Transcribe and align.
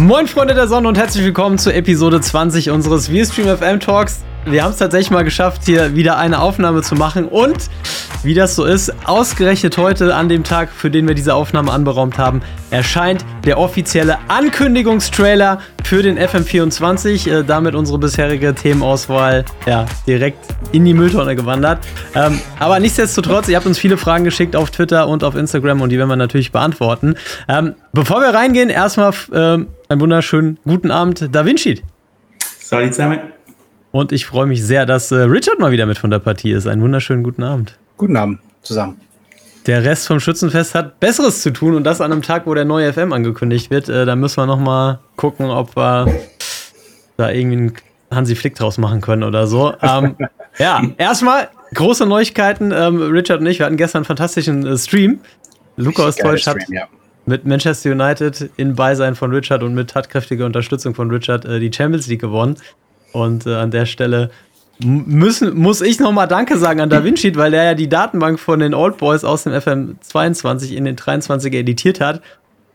Moin 0.00 0.26
Freunde 0.26 0.54
der 0.54 0.66
Sonne 0.66 0.88
und 0.88 0.96
herzlich 0.96 1.22
willkommen 1.22 1.58
zur 1.58 1.74
Episode 1.74 2.22
20 2.22 2.70
unseres 2.70 3.08
VStream 3.08 3.54
FM 3.54 3.80
Talks. 3.80 4.24
Wir 4.46 4.64
haben 4.64 4.70
es 4.70 4.78
tatsächlich 4.78 5.10
mal 5.10 5.24
geschafft, 5.24 5.66
hier 5.66 5.94
wieder 5.94 6.16
eine 6.16 6.40
Aufnahme 6.40 6.80
zu 6.80 6.94
machen 6.94 7.28
und 7.28 7.68
wie 8.22 8.32
das 8.32 8.56
so 8.56 8.64
ist, 8.64 8.94
ausgerechnet 9.06 9.76
heute 9.76 10.14
an 10.14 10.30
dem 10.30 10.42
Tag, 10.42 10.70
für 10.70 10.90
den 10.90 11.06
wir 11.06 11.14
diese 11.14 11.34
Aufnahme 11.34 11.70
anberaumt 11.70 12.16
haben, 12.16 12.40
erscheint 12.70 13.26
der 13.44 13.58
offizielle 13.58 14.16
Ankündigungstrailer 14.28 15.60
für 15.84 16.02
den 16.02 16.18
FM24. 16.18 17.30
Äh, 17.30 17.44
damit 17.44 17.74
unsere 17.74 17.98
bisherige 17.98 18.54
Themenauswahl 18.54 19.44
ja, 19.66 19.84
direkt 20.06 20.38
in 20.72 20.86
die 20.86 20.94
Mülltonne 20.94 21.36
gewandert. 21.36 21.80
Ähm, 22.14 22.40
aber 22.58 22.80
nichtsdestotrotz, 22.80 23.48
ihr 23.48 23.56
habt 23.56 23.66
uns 23.66 23.78
viele 23.78 23.98
Fragen 23.98 24.24
geschickt 24.24 24.56
auf 24.56 24.70
Twitter 24.70 25.08
und 25.08 25.24
auf 25.24 25.34
Instagram 25.34 25.82
und 25.82 25.90
die 25.90 25.98
werden 25.98 26.08
wir 26.08 26.16
natürlich 26.16 26.52
beantworten. 26.52 27.16
Ähm, 27.48 27.74
bevor 27.92 28.22
wir 28.22 28.32
reingehen, 28.32 28.70
erstmal 28.70 29.12
ähm, 29.34 29.66
einen 29.90 30.00
wunderschönen 30.00 30.58
guten 30.64 30.90
Abend, 30.92 31.28
Da 31.32 31.44
Vinci. 31.44 31.82
Salut 32.60 32.94
zusammen. 32.94 33.18
Und 33.90 34.12
ich 34.12 34.24
freue 34.24 34.46
mich 34.46 34.64
sehr, 34.64 34.86
dass 34.86 35.10
äh, 35.10 35.16
Richard 35.16 35.58
mal 35.58 35.72
wieder 35.72 35.84
mit 35.84 35.98
von 35.98 36.10
der 36.10 36.20
Partie 36.20 36.52
ist. 36.52 36.68
Einen 36.68 36.80
wunderschönen 36.80 37.24
guten 37.24 37.42
Abend. 37.42 37.76
Guten 37.96 38.16
Abend 38.16 38.38
zusammen. 38.62 39.00
Der 39.66 39.84
Rest 39.84 40.06
vom 40.06 40.20
Schützenfest 40.20 40.76
hat 40.76 41.00
Besseres 41.00 41.42
zu 41.42 41.52
tun 41.52 41.74
und 41.74 41.82
das 41.82 42.00
an 42.00 42.12
einem 42.12 42.22
Tag, 42.22 42.46
wo 42.46 42.54
der 42.54 42.64
neue 42.64 42.92
FM 42.92 43.12
angekündigt 43.12 43.70
wird. 43.70 43.88
Äh, 43.88 44.06
da 44.06 44.14
müssen 44.14 44.36
wir 44.36 44.46
noch 44.46 44.60
mal 44.60 45.00
gucken, 45.16 45.46
ob 45.46 45.76
wir 45.76 46.06
da 47.16 47.30
irgendwie 47.30 47.56
einen 47.56 47.72
Hansi 48.12 48.36
Flick 48.36 48.54
draus 48.54 48.78
machen 48.78 49.00
können 49.00 49.24
oder 49.24 49.48
so. 49.48 49.74
Ähm, 49.82 50.14
ja, 50.58 50.82
erstmal 50.98 51.48
große 51.74 52.06
Neuigkeiten. 52.06 52.70
Ähm, 52.70 53.02
Richard 53.02 53.40
und 53.40 53.46
ich, 53.48 53.58
wir 53.58 53.66
hatten 53.66 53.76
gestern 53.76 53.98
einen 53.98 54.04
fantastischen 54.04 54.64
äh, 54.64 54.78
Stream. 54.78 55.18
Luca 55.76 56.04
aus 56.04 56.14
Deutsch 56.14 56.46
hat 56.46 56.58
ja. 56.68 56.86
Mit 57.30 57.46
Manchester 57.46 57.92
United 57.92 58.50
in 58.56 58.74
Beisein 58.74 59.14
von 59.14 59.32
Richard 59.32 59.62
und 59.62 59.72
mit 59.72 59.90
tatkräftiger 59.90 60.44
Unterstützung 60.44 60.94
von 60.94 61.10
Richard 61.10 61.46
äh, 61.46 61.60
die 61.60 61.72
Champions 61.72 62.08
League 62.08 62.20
gewonnen. 62.20 62.56
Und 63.12 63.46
äh, 63.46 63.54
an 63.54 63.70
der 63.70 63.86
Stelle 63.86 64.30
müssen, 64.84 65.56
muss 65.56 65.80
ich 65.80 66.00
nochmal 66.00 66.28
Danke 66.28 66.58
sagen 66.58 66.80
an 66.80 66.90
Da 66.90 67.04
Vinci, 67.04 67.34
weil 67.36 67.52
der 67.52 67.64
ja 67.64 67.74
die 67.74 67.88
Datenbank 67.88 68.38
von 68.40 68.60
den 68.60 68.74
Old 68.74 68.98
Boys 68.98 69.24
aus 69.24 69.44
dem 69.44 69.52
FM22 69.52 70.72
in 70.74 70.84
den 70.84 70.96
23er 70.96 71.58
editiert 71.58 72.00
hat. 72.00 72.20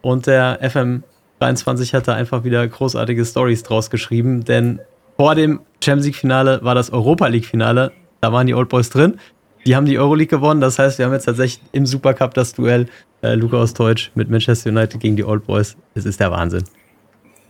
Und 0.01 0.27
der 0.27 0.61
FM23 0.61 1.93
hat 1.93 2.07
da 2.07 2.13
einfach 2.13 2.43
wieder 2.43 2.65
großartige 2.67 3.25
Stories 3.25 3.63
draus 3.63 3.89
geschrieben, 3.89 4.45
denn 4.45 4.79
vor 5.17 5.35
dem 5.35 5.61
Champions 5.83 6.05
League-Finale 6.05 6.59
war 6.63 6.75
das 6.75 6.91
Europa 6.91 7.27
League-Finale. 7.27 7.91
Da 8.21 8.31
waren 8.31 8.47
die 8.47 8.53
Old 8.53 8.69
Boys 8.69 8.89
drin. 8.89 9.19
Die 9.65 9.75
haben 9.75 9.85
die 9.85 9.97
Euroleague 9.97 10.27
gewonnen. 10.37 10.61
Das 10.61 10.77
heißt, 10.77 10.99
wir 10.99 11.05
haben 11.05 11.13
jetzt 11.13 11.25
tatsächlich 11.25 11.61
im 11.71 11.85
Supercup 11.85 12.33
das 12.33 12.53
Duell 12.53 12.87
äh, 13.25 13.35
Luca 13.35 13.57
aus 13.57 13.73
Deutsch 13.73 14.11
mit 14.15 14.29
Manchester 14.29 14.69
United 14.69 14.99
gegen 14.99 15.15
die 15.15 15.23
Old 15.23 15.45
Boys. 15.45 15.75
Es 15.93 16.05
ist 16.05 16.19
der 16.19 16.31
Wahnsinn. 16.31 16.63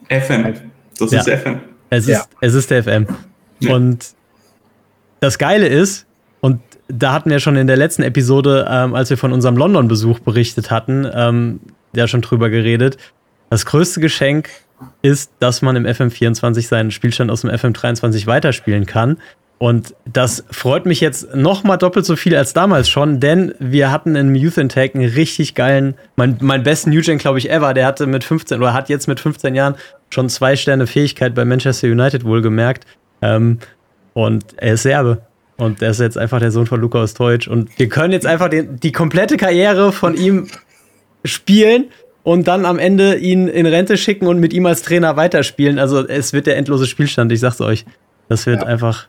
FM. 0.09 0.53
Das 0.99 1.11
ja. 1.11 1.19
ist 1.19 1.29
FM. 1.29 1.59
Es 1.89 2.03
ist, 2.07 2.09
ja. 2.09 2.25
es 2.41 2.53
ist 2.53 2.71
der 2.71 2.83
FM. 2.83 3.07
Ja. 3.59 3.75
Und 3.75 4.13
das 5.19 5.37
Geile 5.37 5.67
ist, 5.67 6.05
und 6.41 6.61
da 6.87 7.13
hatten 7.13 7.29
wir 7.29 7.39
schon 7.39 7.55
in 7.55 7.67
der 7.67 7.77
letzten 7.77 8.03
Episode, 8.03 8.67
ähm, 8.69 8.93
als 8.93 9.09
wir 9.09 9.17
von 9.17 9.33
unserem 9.33 9.57
London-Besuch 9.57 10.19
berichtet 10.19 10.71
hatten, 10.71 11.07
ähm, 11.11 11.59
ja 11.95 12.07
schon 12.07 12.21
drüber 12.21 12.49
geredet. 12.49 12.97
Das 13.49 13.65
größte 13.65 14.01
Geschenk 14.01 14.49
ist, 15.01 15.31
dass 15.39 15.61
man 15.61 15.75
im 15.75 15.85
FM24 15.85 16.67
seinen 16.67 16.91
Spielstand 16.91 17.31
aus 17.31 17.41
dem 17.41 17.49
FM23 17.49 18.27
weiterspielen 18.27 18.85
kann. 18.85 19.17
Und 19.58 19.95
das 20.11 20.44
freut 20.52 20.86
mich 20.86 21.00
jetzt 21.00 21.34
noch 21.34 21.64
mal 21.64 21.78
doppelt 21.78 22.06
so 22.06 22.17
viel 22.17 22.36
als 22.36 22.53
damals 22.53 22.89
schon, 22.89 23.22
denn 23.22 23.53
wir 23.59 23.89
hatten 23.89 24.16
im 24.16 24.36
Youth 24.36 24.58
Intake 24.58 24.95
einen 24.95 25.09
richtig 25.09 25.56
geilen, 25.56 25.95
mein, 26.17 26.38
mein 26.42 26.64
besten 26.64 26.89
Nugent, 26.89 27.22
glaube 27.22 27.38
ich, 27.38 27.50
ever. 27.50 27.73
Der 27.73 27.86
hatte 27.86 28.06
mit 28.06 28.26
15 28.26 28.58
oder 28.58 28.73
hat 28.73 28.89
jetzt 28.89 29.08
mit 29.08 29.20
15 29.20 29.56
Jahren 29.56 29.76
schon 30.09 30.28
zwei 30.28 30.58
Sterne 30.58 30.88
Fähigkeit 30.88 31.33
bei 31.33 31.45
Manchester 31.45 31.88
United 31.88 32.26
wohlgemerkt. 32.26 32.86
Ähm, 33.22 33.59
und 34.14 34.45
er 34.58 34.73
ist 34.73 34.83
Serbe. 34.83 35.21
Und 35.58 35.82
er 35.82 35.92
ist 35.92 36.02
jetzt 36.02 36.17
einfach 36.17 36.39
der 36.39 36.52
Sohn 36.52 36.67
von 36.67 36.82
Lukas 36.82 37.14
Teutsch. 37.14 37.48
Und 37.48 37.70
wir 37.80 37.88
können 37.88 38.11
jetzt 38.11 38.26
einfach 38.26 38.49
den, 38.49 38.77
die 38.77 38.92
komplette 38.92 39.38
Karriere 39.38 39.94
von 39.94 40.15
ihm 40.15 40.48
spielen 41.23 41.86
und 42.23 42.48
dann 42.48 42.65
am 42.65 42.77
Ende 42.77 43.15
ihn 43.15 43.48
in 43.48 43.65
Rente 43.65 43.98
schicken 43.98 44.27
und 44.27 44.39
mit 44.39 44.52
ihm 44.52 44.65
als 44.65 44.82
Trainer 44.82 45.15
weiterspielen. 45.15 45.80
Also 45.80 46.05
es 46.05 46.33
wird 46.33 46.48
der 46.48 46.58
endlose 46.58 46.88
Spielstand, 46.88 47.32
ich 47.32 47.39
sag's 47.39 47.61
euch. 47.61 47.86
Das 48.27 48.45
wird 48.48 48.61
ja. 48.61 48.67
einfach 48.67 49.08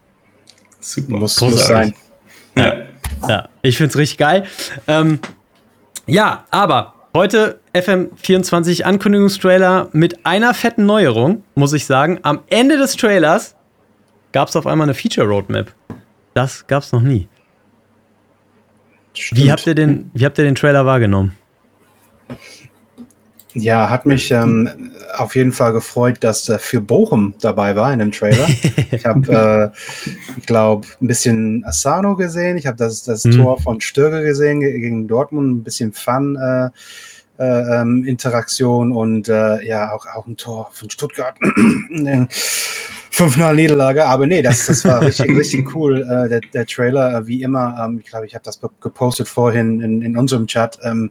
super 0.93 1.17
muss, 1.17 1.41
muss 1.41 1.67
sein. 1.67 1.95
Ja. 2.57 2.87
ja, 3.29 3.49
ich 3.63 3.77
find's 3.77 3.97
richtig 3.97 4.19
geil. 4.19 4.47
Ähm, 4.87 5.21
ja, 6.07 6.47
aber 6.51 6.95
heute 7.15 7.61
FM24 7.75 8.83
Ankündigungstrailer 8.83 9.89
mit 9.93 10.25
einer 10.25 10.55
fetten 10.55 10.87
Neuerung, 10.87 11.43
muss 11.55 11.73
ich 11.73 11.87
sagen. 11.87 12.21
Am 12.23 12.41
Ende 12.49 12.79
des 12.79 12.97
Trailers 12.97 13.55
gab 14.33 14.49
es 14.49 14.57
auf 14.57 14.67
einmal 14.67 14.87
eine 14.87 14.95
Feature 14.95 15.27
Roadmap. 15.27 15.73
Das 16.35 16.67
gab 16.67 16.83
es 16.83 16.93
noch 16.93 17.03
nie. 17.03 17.29
Wie 19.33 19.51
habt, 19.51 19.67
ihr 19.67 19.75
den, 19.75 20.11
wie 20.13 20.25
habt 20.25 20.37
ihr 20.39 20.45
den 20.45 20.55
Trailer 20.55 20.85
wahrgenommen? 20.85 21.37
Ja, 23.59 23.89
hat 23.89 24.05
mich 24.05 24.31
ähm, 24.31 24.93
auf 25.17 25.35
jeden 25.35 25.53
Fall 25.53 25.73
gefreut, 25.73 26.19
dass 26.21 26.47
äh, 26.49 26.59
für 26.59 26.83
Bochum 26.83 27.35
dabei 27.41 27.75
war 27.75 27.91
in 27.91 28.01
dem 28.01 28.13
Trailer. 28.13 28.47
ich 28.91 29.07
habe, 29.07 29.73
äh, 29.73 30.39
ich 30.39 30.45
glaube, 30.45 30.87
ein 31.01 31.07
bisschen 31.07 31.65
Asano 31.65 32.17
gesehen. 32.17 32.59
Ich 32.59 32.67
habe 32.67 32.77
das, 32.77 33.03
das 33.05 33.25
hm. 33.25 33.33
Tor 33.33 33.59
von 33.59 33.81
Stürger 33.81 34.23
gesehen 34.23 34.61
gegen 34.61 35.09
Dortmund. 35.09 35.51
Ein 35.51 35.65
bisschen 35.65 35.93
Fun. 35.95 36.37
Äh, 36.37 36.69
äh, 37.39 37.81
ähm, 37.81 38.05
Interaktion 38.05 38.93
und 38.93 39.29
äh, 39.29 39.63
ja, 39.63 39.93
auch, 39.93 40.07
auch 40.07 40.27
ein 40.27 40.37
Tor 40.37 40.71
von 40.73 40.89
Stuttgart. 40.89 41.37
5-0 43.17 43.55
Niederlage, 43.55 44.05
aber 44.05 44.27
nee, 44.27 44.43
das, 44.43 44.67
das 44.67 44.85
war 44.85 45.01
richtig, 45.01 45.31
richtig 45.37 45.75
cool, 45.75 46.03
äh, 46.03 46.29
der, 46.29 46.41
der 46.53 46.67
Trailer, 46.67 47.15
äh, 47.15 47.27
wie 47.27 47.43
immer. 47.43 47.77
Ähm, 47.83 48.01
ich 48.03 48.11
glaube, 48.11 48.27
ich 48.27 48.35
habe 48.35 48.45
das 48.45 48.61
gepostet 48.81 49.29
vorhin 49.29 49.81
in, 49.81 50.03
in 50.03 50.17
unserem 50.19 50.47
Chat. 50.47 50.79
Ähm, 50.83 51.11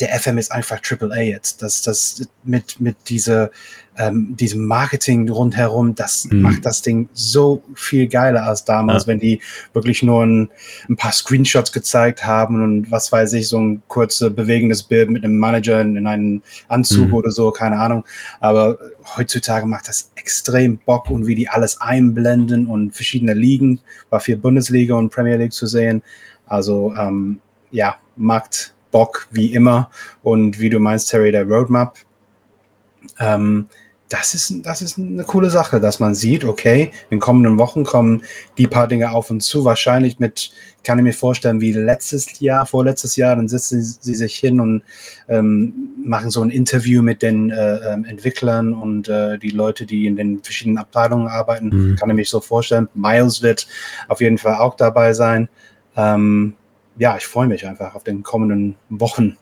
der 0.00 0.08
FM 0.18 0.38
ist 0.38 0.52
einfach 0.52 0.80
AAA 0.82 1.22
jetzt. 1.22 1.62
Das, 1.62 1.82
das 1.82 2.28
mit, 2.44 2.80
mit 2.80 2.96
dieser, 3.08 3.50
ähm, 3.96 4.36
diesem 4.36 4.66
Marketing 4.66 5.28
rundherum, 5.28 5.94
das 5.94 6.26
mhm. 6.26 6.42
macht 6.42 6.66
das 6.66 6.82
Ding 6.82 7.08
so 7.14 7.62
viel 7.74 8.06
geiler 8.08 8.44
als 8.44 8.64
damals, 8.64 9.04
ja. 9.04 9.08
wenn 9.08 9.20
die 9.20 9.40
wirklich 9.72 10.02
nur 10.02 10.24
ein, 10.24 10.50
ein, 10.88 10.96
paar 10.96 11.12
Screenshots 11.12 11.72
gezeigt 11.72 12.26
haben 12.26 12.62
und 12.62 12.90
was 12.90 13.10
weiß 13.10 13.32
ich, 13.32 13.48
so 13.48 13.58
ein 13.58 13.82
kurzes 13.88 14.34
bewegendes 14.34 14.82
Bild 14.82 15.10
mit 15.10 15.24
einem 15.24 15.38
Manager 15.38 15.80
in, 15.80 15.96
in 15.96 16.06
einem 16.06 16.42
Anzug 16.68 17.08
mhm. 17.08 17.14
oder 17.14 17.30
so, 17.30 17.50
keine 17.50 17.78
Ahnung. 17.78 18.04
Aber 18.40 18.78
heutzutage 19.16 19.66
macht 19.66 19.88
das 19.88 20.10
extrem 20.16 20.78
Bock 20.78 21.10
und 21.10 21.26
wie 21.26 21.34
die 21.34 21.48
alles 21.48 21.80
einblenden 21.80 22.66
und 22.66 22.94
verschiedene 22.94 23.34
Ligen, 23.34 23.80
war 24.10 24.20
für 24.20 24.36
Bundesliga 24.36 24.94
und 24.94 25.10
Premier 25.10 25.36
League 25.36 25.52
zu 25.52 25.66
sehen. 25.66 26.02
Also 26.46 26.94
ähm, 26.96 27.40
ja, 27.70 27.96
macht 28.16 28.74
Bock 28.96 29.28
wie 29.30 29.52
immer. 29.52 29.90
Und 30.22 30.58
wie 30.58 30.70
du 30.70 30.78
meinst, 30.78 31.10
Terry, 31.10 31.30
der 31.30 31.44
Roadmap, 31.44 31.98
ähm, 33.20 33.66
das 34.08 34.32
ist, 34.32 34.64
das 34.64 34.80
ist 34.80 34.96
eine 34.96 35.24
coole 35.24 35.50
Sache, 35.50 35.80
dass 35.80 36.00
man 36.00 36.14
sieht, 36.14 36.44
okay, 36.44 36.92
in 37.10 37.20
kommenden 37.20 37.58
Wochen 37.58 37.84
kommen 37.84 38.22
die 38.56 38.66
paar 38.66 38.88
Dinge 38.88 39.10
auf 39.10 39.28
uns 39.30 39.44
zu. 39.44 39.66
Wahrscheinlich 39.66 40.18
mit, 40.18 40.50
kann 40.82 40.98
ich 40.98 41.04
mir 41.04 41.12
vorstellen, 41.12 41.60
wie 41.60 41.72
letztes 41.72 42.40
Jahr, 42.40 42.64
vorletztes 42.64 43.16
Jahr, 43.16 43.36
dann 43.36 43.48
sitzen 43.48 43.82
sie 43.82 44.14
sich 44.14 44.36
hin 44.36 44.60
und 44.60 44.82
ähm, 45.28 45.74
machen 46.02 46.30
so 46.30 46.40
ein 46.40 46.48
Interview 46.48 47.02
mit 47.02 47.20
den 47.20 47.50
äh, 47.50 47.92
ähm, 47.92 48.06
Entwicklern 48.06 48.72
und 48.72 49.10
äh, 49.10 49.36
die 49.38 49.50
Leute, 49.50 49.84
die 49.84 50.06
in 50.06 50.16
den 50.16 50.42
verschiedenen 50.42 50.78
Abteilungen 50.78 51.28
arbeiten. 51.28 51.68
Mhm. 51.68 51.96
Kann 51.96 52.08
ich 52.08 52.16
mir 52.16 52.24
so 52.24 52.40
vorstellen. 52.40 52.88
Miles 52.94 53.42
wird 53.42 53.66
auf 54.08 54.22
jeden 54.22 54.38
Fall 54.38 54.54
auch 54.54 54.74
dabei 54.74 55.12
sein. 55.12 55.50
Ähm, 55.98 56.54
ja, 56.98 57.16
ich 57.16 57.26
freue 57.26 57.46
mich 57.46 57.66
einfach 57.66 57.94
auf 57.94 58.04
den 58.04 58.22
kommenden 58.22 58.76
Wochen. 58.88 59.36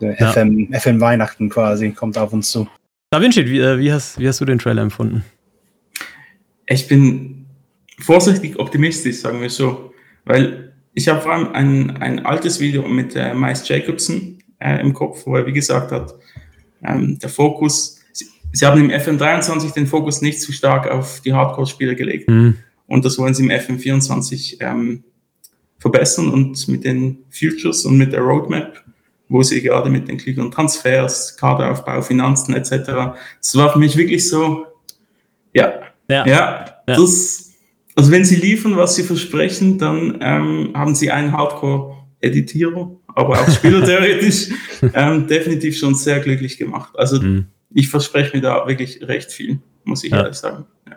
Ja. 0.00 0.32
FM, 0.32 0.72
FM 0.72 1.00
Weihnachten 1.00 1.48
quasi 1.48 1.92
kommt 1.92 2.18
auf 2.18 2.32
uns 2.32 2.50
zu. 2.50 2.68
Da 3.10 3.20
Vinci, 3.20 3.46
wie, 3.46 3.60
äh, 3.60 3.78
wie, 3.78 3.92
hast, 3.92 4.18
wie 4.18 4.26
hast 4.26 4.40
du 4.40 4.44
den 4.44 4.58
Trailer 4.58 4.82
empfunden? 4.82 5.24
Ich 6.66 6.88
bin 6.88 7.46
vorsichtig 8.00 8.58
optimistisch, 8.58 9.18
sagen 9.18 9.40
wir 9.40 9.50
so, 9.50 9.92
weil 10.24 10.72
ich 10.94 11.08
habe 11.08 11.20
vor 11.20 11.32
allem 11.32 11.52
ein, 11.52 11.96
ein 11.98 12.24
altes 12.24 12.60
Video 12.60 12.86
mit 12.86 13.14
äh, 13.16 13.34
Miles 13.34 13.68
Jacobson 13.68 14.38
äh, 14.58 14.80
im 14.80 14.94
Kopf, 14.94 15.26
wo 15.26 15.36
er, 15.36 15.46
wie 15.46 15.52
gesagt 15.52 15.92
hat, 15.92 16.14
ähm, 16.82 17.18
der 17.18 17.28
Fokus, 17.28 18.00
sie, 18.12 18.26
sie, 18.52 18.66
haben 18.66 18.80
im 18.80 18.90
FM23 18.90 19.74
den 19.74 19.86
Fokus 19.86 20.22
nicht 20.22 20.40
zu 20.40 20.52
stark 20.52 20.88
auf 20.88 21.20
die 21.20 21.32
Hardcore-Spieler 21.32 21.94
gelegt. 21.94 22.28
Mhm. 22.28 22.58
Und 22.86 23.04
das 23.04 23.18
wollen 23.18 23.34
sie 23.34 23.44
im 23.44 23.50
FM24 23.50 24.60
ähm, 24.60 25.04
verbessern 25.84 26.30
und 26.30 26.66
mit 26.66 26.82
den 26.82 27.18
Futures 27.28 27.84
und 27.84 27.98
mit 27.98 28.10
der 28.10 28.22
Roadmap, 28.22 28.82
wo 29.28 29.42
sie 29.42 29.60
gerade 29.60 29.90
mit 29.90 30.08
den 30.08 30.16
klügeren 30.16 30.50
Transfers, 30.50 31.36
Kaderaufbau, 31.36 32.00
Finanzen 32.00 32.54
etc. 32.54 32.70
Das 33.38 33.54
war 33.54 33.70
für 33.70 33.78
mich 33.78 33.94
wirklich 33.94 34.26
so, 34.26 34.64
ja, 35.52 35.74
ja, 36.08 36.26
ja, 36.26 36.26
ja. 36.26 36.74
das, 36.86 37.52
also 37.94 38.10
wenn 38.10 38.24
sie 38.24 38.36
liefern, 38.36 38.78
was 38.78 38.94
sie 38.94 39.02
versprechen, 39.02 39.76
dann 39.76 40.16
ähm, 40.22 40.70
haben 40.74 40.94
sie 40.94 41.10
einen 41.10 41.32
Hardcore-Editierer, 41.32 42.90
aber 43.08 43.42
auch 43.42 43.50
spielertheoretisch 43.50 44.48
ähm, 44.94 45.26
definitiv 45.26 45.76
schon 45.76 45.94
sehr 45.94 46.20
glücklich 46.20 46.56
gemacht. 46.56 46.94
Also 46.96 47.20
mhm. 47.20 47.44
ich 47.74 47.90
verspreche 47.90 48.34
mir 48.34 48.42
da 48.42 48.66
wirklich 48.66 49.02
recht 49.02 49.30
viel, 49.30 49.58
muss 49.84 50.02
ich 50.02 50.12
ja. 50.12 50.22
ehrlich 50.22 50.36
sagen. 50.36 50.64
Ja. 50.88 50.96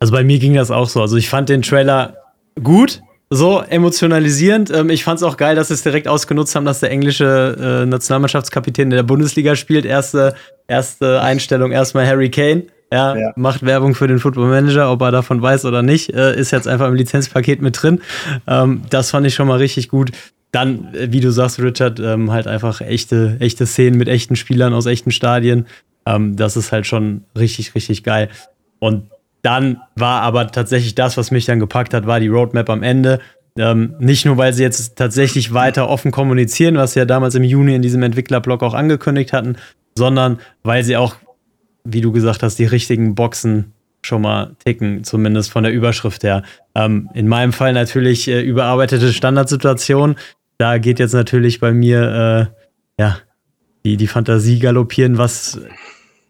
Also 0.00 0.12
bei 0.12 0.24
mir 0.24 0.40
ging 0.40 0.54
das 0.54 0.72
auch 0.72 0.88
so. 0.88 1.00
Also 1.00 1.16
ich 1.16 1.28
fand 1.28 1.48
den 1.48 1.62
Trailer 1.62 2.16
gut, 2.60 3.02
so 3.30 3.60
emotionalisierend. 3.60 4.70
Ähm, 4.70 4.90
ich 4.90 5.04
fand 5.04 5.18
es 5.18 5.22
auch 5.22 5.36
geil, 5.36 5.56
dass 5.56 5.68
sie 5.68 5.74
es 5.74 5.82
direkt 5.82 6.08
ausgenutzt 6.08 6.54
haben, 6.54 6.64
dass 6.64 6.80
der 6.80 6.90
englische 6.90 7.82
äh, 7.82 7.86
Nationalmannschaftskapitän 7.86 8.90
in 8.90 8.96
der 8.96 9.02
Bundesliga 9.02 9.56
spielt. 9.56 9.84
Erste, 9.84 10.34
erste 10.68 11.20
Einstellung 11.20 11.72
erstmal 11.72 12.06
Harry 12.06 12.30
Kane. 12.30 12.64
Ja, 12.92 13.16
ja, 13.16 13.32
macht 13.34 13.64
Werbung 13.64 13.96
für 13.96 14.06
den 14.06 14.20
Football 14.20 14.48
Manager, 14.48 14.92
ob 14.92 15.02
er 15.02 15.10
davon 15.10 15.42
weiß 15.42 15.64
oder 15.64 15.82
nicht, 15.82 16.14
äh, 16.14 16.38
ist 16.38 16.52
jetzt 16.52 16.68
einfach 16.68 16.86
im 16.86 16.94
Lizenzpaket 16.94 17.60
mit 17.60 17.82
drin. 17.82 18.00
Ähm, 18.46 18.82
das 18.90 19.10
fand 19.10 19.26
ich 19.26 19.34
schon 19.34 19.48
mal 19.48 19.58
richtig 19.58 19.88
gut. 19.88 20.12
Dann, 20.52 20.94
äh, 20.94 21.08
wie 21.10 21.18
du 21.18 21.32
sagst, 21.32 21.58
Richard, 21.58 21.98
ähm, 21.98 22.30
halt 22.30 22.46
einfach 22.46 22.80
echte, 22.80 23.38
echte 23.40 23.66
Szenen 23.66 23.98
mit 23.98 24.06
echten 24.06 24.36
Spielern 24.36 24.72
aus 24.72 24.86
echten 24.86 25.10
Stadien. 25.10 25.66
Ähm, 26.06 26.36
das 26.36 26.56
ist 26.56 26.70
halt 26.70 26.86
schon 26.86 27.24
richtig, 27.36 27.74
richtig 27.74 28.04
geil. 28.04 28.28
Und 28.78 29.10
dann 29.46 29.80
war 29.94 30.22
aber 30.22 30.48
tatsächlich 30.48 30.96
das, 30.96 31.16
was 31.16 31.30
mich 31.30 31.44
dann 31.44 31.60
gepackt 31.60 31.94
hat, 31.94 32.04
war 32.04 32.18
die 32.18 32.26
Roadmap 32.26 32.68
am 32.68 32.82
Ende. 32.82 33.20
Ähm, 33.56 33.94
nicht 34.00 34.26
nur, 34.26 34.36
weil 34.36 34.52
sie 34.52 34.64
jetzt 34.64 34.96
tatsächlich 34.96 35.54
weiter 35.54 35.88
offen 35.88 36.10
kommunizieren, 36.10 36.74
was 36.74 36.94
sie 36.94 36.98
ja 36.98 37.04
damals 37.04 37.36
im 37.36 37.44
Juni 37.44 37.76
in 37.76 37.80
diesem 37.80 38.02
Entwicklerblock 38.02 38.64
auch 38.64 38.74
angekündigt 38.74 39.32
hatten, 39.32 39.56
sondern 39.96 40.40
weil 40.64 40.82
sie 40.82 40.96
auch, 40.96 41.14
wie 41.84 42.00
du 42.00 42.10
gesagt 42.10 42.42
hast, 42.42 42.58
die 42.58 42.64
richtigen 42.64 43.14
Boxen 43.14 43.72
schon 44.02 44.22
mal 44.22 44.56
ticken, 44.64 45.04
zumindest 45.04 45.52
von 45.52 45.62
der 45.62 45.72
Überschrift 45.72 46.24
her. 46.24 46.42
Ähm, 46.74 47.08
in 47.14 47.28
meinem 47.28 47.52
Fall 47.52 47.72
natürlich 47.72 48.26
äh, 48.26 48.40
überarbeitete 48.40 49.12
Standardsituation. 49.12 50.16
Da 50.58 50.78
geht 50.78 50.98
jetzt 50.98 51.14
natürlich 51.14 51.60
bei 51.60 51.72
mir 51.72 52.50
äh, 52.98 53.00
ja 53.00 53.18
die, 53.84 53.96
die 53.96 54.08
Fantasie 54.08 54.58
galoppieren, 54.58 55.18
was 55.18 55.60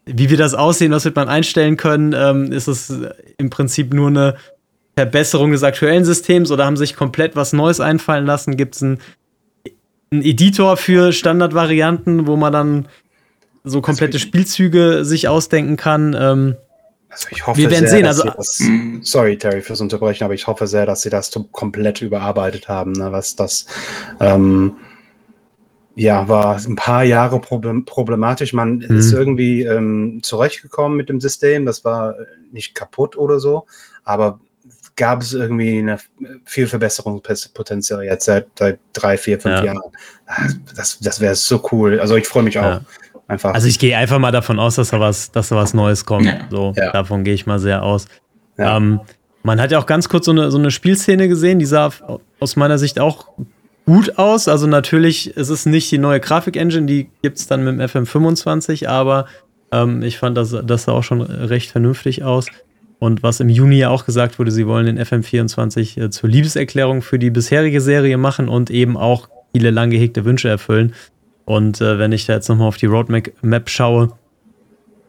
wie 0.07 0.29
wir 0.29 0.37
das 0.37 0.53
aussehen, 0.53 0.91
was 0.91 1.05
wird 1.05 1.15
man 1.15 1.29
einstellen 1.29 1.77
können, 1.77 2.13
ähm, 2.17 2.51
ist 2.51 2.67
es 2.67 2.93
im 3.37 3.49
Prinzip 3.49 3.93
nur 3.93 4.07
eine 4.07 4.35
Verbesserung 4.95 5.51
des 5.51 5.63
aktuellen 5.63 6.05
Systems 6.05 6.49
oder 6.49 6.65
haben 6.65 6.77
sich 6.77 6.95
komplett 6.95 7.35
was 7.35 7.53
Neues 7.53 7.79
einfallen 7.79 8.25
lassen? 8.25 8.57
Gibt 8.57 8.75
es 8.75 8.83
einen, 8.83 8.99
einen 10.11 10.23
Editor 10.23 10.77
für 10.77 11.11
Standardvarianten, 11.11 12.25
wo 12.25 12.35
man 12.35 12.51
dann 12.51 12.87
so 13.63 13.81
komplette 13.81 14.15
also 14.15 14.25
Spielzüge 14.25 15.05
sich 15.05 15.27
ausdenken 15.27 15.77
kann? 15.77 16.15
Ähm, 16.19 16.55
also 17.09 17.27
ich 17.31 17.45
hoffe 17.45 17.59
wir 17.59 17.69
werden 17.69 17.87
sehr, 17.87 17.99
sehen. 17.99 18.05
Also, 18.05 18.23
das, 18.23 18.61
sorry, 19.01 19.37
Terry, 19.37 19.61
fürs 19.61 19.81
Unterbrechen, 19.81 20.23
aber 20.23 20.33
ich 20.33 20.47
hoffe 20.47 20.67
sehr, 20.67 20.85
dass 20.85 21.01
sie 21.01 21.09
das 21.09 21.31
komplett 21.51 22.01
überarbeitet 22.01 22.67
haben, 22.67 22.93
ne, 22.93 23.11
was 23.11 23.35
das 23.35 23.65
ähm, 24.19 24.77
ja, 25.97 26.27
war 26.27 26.55
ein 26.55 26.75
paar 26.75 27.03
Jahre 27.03 27.39
problematisch. 27.39 28.53
Man 28.53 28.77
mhm. 28.77 28.97
ist 28.97 29.11
irgendwie 29.11 29.63
ähm, 29.63 30.19
zurechtgekommen 30.21 30.95
mit 30.95 31.09
dem 31.09 31.19
System. 31.19 31.65
Das 31.65 31.83
war 31.83 32.15
nicht 32.51 32.75
kaputt 32.75 33.17
oder 33.17 33.39
so, 33.39 33.65
aber 34.03 34.39
gab 34.95 35.21
es 35.21 35.33
irgendwie 35.33 35.79
eine 35.79 35.97
viel 36.45 36.67
Verbesserungspotenzial 36.67 38.03
jetzt 38.03 38.25
seit, 38.25 38.47
seit 38.57 38.79
drei, 38.93 39.17
vier, 39.17 39.39
fünf 39.39 39.59
ja. 39.59 39.65
Jahren. 39.65 39.91
Ah, 40.25 40.47
das, 40.75 40.99
das 40.99 41.21
wäre 41.21 41.35
so 41.35 41.63
cool. 41.71 41.99
Also 41.99 42.15
ich 42.15 42.27
freue 42.27 42.43
mich 42.43 42.59
auch. 42.59 42.63
Ja. 42.63 42.81
Einfach. 43.27 43.53
Also 43.53 43.67
ich 43.67 43.77
gehe 43.77 43.95
einfach 43.97 44.19
mal 44.19 44.31
davon 44.31 44.59
aus, 44.59 44.75
dass 44.75 44.89
da 44.89 44.99
was, 44.99 45.31
dass 45.31 45.49
da 45.49 45.55
was 45.55 45.73
Neues 45.73 46.05
kommt. 46.05 46.31
So, 46.49 46.73
ja. 46.75 46.91
davon 46.91 47.23
gehe 47.23 47.33
ich 47.33 47.45
mal 47.45 47.59
sehr 47.59 47.83
aus. 47.83 48.07
Ähm, 48.57 49.01
man 49.43 49.61
hat 49.61 49.71
ja 49.71 49.79
auch 49.79 49.85
ganz 49.85 50.09
kurz 50.09 50.25
so 50.25 50.31
eine, 50.31 50.49
so 50.49 50.57
eine 50.57 50.71
Spielszene 50.71 51.27
gesehen, 51.27 51.59
die 51.59 51.65
sah 51.65 51.91
aus 52.39 52.55
meiner 52.55 52.77
Sicht 52.77 52.99
auch 52.99 53.27
gut 53.87 54.19
aus. 54.19 54.47
Also 54.47 54.67
natürlich 54.67 55.35
ist 55.35 55.49
es 55.49 55.65
nicht 55.65 55.89
die 55.91 55.97
neue 55.97 56.19
Grafik-Engine, 56.19 56.85
die 56.85 57.09
gibt 57.23 57.37
es 57.39 57.47
dann 57.47 57.63
mit 57.63 57.79
dem 57.79 57.79
FM25, 57.79 58.87
aber 58.87 59.25
ähm, 59.71 60.03
ich 60.03 60.19
fand, 60.19 60.37
das, 60.37 60.55
das 60.63 60.83
sah 60.83 60.91
auch 60.91 61.03
schon 61.03 61.21
recht 61.21 61.71
vernünftig 61.71 62.23
aus. 62.23 62.47
Und 62.99 63.23
was 63.23 63.39
im 63.39 63.49
Juni 63.49 63.77
ja 63.77 63.89
auch 63.89 64.05
gesagt 64.05 64.39
wurde, 64.39 64.51
sie 64.51 64.67
wollen 64.67 64.85
den 64.85 64.99
FM24 64.99 66.01
äh, 66.01 66.09
zur 66.09 66.29
Liebeserklärung 66.29 67.01
für 67.01 67.17
die 67.17 67.29
bisherige 67.29 67.79
Serie 67.79 68.17
machen 68.17 68.49
und 68.49 68.69
eben 68.69 68.97
auch 68.97 69.29
viele 69.53 69.71
lang 69.71 69.89
gehegte 69.89 70.25
Wünsche 70.25 70.49
erfüllen. 70.49 70.93
Und 71.45 71.79
äh, 71.79 71.97
wenn 71.97 72.11
ich 72.11 72.25
da 72.25 72.33
jetzt 72.33 72.49
nochmal 72.49 72.67
auf 72.67 72.77
die 72.77 72.87
Roadmap 72.87 73.69
schaue, 73.69 74.11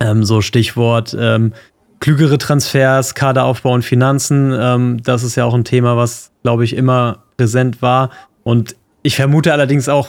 ähm, 0.01 0.23
so 0.23 0.41
Stichwort 0.41 1.17
ähm, 1.19 1.53
klügere 1.99 2.39
Transfers, 2.39 3.17
Kaderaufbau 3.17 3.73
und 3.73 3.85
Finanzen, 3.85 4.55
ähm, 4.57 5.03
das 5.03 5.25
ist 5.25 5.35
ja 5.35 5.45
auch 5.45 5.55
ein 5.55 5.65
Thema, 5.65 5.97
was, 5.97 6.31
glaube 6.45 6.63
ich, 6.63 6.77
immer 6.77 7.25
präsent 7.37 7.83
war. 7.83 8.11
Und 8.49 8.77
ich 9.03 9.15
vermute 9.15 9.53
allerdings 9.53 9.91
auch 9.91 10.09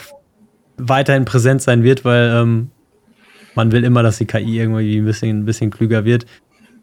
weiterhin 0.77 1.25
präsent 1.25 1.62
sein 1.62 1.83
wird, 1.83 2.06
weil 2.06 2.31
ähm, 2.33 2.71
man 3.53 3.74
will 3.74 3.83
immer, 3.83 4.01
dass 4.01 4.18
die 4.18 4.27
KI 4.27 4.59
irgendwie 4.59 4.97
ein 4.97 5.03
bisschen, 5.03 5.39
ein 5.39 5.45
bisschen 5.45 5.71
klüger 5.71 6.06
wird. 6.06 6.25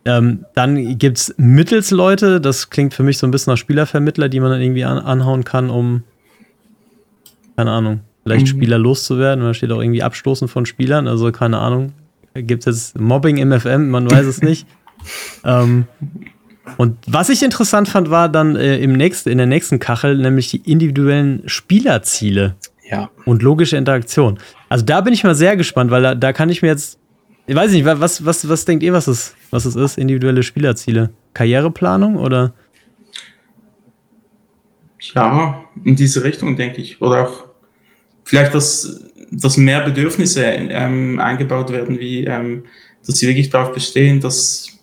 Ähm, 0.05 0.45
dann 0.55 0.99
gibt 0.99 1.17
es 1.17 1.35
Mittelsleute, 1.39 2.43
das 2.43 2.69
klingt 2.69 2.93
für 2.93 3.05
mich 3.05 3.17
so 3.17 3.27
ein 3.27 3.31
bisschen 3.31 3.55
nach 3.55 3.59
Spielervermittler, 3.59 4.29
die 4.29 4.39
man 4.39 4.51
dann 4.51 4.61
irgendwie 4.61 4.85
an, 4.85 4.99
anhauen 4.99 5.45
kann, 5.45 5.71
um, 5.71 6.03
keine 7.57 7.71
Ahnung, 7.71 8.01
vielleicht 8.23 8.49
mhm. 8.49 8.59
Spieler 8.59 8.77
loszuwerden. 8.77 9.43
Da 9.43 9.55
steht 9.55 9.73
auch 9.73 9.81
irgendwie 9.81 10.03
Abstoßen 10.03 10.49
von 10.49 10.67
Spielern, 10.67 11.09
also 11.09 11.33
keine 11.33 11.57
Ahnung. 11.61 11.95
Gibt 12.35 12.67
es 12.67 12.93
jetzt 12.93 13.01
Mobbing 13.01 13.39
im 13.39 13.59
FM, 13.59 13.89
man 13.89 14.11
weiß 14.11 14.27
es 14.27 14.43
nicht. 14.43 14.67
ähm, 15.43 15.87
und 16.77 16.99
was 17.07 17.29
ich 17.29 17.43
interessant 17.43 17.89
fand, 17.89 18.11
war 18.11 18.29
dann 18.29 18.57
äh, 18.57 18.79
im 18.79 18.93
nächsten, 18.93 19.31
in 19.31 19.39
der 19.39 19.47
nächsten 19.47 19.79
Kachel, 19.79 20.19
nämlich 20.19 20.51
die 20.51 20.71
individuellen 20.71 21.43
Spielerziele. 21.47 22.57
Ja. 22.91 23.11
Und 23.25 23.43
logische 23.43 23.77
Interaktion. 23.77 24.39
Also 24.69 24.85
da 24.85 25.01
bin 25.01 25.13
ich 25.13 25.25
mal 25.25 25.35
sehr 25.35 25.57
gespannt, 25.57 25.91
weil 25.91 26.03
da, 26.03 26.15
da 26.15 26.33
kann 26.33 26.51
ich 26.51 26.63
mir 26.63 26.69
jetzt. 26.69 26.99
Ich 27.49 27.55
weiß 27.55 27.71
nicht, 27.71 27.85
was, 27.85 28.25
was, 28.25 28.49
was 28.49 28.65
denkt 28.65 28.83
ihr, 28.83 28.93
was 28.93 29.07
es, 29.07 29.35
was 29.51 29.65
es 29.65 29.77
ist? 29.77 29.99
Individuelle 29.99 30.43
Spielerziele? 30.43 31.11
Karriereplanung 31.33 32.17
oder? 32.17 32.53
Ja, 35.15 35.65
in 35.85 35.95
diese 35.95 36.25
Richtung, 36.25 36.57
denke 36.57 36.81
ich. 36.81 37.01
Oder 37.01 37.29
auch 37.29 37.45
vielleicht, 38.25 38.55
dass, 38.55 39.05
dass 39.31 39.57
mehr 39.57 39.83
Bedürfnisse 39.83 40.45
ähm, 40.45 41.21
eingebaut 41.21 41.71
werden, 41.71 42.01
wie 42.01 42.25
ähm, 42.25 42.65
dass 43.07 43.19
sie 43.19 43.29
wirklich 43.29 43.51
darauf 43.51 43.73
bestehen, 43.73 44.21
dass 44.21 44.76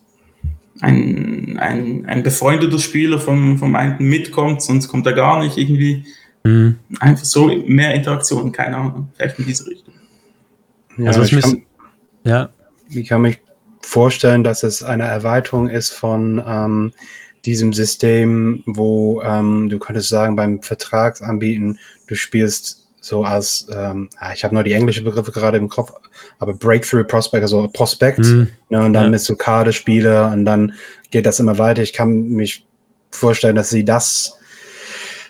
ein, 0.83 1.57
ein, 1.59 2.05
ein 2.07 2.23
befreundeter 2.23 2.77
Spieler 2.77 3.17
vom, 3.17 3.57
vom 3.57 3.75
einen 3.75 3.97
mitkommt, 3.99 4.61
sonst 4.61 4.89
kommt 4.89 5.07
er 5.07 5.13
gar 5.13 5.41
nicht 5.41 5.57
irgendwie. 5.57 6.05
Mhm. 6.43 6.77
Einfach 6.99 7.23
so 7.23 7.47
mehr 7.47 7.95
Interaktion, 7.95 8.51
keine 8.51 8.75
Ahnung, 8.75 9.09
vielleicht 9.15 9.39
in 9.39 9.45
diese 9.45 9.65
Richtung. 9.67 9.93
Ja, 10.97 11.07
also 11.07 11.21
ich, 11.21 11.39
kann, 11.39 11.61
ja. 12.25 12.49
ich 12.89 13.07
kann 13.07 13.21
mich 13.21 13.39
vorstellen, 13.81 14.43
dass 14.43 14.63
es 14.63 14.83
eine 14.83 15.03
Erweiterung 15.03 15.69
ist 15.69 15.93
von 15.93 16.43
ähm, 16.45 16.91
diesem 17.45 17.71
System, 17.71 18.63
wo 18.65 19.21
ähm, 19.21 19.69
du 19.69 19.79
könntest 19.79 20.09
sagen, 20.09 20.35
beim 20.35 20.61
Vertragsanbieten, 20.61 21.79
du 22.07 22.15
spielst 22.15 22.89
so 22.99 23.23
als, 23.23 23.67
ähm, 23.73 24.09
ah, 24.17 24.33
ich 24.33 24.43
habe 24.43 24.53
nur 24.53 24.63
die 24.63 24.73
englische 24.73 25.03
Begriffe 25.03 25.31
gerade 25.31 25.57
im 25.57 25.69
Kopf, 25.69 25.93
aber 26.39 26.53
Breakthrough 26.53 27.05
Prospect, 27.05 27.43
also 27.43 27.67
Prospekt, 27.71 28.19
mhm. 28.19 28.49
ne, 28.69 28.83
und 28.83 28.93
dann 28.93 29.05
ja. 29.05 29.09
mit 29.09 29.21
so 29.21 29.35
Kaderspiele 29.35 30.27
und 30.27 30.45
dann 30.45 30.73
geht 31.11 31.25
das 31.25 31.39
immer 31.39 31.57
weiter. 31.57 31.81
Ich 31.81 31.93
kann 31.93 32.29
mich 32.29 32.65
vorstellen, 33.11 33.55
dass 33.55 33.69
sie 33.69 33.85
das 33.85 34.37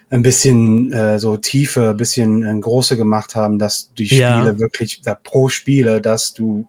ein 0.09 0.21
bisschen 0.21 0.93
äh, 0.93 1.19
so 1.19 1.37
tiefer, 1.37 1.91
ein 1.91 1.97
bisschen 1.97 2.43
äh, 2.43 2.59
größer 2.59 2.95
gemacht 2.95 3.35
haben, 3.35 3.57
dass 3.57 3.93
die 3.93 4.05
Spiele 4.05 4.21
ja. 4.21 4.59
wirklich 4.59 5.01
da 5.01 5.15
pro 5.15 5.49
Spiele, 5.49 6.01
dass 6.01 6.33
du 6.33 6.67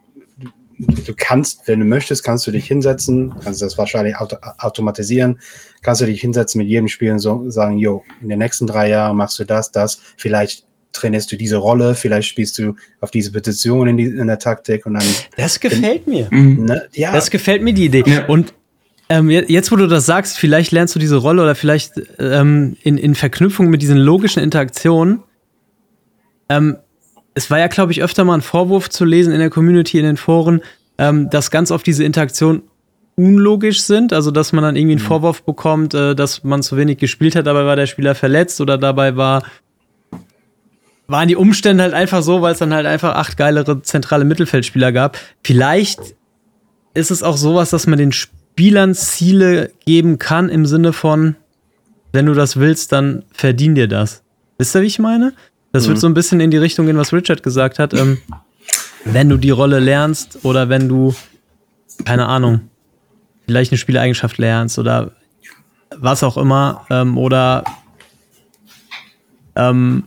du 0.79 1.15
kannst, 1.17 1.69
wenn 1.69 1.81
du 1.81 1.85
möchtest, 1.85 2.25
kannst 2.25 2.47
du 2.47 2.51
dich 2.51 2.67
hinsetzen, 2.67 3.35
kannst 3.43 3.63
das 3.63 3.79
wahrscheinlich 3.79 4.17
auto 4.17 4.37
automatisieren, 4.59 5.39
kannst 5.83 6.01
du 6.01 6.07
dich 6.07 6.21
hinsetzen 6.21 6.59
mit 6.59 6.69
jedem 6.69 6.89
Spiel 6.89 7.13
und 7.13 7.21
so 7.21 7.49
sagen, 7.51 7.79
jo, 7.79 8.03
in 8.21 8.29
den 8.29 8.39
nächsten 8.39 8.67
drei 8.67 8.89
Jahren 8.89 9.17
machst 9.17 9.39
du 9.39 9.45
das, 9.45 9.71
das, 9.71 10.01
vielleicht 10.17 10.67
trainierst 10.95 11.31
du 11.31 11.37
diese 11.37 11.57
Rolle, 11.57 11.95
vielleicht 11.95 12.29
spielst 12.29 12.59
du 12.59 12.75
auf 13.01 13.11
diese 13.11 13.33
Position 13.33 13.89
in, 13.89 13.97
die, 13.97 14.05
in 14.05 14.27
der 14.27 14.39
Taktik 14.39 14.87
und 14.87 14.95
dann. 14.95 15.05
Das 15.37 15.61
gefällt 15.61 16.07
mir. 16.07 16.29
Mhm. 16.31 16.65
Ne? 16.65 16.89
Ja. 16.95 17.13
Das 17.13 17.31
gefällt 17.31 17.63
mir 17.63 17.75
die 17.75 17.87
Idee. 17.87 18.05
Ja. 18.07 18.27
Und 18.27 18.55
ähm, 19.09 19.29
jetzt, 19.29 19.71
wo 19.71 19.77
du 19.77 19.87
das 19.87 20.07
sagst, 20.07 20.39
vielleicht 20.39 20.73
lernst 20.73 20.95
du 20.95 20.99
diese 20.99 21.17
Rolle 21.17 21.43
oder 21.43 21.55
vielleicht 21.55 21.93
ähm, 22.19 22.77
in, 22.83 22.97
in 22.97 23.15
Verknüpfung 23.15 23.69
mit 23.69 23.83
diesen 23.83 23.99
logischen 23.99 24.43
Interaktionen. 24.43 25.23
Ähm, 26.49 26.79
es 27.35 27.51
war 27.51 27.59
ja, 27.59 27.67
glaube 27.67 27.93
ich, 27.93 28.03
öfter 28.03 28.25
mal 28.25 28.35
ein 28.35 28.43
Vorwurf 28.43 28.89
zu 28.89 29.05
lesen 29.05 29.33
in 29.33 29.41
der 29.41 29.51
Community, 29.51 29.99
in 29.99 30.05
den 30.05 30.17
Foren, 30.17 30.63
ähm, 30.97 31.29
dass 31.29 31.51
ganz 31.51 31.71
oft 31.71 31.87
diese 31.87 32.05
Interaktionen 32.05 32.63
unlogisch 33.17 33.83
sind, 33.83 34.13
also 34.13 34.31
dass 34.31 34.53
man 34.53 34.65
dann 34.65 34.77
irgendwie 34.77 34.95
einen 34.95 35.03
mhm. 35.03 35.07
Vorwurf 35.07 35.43
bekommt, 35.43 35.95
äh, 35.95 36.15
dass 36.15 36.43
man 36.43 36.63
zu 36.63 36.77
wenig 36.77 36.99
gespielt 36.99 37.37
hat, 37.37 37.47
dabei 37.47 37.65
war 37.65 37.77
der 37.77 37.87
Spieler 37.87 38.15
verletzt 38.15 38.61
oder 38.61 38.79
dabei 38.79 39.17
war 39.17 39.45
waren 41.07 41.29
die 41.29 41.37
Umstände 41.37 41.83
halt 41.83 41.95
einfach 41.95 42.23
so, 42.23 42.41
weil 42.43 42.53
es 42.53 42.59
dann 42.59 42.73
halt 42.73 42.87
einfach 42.87 43.15
acht 43.15 43.37
geilere 43.37 43.83
zentrale 43.83 44.25
Mittelfeldspieler 44.25 44.93
gab. 44.93 45.19
Vielleicht 45.43 46.01
ist 46.95 47.11
es 47.11 47.23
auch 47.23 47.37
sowas, 47.37 47.71
dass 47.71 47.87
man 47.87 47.99
den 47.99 48.13
Spielern 48.13 48.95
Ziele 48.95 49.73
geben 49.85 50.19
kann 50.19 50.49
im 50.49 50.65
Sinne 50.65 50.93
von, 50.93 51.37
wenn 52.13 52.27
du 52.27 52.35
das 52.35 52.57
willst, 52.57 52.93
dann 52.93 53.25
verdien 53.33 53.75
dir 53.75 53.89
das. 53.89 54.23
Wisst 54.59 54.75
ihr, 54.77 54.83
wie 54.83 54.87
ich 54.87 54.99
meine? 54.99 55.33
Das 55.73 55.85
mhm. 55.85 55.89
wird 55.89 55.99
so 55.99 56.07
ein 56.07 56.15
bisschen 56.15 56.41
in 56.41 56.51
die 56.51 56.57
Richtung 56.57 56.87
gehen, 56.87 56.97
was 56.97 57.13
Richard 57.13 57.43
gesagt 57.43 57.79
hat. 57.79 57.93
Ähm, 57.93 58.19
wenn 59.05 59.29
du 59.29 59.37
die 59.37 59.51
Rolle 59.51 59.81
lernst 59.81 60.39
oder 60.45 60.69
wenn 60.69 60.89
du, 60.89 61.15
keine 62.05 62.27
Ahnung, 62.27 62.71
vielleicht 63.47 63.73
eine 63.73 63.79
Spieleigenschaft 63.79 64.39
lernst 64.39 64.79
oder 64.79 65.13
was 65.97 66.23
auch 66.23 66.37
immer, 66.37 66.87
ähm, 66.91 67.19
oder 67.19 67.65
ähm, 69.57 70.05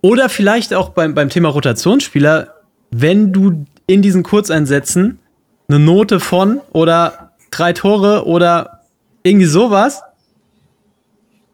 oder 0.00 0.28
vielleicht 0.28 0.74
auch 0.74 0.90
beim, 0.90 1.14
beim 1.14 1.28
Thema 1.28 1.48
Rotationsspieler, 1.48 2.54
wenn 2.90 3.32
du 3.32 3.64
in 3.86 4.02
diesen 4.02 4.22
Kurzeinsätzen 4.22 5.18
eine 5.68 5.78
Note 5.78 6.20
von 6.20 6.60
oder 6.72 7.32
drei 7.50 7.72
Tore 7.72 8.26
oder 8.26 8.82
irgendwie 9.22 9.46
sowas, 9.46 10.02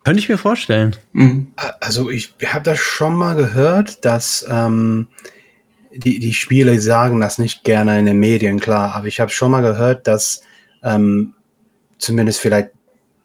könnte 0.04 0.20
ich 0.20 0.28
mir 0.28 0.38
vorstellen. 0.38 0.96
Mhm. 1.12 1.52
Also 1.80 2.10
ich 2.10 2.34
habe 2.44 2.64
das 2.64 2.78
schon 2.78 3.14
mal 3.14 3.34
gehört, 3.34 4.04
dass 4.04 4.44
ähm, 4.48 5.08
die, 5.94 6.18
die 6.18 6.34
Spieler 6.34 6.78
sagen 6.80 7.20
das 7.20 7.38
nicht 7.38 7.64
gerne 7.64 7.98
in 7.98 8.06
den 8.06 8.18
Medien, 8.18 8.60
klar, 8.60 8.94
aber 8.94 9.06
ich 9.06 9.20
habe 9.20 9.30
schon 9.30 9.50
mal 9.50 9.62
gehört, 9.62 10.06
dass 10.06 10.42
ähm, 10.82 11.34
zumindest 11.98 12.40
vielleicht 12.40 12.70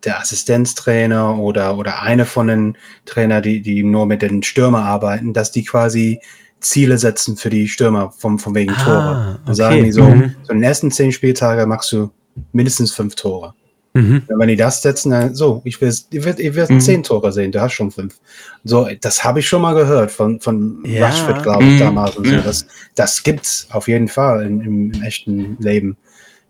der 0.04 0.20
Assistenztrainer 0.20 1.38
oder, 1.38 1.78
oder 1.78 2.02
eine 2.02 2.26
von 2.26 2.48
den 2.48 2.78
Trainer, 3.06 3.42
die, 3.42 3.62
die 3.62 3.84
nur 3.84 4.06
mit 4.06 4.22
den 4.22 4.44
Stürmer 4.44 4.84
arbeiten, 4.84 5.34
dass 5.34 5.52
die 5.52 5.64
quasi 5.64 6.20
Ziele 6.60 6.98
setzen 6.98 7.38
für 7.38 7.50
die 7.50 7.68
Stürmer 7.68 8.12
vom, 8.12 8.40
vom 8.40 8.56
wegen 8.56 8.74
ah, 8.74 8.84
Tore. 8.84 9.40
Und 9.40 9.44
okay. 9.44 9.56
sagen 9.56 9.84
die 9.84 9.92
so, 9.92 10.04
mhm. 10.04 10.36
so 10.44 10.54
in 10.54 10.60
den 10.60 10.64
ersten 10.64 10.92
zehn 10.92 11.12
Spieltagen 11.12 11.70
machst 11.70 11.92
du 11.92 12.12
mindestens 12.52 12.92
fünf 12.92 13.16
Tore. 13.16 13.54
Mhm. 13.94 14.24
Wenn 14.28 14.48
die 14.48 14.56
das 14.56 14.82
setzen, 14.82 15.12
dann 15.12 15.34
so, 15.34 15.62
ich 15.64 15.82
will, 15.82 15.94
ich 16.12 16.24
will, 16.24 16.36
ich 16.38 16.54
will 16.54 16.66
mhm. 16.70 16.80
zehn 16.80 17.04
Tore 17.04 17.32
sehen, 17.32 17.52
du 17.52 17.62
hast 17.62 17.74
schon 17.74 17.92
fünf. 17.92 18.20
So, 18.64 18.88
das 19.02 19.24
habe 19.24 19.40
ich 19.40 19.48
schon 19.48 19.62
mal 19.62 19.74
gehört 19.74 20.12
von, 20.12 20.40
von 20.40 20.84
ja. 20.86 21.06
Rashford, 21.06 21.44
glaube 21.44 21.64
ich, 21.64 21.74
mhm. 21.74 21.80
damals. 21.80 22.16
Und 22.16 22.28
so. 22.28 22.36
Das, 22.38 22.68
das 22.96 23.24
gibt's 23.24 23.68
auf 23.72 23.88
jeden 23.88 24.08
Fall 24.08 24.46
im, 24.46 24.62
im 24.62 25.02
echten 25.02 25.58
Leben. 25.60 25.98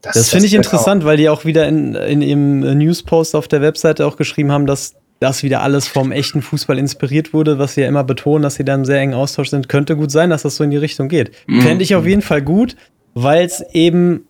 Das, 0.01 0.13
das 0.13 0.29
finde 0.29 0.45
ich 0.45 0.53
interessant, 0.53 1.03
auch. 1.03 1.07
weil 1.07 1.17
die 1.17 1.29
auch 1.29 1.45
wieder 1.45 1.67
in, 1.67 1.95
in 1.95 2.21
ihrem 2.21 2.59
Newspost 2.77 3.35
auf 3.35 3.47
der 3.47 3.61
Webseite 3.61 4.05
auch 4.05 4.15
geschrieben 4.15 4.51
haben, 4.51 4.65
dass 4.65 4.95
das 5.19 5.41
wieder 5.41 5.61
alles 5.61 5.87
vom 5.87 6.11
echten 6.11 6.41
Fußball 6.41 6.77
inspiriert 6.77 7.33
wurde, 7.33 7.57
was 7.57 7.73
sie 7.73 7.81
ja 7.81 7.87
immer 7.87 8.03
betonen, 8.03 8.43
dass 8.43 8.55
sie 8.55 8.63
da 8.63 8.75
im 8.75 8.85
sehr 8.85 8.99
engen 8.99 9.15
Austausch 9.15 9.49
sind. 9.49 9.67
Könnte 9.67 9.95
gut 9.95 10.11
sein, 10.11 10.29
dass 10.29 10.43
das 10.43 10.57
so 10.57 10.63
in 10.63 10.69
die 10.69 10.77
Richtung 10.77 11.09
geht. 11.09 11.31
Mhm. 11.47 11.61
Fände 11.61 11.83
ich 11.83 11.95
auf 11.95 12.05
jeden 12.05 12.21
Fall 12.21 12.41
gut, 12.41 12.75
weil 13.15 13.45
es 13.45 13.63
eben 13.73 14.27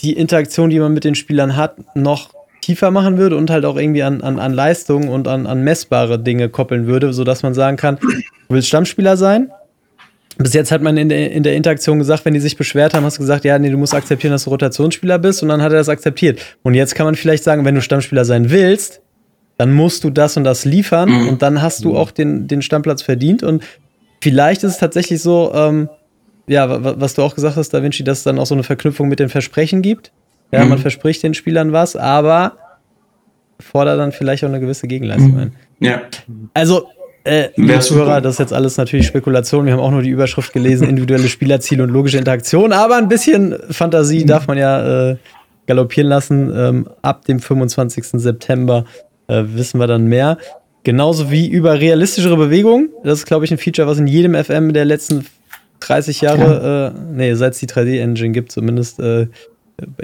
die 0.00 0.12
Interaktion, 0.12 0.70
die 0.70 0.78
man 0.78 0.92
mit 0.92 1.02
den 1.02 1.16
Spielern 1.16 1.56
hat, 1.56 1.96
noch 1.96 2.30
tiefer 2.60 2.90
machen 2.90 3.18
würde 3.18 3.36
und 3.36 3.50
halt 3.50 3.64
auch 3.64 3.76
irgendwie 3.76 4.02
an, 4.02 4.20
an, 4.20 4.38
an 4.38 4.52
Leistungen 4.52 5.08
und 5.08 5.26
an, 5.26 5.46
an 5.46 5.62
messbare 5.64 6.18
Dinge 6.18 6.48
koppeln 6.48 6.86
würde, 6.86 7.12
sodass 7.12 7.42
man 7.42 7.54
sagen 7.54 7.76
kann, 7.76 7.96
du 7.96 8.08
willst 8.48 8.68
Stammspieler 8.68 9.16
sein, 9.16 9.50
bis 10.38 10.54
jetzt 10.54 10.70
hat 10.70 10.82
man 10.82 10.96
in 10.96 11.08
der, 11.08 11.32
in 11.32 11.42
der 11.42 11.56
Interaktion 11.56 11.98
gesagt, 11.98 12.24
wenn 12.24 12.32
die 12.32 12.40
sich 12.40 12.56
beschwert 12.56 12.94
haben, 12.94 13.04
hast 13.04 13.18
du 13.18 13.22
gesagt, 13.22 13.44
ja, 13.44 13.58
nee, 13.58 13.70
du 13.70 13.76
musst 13.76 13.92
akzeptieren, 13.92 14.32
dass 14.32 14.44
du 14.44 14.50
Rotationsspieler 14.50 15.18
bist 15.18 15.42
und 15.42 15.48
dann 15.48 15.62
hat 15.62 15.72
er 15.72 15.78
das 15.78 15.88
akzeptiert. 15.88 16.40
Und 16.62 16.74
jetzt 16.74 16.94
kann 16.94 17.06
man 17.06 17.16
vielleicht 17.16 17.42
sagen, 17.44 17.64
wenn 17.64 17.74
du 17.74 17.82
Stammspieler 17.82 18.24
sein 18.24 18.50
willst, 18.50 19.00
dann 19.56 19.72
musst 19.72 20.04
du 20.04 20.10
das 20.10 20.36
und 20.36 20.44
das 20.44 20.64
liefern 20.64 21.10
mhm. 21.10 21.28
und 21.28 21.42
dann 21.42 21.60
hast 21.60 21.84
du 21.84 21.96
auch 21.96 22.12
den, 22.12 22.46
den 22.46 22.62
Stammplatz 22.62 23.02
verdient 23.02 23.42
und 23.42 23.64
vielleicht 24.20 24.62
ist 24.62 24.72
es 24.72 24.78
tatsächlich 24.78 25.20
so, 25.20 25.52
ähm, 25.52 25.88
ja, 26.46 27.00
was 27.00 27.14
du 27.14 27.22
auch 27.22 27.34
gesagt 27.34 27.56
hast, 27.56 27.70
Da 27.74 27.82
Vinci, 27.82 28.04
dass 28.04 28.18
es 28.18 28.24
dann 28.24 28.38
auch 28.38 28.46
so 28.46 28.54
eine 28.54 28.62
Verknüpfung 28.62 29.08
mit 29.08 29.18
den 29.18 29.28
Versprechen 29.28 29.82
gibt. 29.82 30.12
Ja, 30.50 30.62
mhm. 30.62 30.70
man 30.70 30.78
verspricht 30.78 31.22
den 31.22 31.34
Spielern 31.34 31.72
was, 31.72 31.94
aber 31.94 32.56
fordert 33.60 33.98
dann 33.98 34.12
vielleicht 34.12 34.44
auch 34.44 34.48
eine 34.48 34.60
gewisse 34.60 34.86
Gegenleistung 34.86 35.32
mhm. 35.32 35.38
ein. 35.38 35.52
Ja. 35.80 36.02
Also, 36.54 36.88
äh, 37.28 37.80
Zuhörer, 37.80 38.20
das 38.20 38.34
ist 38.34 38.38
jetzt 38.38 38.52
alles 38.52 38.76
natürlich 38.76 39.06
Spekulation. 39.06 39.66
Wir 39.66 39.74
haben 39.74 39.80
auch 39.80 39.90
nur 39.90 40.02
die 40.02 40.10
Überschrift 40.10 40.52
gelesen, 40.52 40.88
individuelle 40.88 41.28
Spielerziele 41.28 41.82
und 41.82 41.90
logische 41.90 42.18
Interaktion. 42.18 42.72
Aber 42.72 42.96
ein 42.96 43.08
bisschen 43.08 43.56
Fantasie 43.70 44.24
darf 44.24 44.46
man 44.46 44.58
ja 44.58 45.10
äh, 45.10 45.16
galoppieren 45.66 46.08
lassen. 46.08 46.52
Ähm, 46.54 46.88
ab 47.02 47.24
dem 47.24 47.40
25. 47.40 48.06
September 48.14 48.84
äh, 49.28 49.44
wissen 49.46 49.78
wir 49.78 49.86
dann 49.86 50.06
mehr. 50.06 50.38
Genauso 50.84 51.30
wie 51.30 51.48
über 51.48 51.78
realistischere 51.80 52.36
Bewegungen. 52.36 52.90
Das 53.04 53.18
ist, 53.18 53.26
glaube 53.26 53.44
ich, 53.44 53.50
ein 53.50 53.58
Feature, 53.58 53.86
was 53.86 53.98
in 53.98 54.06
jedem 54.06 54.34
FM 54.34 54.72
der 54.72 54.84
letzten 54.84 55.26
30 55.80 56.20
Jahre, 56.20 56.40
ja. 56.40 56.88
äh, 56.88 56.92
nee, 57.12 57.34
seit 57.34 57.52
es 57.52 57.58
die 57.60 57.68
3D-Engine 57.68 58.32
gibt, 58.32 58.52
zumindest 58.52 58.98
äh, 59.00 59.28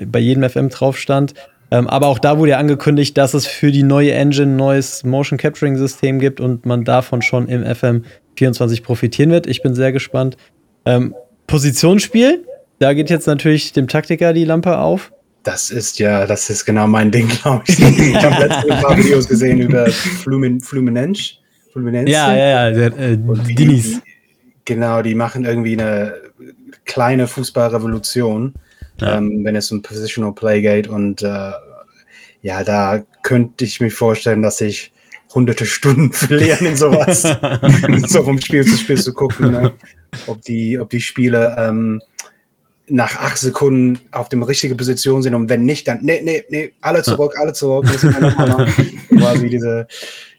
bei 0.07 0.19
jedem 0.19 0.49
FM 0.49 0.69
drauf 0.69 0.99
stand. 0.99 1.35
Ähm, 1.75 1.89
aber 1.89 2.07
auch 2.07 2.21
da 2.21 2.39
wurde 2.39 2.53
ja 2.53 2.59
angekündigt, 2.59 3.19
dass 3.19 3.35
es 3.35 3.47
für 3.47 3.73
die 3.73 3.83
neue 3.83 4.13
Engine 4.13 4.53
ein 4.53 4.57
neues 4.57 5.03
Motion 5.03 5.39
Capturing 5.39 5.77
System 5.77 6.21
gibt 6.21 6.41
und 6.41 6.65
man 6.67 6.85
davon 6.85 7.21
schon 7.21 7.49
im 7.49 7.65
FM 7.65 8.05
24 8.37 8.85
profitieren 8.85 9.33
wird. 9.33 9.49
Ich 9.49 9.61
bin 9.61 9.75
sehr 9.75 9.91
gespannt. 9.91 10.37
Ähm, 10.85 11.17
Positionsspiel, 11.49 12.45
da 12.79 12.95
geht 12.95 13.11
jetzt 13.11 13.27
natürlich 13.27 13.73
dem 13.73 13.89
Taktiker 13.89 14.33
die 14.33 14.45
Lampe 14.45 14.79
auf. 14.79 15.13
Das 15.43 15.71
ist 15.71 15.99
ja, 15.99 16.29
das 16.29 16.49
ist 16.49 16.65
genau 16.65 16.87
mein 16.87 17.11
Ding, 17.11 17.27
glaube 17.43 17.65
ich. 17.67 17.77
Ich 17.81 18.23
habe 18.23 18.47
letzte 18.47 18.73
ein 18.73 18.81
paar 18.81 18.97
Videos 18.97 19.27
gesehen 19.27 19.59
über 19.61 19.87
Flumin, 19.89 20.61
Fluminense. 20.61 21.35
Fluminense. 21.73 22.13
Ja, 22.13 22.37
ja, 22.37 22.71
ja, 22.71 22.71
der, 22.71 22.99
äh, 22.99 23.19
Dinis. 23.19 24.01
Genau, 24.65 25.03
die 25.03 25.17
machen 25.17 25.45
irgendwie 25.45 25.73
eine 25.73 26.15
kleine 26.85 27.27
Fußballrevolution 27.27 28.55
ja. 29.01 29.17
ähm, 29.17 29.45
wenn 29.45 29.57
es 29.57 29.71
um 29.73 29.83
Positional 29.83 30.33
Play 30.33 30.61
geht. 30.61 30.89
Und 30.89 31.23
äh, 31.23 31.53
ja, 32.45 32.63
da 32.63 33.03
könnte 33.23 33.65
ich 33.65 33.81
mir 33.81 33.91
vorstellen, 33.91 34.43
dass 34.43 34.61
ich 34.61 34.93
hunderte 35.35 35.65
Stunden 35.65 36.13
verlieren 36.13 36.67
in 36.67 36.77
sowas, 36.77 37.23
so 38.07 38.23
vom 38.23 38.39
Spiel 38.39 38.67
zu 38.67 38.77
Spiel 38.77 39.01
zu 39.01 39.15
gucken, 39.15 39.51
ne? 39.51 39.73
ob 40.27 40.43
die, 40.43 40.79
ob 40.79 40.91
die 40.91 41.01
Spiele 41.01 41.57
ähm, 41.59 42.03
nach 42.87 43.17
acht 43.17 43.39
Sekunden 43.39 43.99
auf 44.13 44.29
dem 44.29 44.43
richtigen 44.43 44.77
Position 44.77 45.23
sind 45.23 45.35
und 45.35 45.49
wenn 45.49 45.65
nicht, 45.65 45.89
dann 45.89 46.01
nee, 46.03 46.21
nee, 46.23 46.45
nee, 46.51 46.75
alle 46.83 47.03
zurück, 47.03 47.33
alle 47.39 47.55
zurück. 47.55 47.87
Quasi 49.09 49.49
diese 49.49 49.87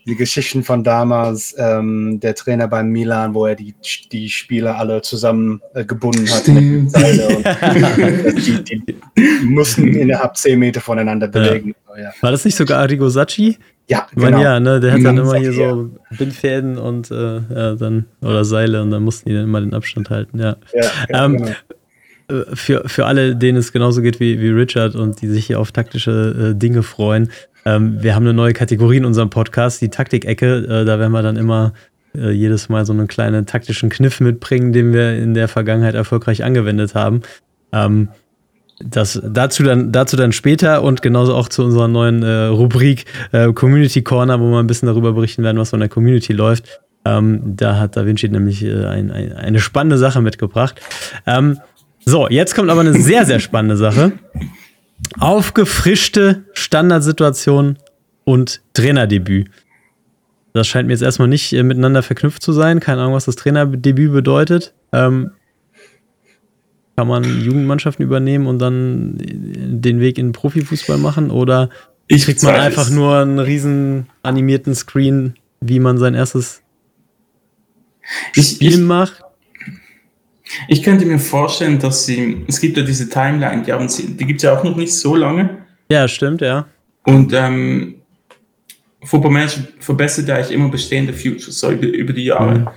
die 0.06 0.16
Geschichten 0.16 0.64
von 0.64 0.84
damals, 0.84 1.56
ähm, 1.58 2.20
der 2.20 2.36
Trainer 2.36 2.68
beim 2.68 2.90
Milan, 2.90 3.34
wo 3.34 3.46
er 3.48 3.56
die, 3.56 3.74
die 4.12 4.30
Spieler 4.30 4.78
alle 4.78 5.02
zusammen 5.02 5.62
äh, 5.74 5.84
gebunden 5.84 6.30
hat 6.30 6.48
mit 6.48 6.92
Seile 6.92 7.28
und 7.28 7.46
die, 8.46 8.64
die, 8.64 8.86
die, 8.86 9.46
mussten 9.46 9.88
innerhalb 9.96 10.38
zehn 10.38 10.60
Meter 10.60 10.82
voneinander 10.82 11.28
bewegen. 11.28 11.74
Ja. 11.98 12.04
Ja. 12.04 12.14
War 12.22 12.32
das 12.32 12.46
nicht 12.46 12.56
sogar 12.56 12.82
Arrigo 12.82 13.10
Sacchi? 13.10 13.58
Ja, 13.88 14.08
genau. 14.14 14.32
Meine, 14.32 14.44
ja, 14.44 14.60
ne, 14.60 14.80
der 14.80 14.94
hat 14.94 15.04
dann 15.04 15.18
immer 15.18 15.38
hier 15.38 15.54
so 15.54 15.92
Bindfäden 16.18 16.78
und 16.78 17.12
äh, 17.12 17.36
ja, 17.38 17.76
dann 17.76 18.06
oder 18.22 18.44
Seile 18.44 18.82
und 18.82 18.92
dann 18.92 19.04
mussten 19.04 19.30
die 19.30 19.36
dann 19.36 19.46
immer 19.46 19.62
den 19.62 19.74
Abstand 19.74 20.10
halten, 20.10 20.40
ja. 20.40 20.58
ja 20.74 21.26
ähm, 21.26 21.38
genau. 21.38 21.52
Äh, 22.28 22.56
für, 22.56 22.88
für 22.88 23.06
alle, 23.06 23.36
denen 23.36 23.60
es 23.60 23.72
genauso 23.72 24.02
geht 24.02 24.20
wie, 24.20 24.40
wie 24.42 24.50
Richard 24.50 24.96
und 24.96 25.22
die 25.22 25.28
sich 25.28 25.46
hier 25.48 25.60
auf 25.60 25.72
taktische 25.72 26.52
äh, 26.54 26.60
Dinge 26.60 26.82
freuen, 26.82 27.30
ähm, 27.66 28.02
wir 28.02 28.16
haben 28.16 28.24
eine 28.24 28.34
neue 28.34 28.54
Kategorie 28.54 28.98
in 28.98 29.06
unserem 29.06 29.30
Podcast, 29.30 29.82
die 29.82 29.90
Taktikecke. 29.90 30.58
Äh, 30.58 30.86
da 30.86 31.00
werden 31.00 31.12
wir 31.12 31.24
dann 31.24 31.36
immer 31.36 31.74
äh, 32.16 32.32
jedes 32.32 32.70
Mal 32.70 32.86
so 32.86 32.94
einen 32.94 33.08
kleinen 33.08 33.46
taktischen 33.46 33.90
Kniff 33.90 34.20
mitbringen, 34.20 34.72
den 34.72 34.94
wir 34.94 35.18
in 35.18 35.34
der 35.34 35.48
Vergangenheit 35.48 35.96
erfolgreich 35.96 36.44
angewendet 36.44 36.96
haben. 36.96 37.22
Ähm, 37.72 38.10
das, 38.80 39.22
dazu, 39.24 39.64
dann, 39.64 39.92
dazu 39.92 40.18
dann 40.18 40.32
später 40.32 40.84
und 40.84 41.02
genauso 41.02 41.34
auch 41.34 41.48
zu 41.48 41.64
unserer 41.64 41.88
neuen 41.88 42.24
äh, 42.24 42.46
Rubrik 42.46 43.06
äh, 43.32 43.52
Community 43.54 44.04
Corner, 44.04 44.40
wo 44.40 44.50
wir 44.52 44.60
ein 44.60 44.68
bisschen 44.68 44.88
darüber 44.88 45.14
berichten 45.14 45.44
werden, 45.44 45.58
was 45.58 45.70
so 45.70 45.78
in 45.78 45.82
der 45.82 45.90
Community 45.90 46.34
läuft. 46.34 46.82
Ähm, 47.06 47.56
da 47.56 47.80
hat 47.80 47.96
Da 47.96 48.06
Vinci 48.06 48.28
nämlich 48.28 48.64
äh, 48.64 48.86
ein, 48.86 49.12
ein, 49.12 49.32
eine 49.34 49.60
spannende 49.60 49.98
Sache 49.98 50.22
mitgebracht. 50.22 50.82
Ähm, 51.26 51.60
so, 52.04 52.28
jetzt 52.30 52.54
kommt 52.54 52.70
aber 52.70 52.82
eine 52.82 52.94
sehr, 52.94 53.26
sehr 53.26 53.40
spannende 53.40 53.78
Sache 53.78 54.12
aufgefrischte 55.20 56.46
Standardsituation 56.54 57.78
und 58.24 58.62
Trainerdebüt. 58.74 59.50
Das 60.54 60.68
scheint 60.68 60.88
mir 60.88 60.94
jetzt 60.94 61.02
erstmal 61.02 61.28
nicht 61.28 61.52
äh, 61.54 61.64
miteinander 61.64 62.02
verknüpft 62.02 62.42
zu 62.42 62.54
sein. 62.54 62.80
Keine 62.80 63.02
Ahnung, 63.02 63.14
was 63.14 63.26
das 63.26 63.36
Trainerdebüt 63.36 64.12
bedeutet. 64.12 64.74
Ähm, 64.94 65.32
kann 66.96 67.10
man 67.10 67.24
Jugendmannschaften 67.42 68.06
übernehmen 68.06 68.48
und 68.48 68.60
dann 68.60 69.18
den 69.18 70.00
Weg 70.00 70.18
in 70.18 70.32
Profifußball 70.32 70.98
machen? 70.98 71.30
Oder 71.30 71.70
ich 72.08 72.24
kriegt 72.24 72.42
man 72.44 72.56
einfach 72.56 72.90
nur 72.90 73.18
einen 73.18 73.40
riesen 73.40 74.08
animierten 74.24 74.76
Screen, 74.76 75.36
wie 75.60 75.80
man 75.80 75.98
sein 75.98 76.14
erstes 76.14 76.62
Spiel 78.32 78.70
ich, 78.70 78.78
macht? 78.78 79.25
Ich 80.68 80.84
könnte 80.84 81.06
mir 81.06 81.20
vorstellen, 81.20 81.80
dass 81.80 82.06
sie, 82.06 82.44
es 82.48 82.60
gibt 82.60 82.78
ja 82.78 82.84
diese 82.84 83.10
Timeline, 83.10 83.64
die, 83.64 83.72
haben 83.72 83.90
sie, 83.90 84.16
die 84.16 84.26
gibt 84.26 84.38
es 84.38 84.44
ja 84.44 84.58
auch 84.58 84.64
noch 84.64 84.76
nicht 84.76 84.94
so 84.94 85.16
lange. 85.16 85.66
Ja, 85.90 86.08
stimmt, 86.08 86.42
ja. 86.42 86.68
Und 87.04 87.34
ähm, 87.34 87.96
Football 89.04 89.32
Manager 89.32 89.62
verbessert 89.80 90.28
ja 90.28 90.36
eigentlich 90.36 90.52
immer 90.52 90.70
bestehende 90.70 91.14
Futures, 91.14 91.60
so 91.60 91.72
über, 91.72 91.88
über 91.88 92.14
die 92.14 92.26
Jahre. 92.26 92.60
Mhm. 92.60 92.68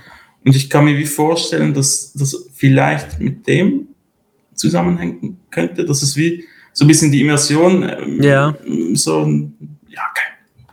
Und 0.45 0.55
ich 0.55 0.69
kann 0.69 0.85
mir 0.85 0.97
wie 0.97 1.05
vorstellen, 1.05 1.73
dass 1.73 2.13
das 2.13 2.49
vielleicht 2.53 3.19
mit 3.19 3.47
dem 3.47 3.87
zusammenhängen 4.53 5.39
könnte, 5.51 5.85
dass 5.85 6.01
es 6.01 6.15
wie 6.15 6.45
so 6.73 6.85
ein 6.85 6.87
bisschen 6.87 7.11
die 7.11 7.21
Immersion, 7.21 7.83
ähm, 7.83 8.21
ja. 8.21 8.55
so, 8.93 9.27
ja, 9.89 10.01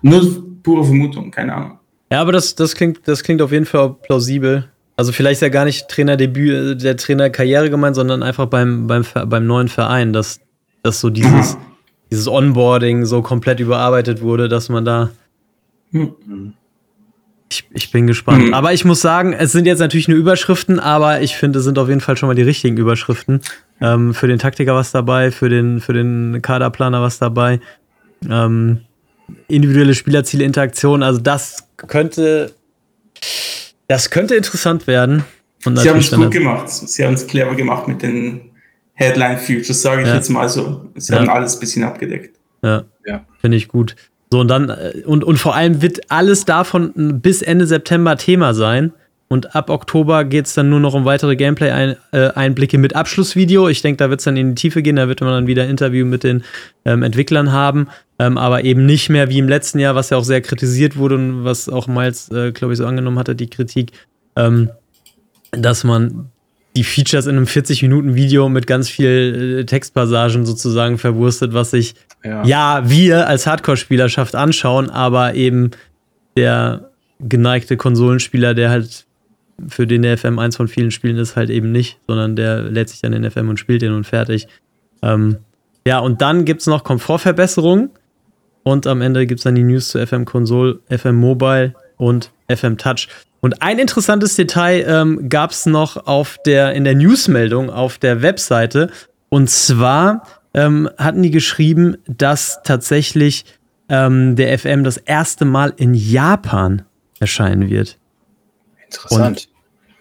nur 0.03 0.45
pure 0.63 0.85
Vermutung, 0.85 1.31
keine 1.31 1.55
Ahnung. 1.55 1.79
Ja, 2.11 2.21
aber 2.21 2.33
das, 2.33 2.55
das, 2.55 2.75
klingt, 2.75 3.01
das 3.07 3.23
klingt 3.23 3.43
auf 3.43 3.53
jeden 3.53 3.67
Fall 3.67 3.95
plausibel. 3.95 4.71
Also 4.97 5.13
vielleicht 5.13 5.35
ist 5.39 5.43
ja 5.43 5.49
gar 5.51 5.67
nicht 5.67 5.89
Trainerdebüt, 5.89 6.55
äh, 6.55 6.77
der 6.77 6.97
Trainerkarriere 6.97 7.71
gemeint, 7.71 7.97
sondern 7.97 8.23
einfach 8.23 8.47
beim, 8.47 8.87
beim, 8.87 9.05
beim 9.27 9.47
neuen 9.47 9.69
Verein, 9.69 10.13
dass, 10.13 10.41
dass 10.83 11.01
so 11.01 11.11
dieses, 11.11 11.59
dieses 12.11 12.29
Onboarding 12.29 13.05
so 13.05 13.23
komplett 13.23 13.61
überarbeitet 13.61 14.23
wurde, 14.23 14.49
dass 14.49 14.69
man 14.69 14.85
da. 14.85 15.11
Hm. 15.93 16.55
Ich, 17.49 17.65
ich 17.73 17.93
bin 17.93 18.09
gespannt. 18.09 18.47
Mhm. 18.47 18.55
Aber 18.55 18.73
ich 18.73 18.85
muss 18.85 19.01
sagen, 19.01 19.33
es 19.33 19.53
sind 19.53 19.67
jetzt 19.67 19.79
natürlich 19.79 20.09
nur 20.09 20.19
Überschriften, 20.19 20.81
aber 20.81 21.21
ich 21.21 21.37
finde, 21.37 21.61
es 21.61 21.65
sind 21.65 21.79
auf 21.79 21.89
jeden 21.89 22.01
Fall 22.01 22.17
schon 22.17 22.27
mal 22.27 22.35
die 22.35 22.43
richtigen 22.43 22.77
Überschriften. 22.77 23.41
Ähm, 23.81 24.15
für 24.15 24.27
den 24.27 24.41
Taktiker 24.41 24.75
was 24.75 24.91
dabei, 24.91 25.31
für 25.31 25.49
den, 25.49 25.81
für 25.81 25.93
den 25.93 26.41
Kaderplaner 26.43 27.03
was 27.03 27.19
dabei. 27.19 27.61
Ähm, 28.29 28.81
individuelle 29.47 29.95
Spielerziele, 29.95 30.45
Interaktion, 30.45 31.03
also 31.03 31.21
das 31.21 31.69
könnte, 31.77 32.53
das 33.89 34.11
könnte 34.11 34.35
interessant 34.35 34.87
werden. 34.87 35.25
Und 35.65 35.79
Sie 35.79 35.89
haben 35.89 35.99
es 35.99 36.11
dann- 36.11 36.21
gut 36.23 36.31
gemacht. 36.33 36.69
Sie 36.69 37.05
haben 37.05 37.15
es 37.15 37.27
clever 37.27 37.55
gemacht 37.55 37.89
mit 37.89 38.03
den 38.03 38.41
Headline 38.95 39.39
Futures, 39.39 39.83
sage 39.83 40.03
ich 40.03 40.09
Ja. 40.09 40.15
jetzt 40.15 40.29
mal 40.31 40.49
so. 40.49 40.87
Sie 40.97 41.13
Ja. 41.13 41.19
haben 41.21 41.29
alles 41.29 41.57
ein 41.57 41.61
bisschen 41.61 41.85
abgedeckt. 41.85 42.37
Ja, 42.63 42.85
Ja. 43.05 43.25
finde 43.41 43.57
ich 43.57 43.69
gut. 43.69 43.97
So, 44.33 44.41
und 44.41 44.49
dann, 44.49 44.71
äh, 44.71 45.03
und, 45.05 45.23
und 45.25 45.39
vor 45.39 45.55
allem 45.55 45.83
wird 45.83 46.11
alles 46.11 46.45
davon 46.45 47.21
bis 47.21 47.43
Ende 47.43 47.67
September 47.67 48.17
Thema 48.17 48.55
sein. 48.55 48.93
Und 49.29 49.57
ab 49.57 49.71
Oktober 49.71 50.25
geht 50.25 50.47
es 50.47 50.55
dann 50.55 50.71
nur 50.71 50.79
noch 50.79 50.95
um 50.95 51.05
weitere 51.05 51.35
Gameplay-Einblicke 51.35 52.79
mit 52.79 52.95
Abschlussvideo. 52.95 53.69
Ich 53.69 53.83
denke, 53.83 53.97
da 53.99 54.09
wird 54.09 54.21
es 54.21 54.25
dann 54.25 54.37
in 54.37 54.55
die 54.55 54.61
Tiefe 54.61 54.83
gehen. 54.83 54.97
Da 54.97 55.09
wird 55.09 55.21
man 55.21 55.31
dann 55.31 55.47
wieder 55.49 55.65
ein 55.65 55.71
Interview 55.71 56.07
mit 56.07 56.23
den 56.23 56.45
ähm, 56.85 57.03
Entwicklern 57.03 57.51
haben. 57.51 57.89
Ähm, 58.21 58.39
aber 58.39 58.63
eben 58.65 58.87
nicht 58.87 59.09
mehr 59.09 59.29
wie 59.29 59.39
im 59.39 59.49
letzten 59.49 59.81
Jahr, 59.81 59.97
was 59.97 60.11
ja 60.11 60.17
auch 60.17 60.25
sehr 60.25 60.41
kritisiert 60.41 60.97
wurde 60.97 61.17
und 61.17 61.45
was 61.45 61.69
auch 61.69 61.89
Miles, 61.89 62.31
äh, 62.31 62.53
glaube 62.53 62.75
ich, 62.75 62.79
so 62.79 62.87
angenommen 62.87 63.19
hatte, 63.19 63.35
die 63.35 63.51
Kritik, 63.51 63.93
ähm, 64.37 64.71
dass 65.51 65.83
man 65.83 66.31
die 66.77 66.85
Features 66.85 67.27
in 67.27 67.37
einem 67.37 67.47
40-Minuten-Video 67.47 68.49
mit 68.49 68.67
ganz 68.67 68.89
viel 68.89 69.61
äh, 69.61 69.65
Textpassagen 69.65 70.47
sozusagen 70.47 70.99
verwurstet, 70.99 71.53
was 71.53 71.73
sich 71.73 71.95
Ja. 72.23 72.45
ja, 72.45 72.83
wir 72.89 73.27
als 73.27 73.47
Hardcore-Spielerschaft 73.47 74.35
anschauen, 74.35 74.89
aber 74.89 75.35
eben 75.35 75.73
der 76.37 76.91
geneigte 77.19 77.77
Konsolenspieler, 77.77 78.55
der 78.55 78.71
halt 78.71 79.06
für 79.69 79.87
den 79.87 80.03
der 80.03 80.19
FM 80.19 80.39
eins 80.39 80.57
von 80.57 80.69
vielen 80.69 80.91
Spielen 80.91 81.17
ist, 81.17 81.37
halt 81.37 81.51
eben 81.51 81.73
nicht, 81.73 81.99
sondern 82.07 82.37
der 82.37 82.63
lädt 82.63 82.89
sich 82.89 83.01
dann 83.01 83.13
in 83.13 83.29
FM 83.29 83.49
und 83.49 83.59
spielt 83.59 83.83
den 83.83 83.93
und 83.93 84.05
fertig. 84.05 84.47
Ähm, 85.03 85.39
ja, 85.87 85.99
und 85.99 86.21
dann 86.21 86.45
gibt 86.45 86.61
es 86.61 86.67
noch 86.67 86.85
Komfortverbesserungen 86.85 87.91
und 88.63 88.87
am 88.87 89.01
Ende 89.01 89.27
gibt 89.27 89.41
es 89.41 89.45
dann 89.45 89.55
die 89.55 89.63
News 89.63 89.91
zu 89.91 90.05
FM 90.05 90.25
Konsole, 90.25 90.81
FM 90.91 91.17
Mobile 91.17 91.75
und 91.97 92.33
FM 92.49 92.77
Touch. 92.77 93.09
Und 93.41 93.63
ein 93.63 93.79
interessantes 93.79 94.35
Detail 94.35 94.85
ähm, 94.89 95.29
gab 95.29 95.53
es 95.53 95.67
noch 95.67 96.07
auf 96.07 96.39
der, 96.45 96.73
in 96.73 96.85
der 96.85 96.95
Newsmeldung 96.95 97.71
auf 97.71 97.99
der 97.99 98.23
Webseite. 98.23 98.91
Und 99.29 99.51
zwar 99.51 100.27
ähm, 100.53 100.91
hatten 100.99 101.23
die 101.23 101.31
geschrieben, 101.31 101.97
dass 102.09 102.61
tatsächlich 102.65 103.45
ähm, 103.89 104.35
der 104.35 104.59
FM 104.59 104.83
das 104.83 104.97
erste 104.97 105.45
Mal 105.45 105.73
in 105.77 105.95
Japan 105.95 106.83
erscheinen 107.21 107.71
wird. 107.71 107.99
Interessant. 109.05 109.49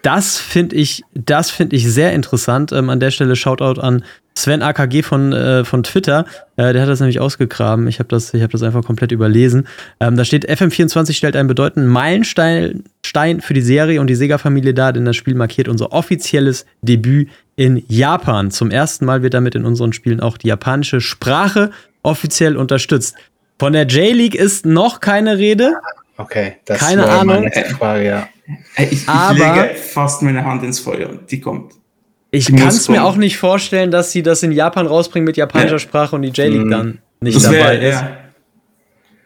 Das 0.02 0.38
finde 0.38 0.75
ich, 0.75 1.04
das 1.16 1.50
finde 1.50 1.75
ich 1.75 1.92
sehr 1.92 2.14
interessant. 2.14 2.72
Ähm, 2.72 2.90
an 2.92 3.00
der 3.00 3.10
Stelle 3.10 3.36
Shoutout 3.36 3.82
an 3.82 4.04
Sven 4.38 4.62
AKG 4.62 5.02
von, 5.02 5.34
äh, 5.34 5.66
von 5.66 5.82
Twitter. 5.82 6.25
Äh, 6.58 6.74
der 6.74 6.84
hat 6.84 6.90
das 6.90 7.00
nämlich 7.00 7.20
ausgegraben. 7.20 7.88
Ich 7.88 7.98
habe 8.00 8.10
das, 8.10 8.34
ich 8.34 8.44
hab 8.44 8.52
das 8.52 8.62
einfach 8.62 8.84
komplett 8.84 9.12
überlesen. 9.12 9.68
Ähm, 10.00 10.16
da 10.16 10.24
steht, 10.24 10.48
FM24 10.48 11.14
stellt 11.14 11.36
einen 11.36 11.48
bedeutenden 11.48 11.90
Meilenstein 11.92 12.84
Stein 13.04 13.42
für 13.42 13.54
die 13.54 13.62
Serie 13.62 14.02
und 14.02 14.08
die 14.08 14.16
Sega-Familie 14.16 14.74
dar, 14.74 14.92
denn 14.94 15.06
das 15.06 15.16
Spiel 15.16 15.36
markiert 15.36 15.70
unser 15.70 15.94
offizielles 15.94 16.66
Debüt 16.82 17.30
in 17.56 17.84
Japan. 17.88 18.52
Zum 18.52 18.72
ersten 18.72 19.06
Mal 19.06 19.24
wird 19.24 19.34
damit 19.34 19.56
in 19.56 19.66
unseren 19.66 19.94
Spielen 19.94 20.20
auch 20.20 20.38
die 20.38 20.50
japanische 20.50 21.01
Sprache 21.01 21.72
offiziell 22.03 22.58
unterstützt. 22.58 23.16
Von 23.58 23.74
der 23.74 23.88
J-League 23.88 24.36
ist 24.36 24.66
noch 24.66 25.00
keine 25.00 25.38
Rede. 25.38 25.74
Okay, 26.18 26.58
das 26.66 26.79
Keine 26.79 27.03
war 27.03 27.10
Ahnung. 27.10 27.27
meine 27.27 27.42
nächste 27.46 27.75
Frage, 27.75 28.05
ja. 28.05 28.27
Ich, 28.77 28.92
ich 28.92 29.10
Aber- 29.10 29.34
lege 29.34 29.75
fast 29.75 30.22
meine 30.22 30.44
Hand 30.46 30.64
ins 30.64 30.79
Feuer. 30.79 31.10
Die 31.29 31.40
kommt. 31.42 31.74
Ich 32.31 32.48
kann 32.48 32.68
es 32.68 32.90
mir 32.90 33.03
auch 33.03 33.16
nicht 33.16 33.38
vorstellen, 33.38 33.92
dass 33.92 34.12
sie 34.12 34.22
das 34.22 34.44
in 34.44 34.51
Japan 34.51 34.88
rausbringen 34.88 35.25
mit 35.25 35.38
japanischer 35.38 35.74
Ja. 35.74 35.79
Sprache 35.79 36.16
und 36.16 36.22
die 36.24 36.29
J-League 36.29 36.66
Mhm. 36.66 36.70
dann 36.72 36.98
nicht 37.22 37.36
Das 37.38 37.44
dabei 37.44 37.58
wäre, 37.58 37.77
ist. 37.88 37.94
ja. 38.01 38.18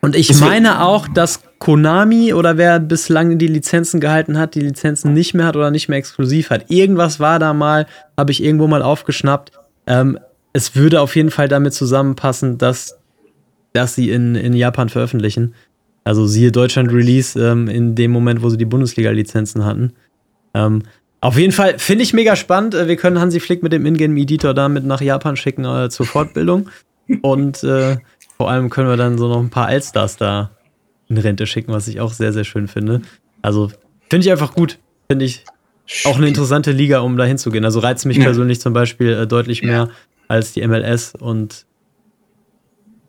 Und 0.01 0.15
ich 0.15 0.27
Das 0.27 0.39
wär- 0.41 0.47
meine 0.47 0.81
auch, 0.83 1.07
dass 1.07 1.41
Konami 1.57 2.33
oder 2.33 2.55
wer 2.57 2.79
bislang 2.79 3.37
die 3.37 3.47
Lizenzen 3.47 3.99
gehalten 3.99 4.37
hat, 4.37 4.55
die 4.55 4.61
Lizenzen 4.61 5.11
nicht 5.13 5.33
mehr 5.33 5.45
hat 5.47 5.57
oder 5.57 5.71
nicht 5.71 5.89
mehr 5.89 5.97
exklusiv 5.97 6.51
hat. 6.51 6.69
Irgendwas 6.69 7.19
war 7.19 7.39
da 7.39 7.53
mal, 7.53 7.85
habe 8.17 8.31
ich 8.31 8.41
irgendwo 8.43 8.67
mal 8.67 8.81
aufgeschnappt. 8.81 9.51
Ähm, 9.87 10.17
es 10.53 10.75
würde 10.75 11.01
auf 11.01 11.15
jeden 11.15 11.31
Fall 11.31 11.47
damit 11.49 11.73
zusammenpassen, 11.73 12.57
dass, 12.57 12.97
dass 13.73 13.95
sie 13.95 14.11
in, 14.11 14.35
in 14.35 14.53
Japan 14.53 14.87
veröffentlichen. 14.87 15.53
Also 16.03 16.25
siehe 16.27 16.51
Deutschland 16.51 16.91
Release 16.91 17.39
ähm, 17.39 17.67
in 17.67 17.95
dem 17.95 18.11
Moment, 18.11 18.41
wo 18.41 18.49
sie 18.49 18.57
die 18.57 18.65
Bundesliga-Lizenzen 18.65 19.65
hatten. 19.65 19.93
Ähm, 20.53 20.83
auf 21.21 21.37
jeden 21.37 21.51
Fall 21.51 21.77
finde 21.77 22.03
ich 22.03 22.13
mega 22.13 22.35
spannend. 22.35 22.73
Äh, 22.73 22.87
Wir 22.87 22.95
können 22.95 23.19
Hansi 23.19 23.39
Flick 23.39 23.61
mit 23.61 23.73
dem 23.73 23.85
Ingame-Editor 23.85 24.53
damit 24.53 24.85
nach 24.85 25.01
Japan 25.01 25.35
schicken 25.35 25.65
äh, 25.65 25.89
zur 25.89 26.05
Fortbildung. 26.05 26.69
Und 27.21 27.63
äh, 27.63 27.97
vor 28.37 28.49
allem 28.49 28.69
können 28.69 28.87
wir 28.87 28.97
dann 28.97 29.17
so 29.17 29.27
noch 29.27 29.39
ein 29.39 29.49
paar 29.49 29.67
Allstars 29.67 30.17
da 30.17 30.51
in 31.09 31.17
Rente 31.17 31.45
schicken, 31.47 31.73
was 31.73 31.87
ich 31.87 31.99
auch 31.99 32.13
sehr, 32.13 32.31
sehr 32.33 32.43
schön 32.43 32.67
finde. 32.67 33.01
Also 33.41 33.71
finde 34.09 34.25
ich 34.25 34.31
einfach 34.31 34.53
gut. 34.53 34.79
Finde 35.11 35.25
ich 35.25 35.43
auch 36.05 36.17
eine 36.17 36.27
interessante 36.27 36.71
Liga, 36.71 36.99
um 36.99 37.17
da 37.17 37.25
hinzugehen. 37.25 37.65
Also 37.65 37.79
reizt 37.79 38.05
mich 38.05 38.17
Ja. 38.17 38.25
persönlich 38.25 38.61
zum 38.61 38.73
Beispiel 38.73 39.09
äh, 39.13 39.27
deutlich 39.27 39.63
mehr 39.63 39.89
als 40.27 40.53
die 40.53 40.65
MLS 40.65 41.13
und 41.19 41.65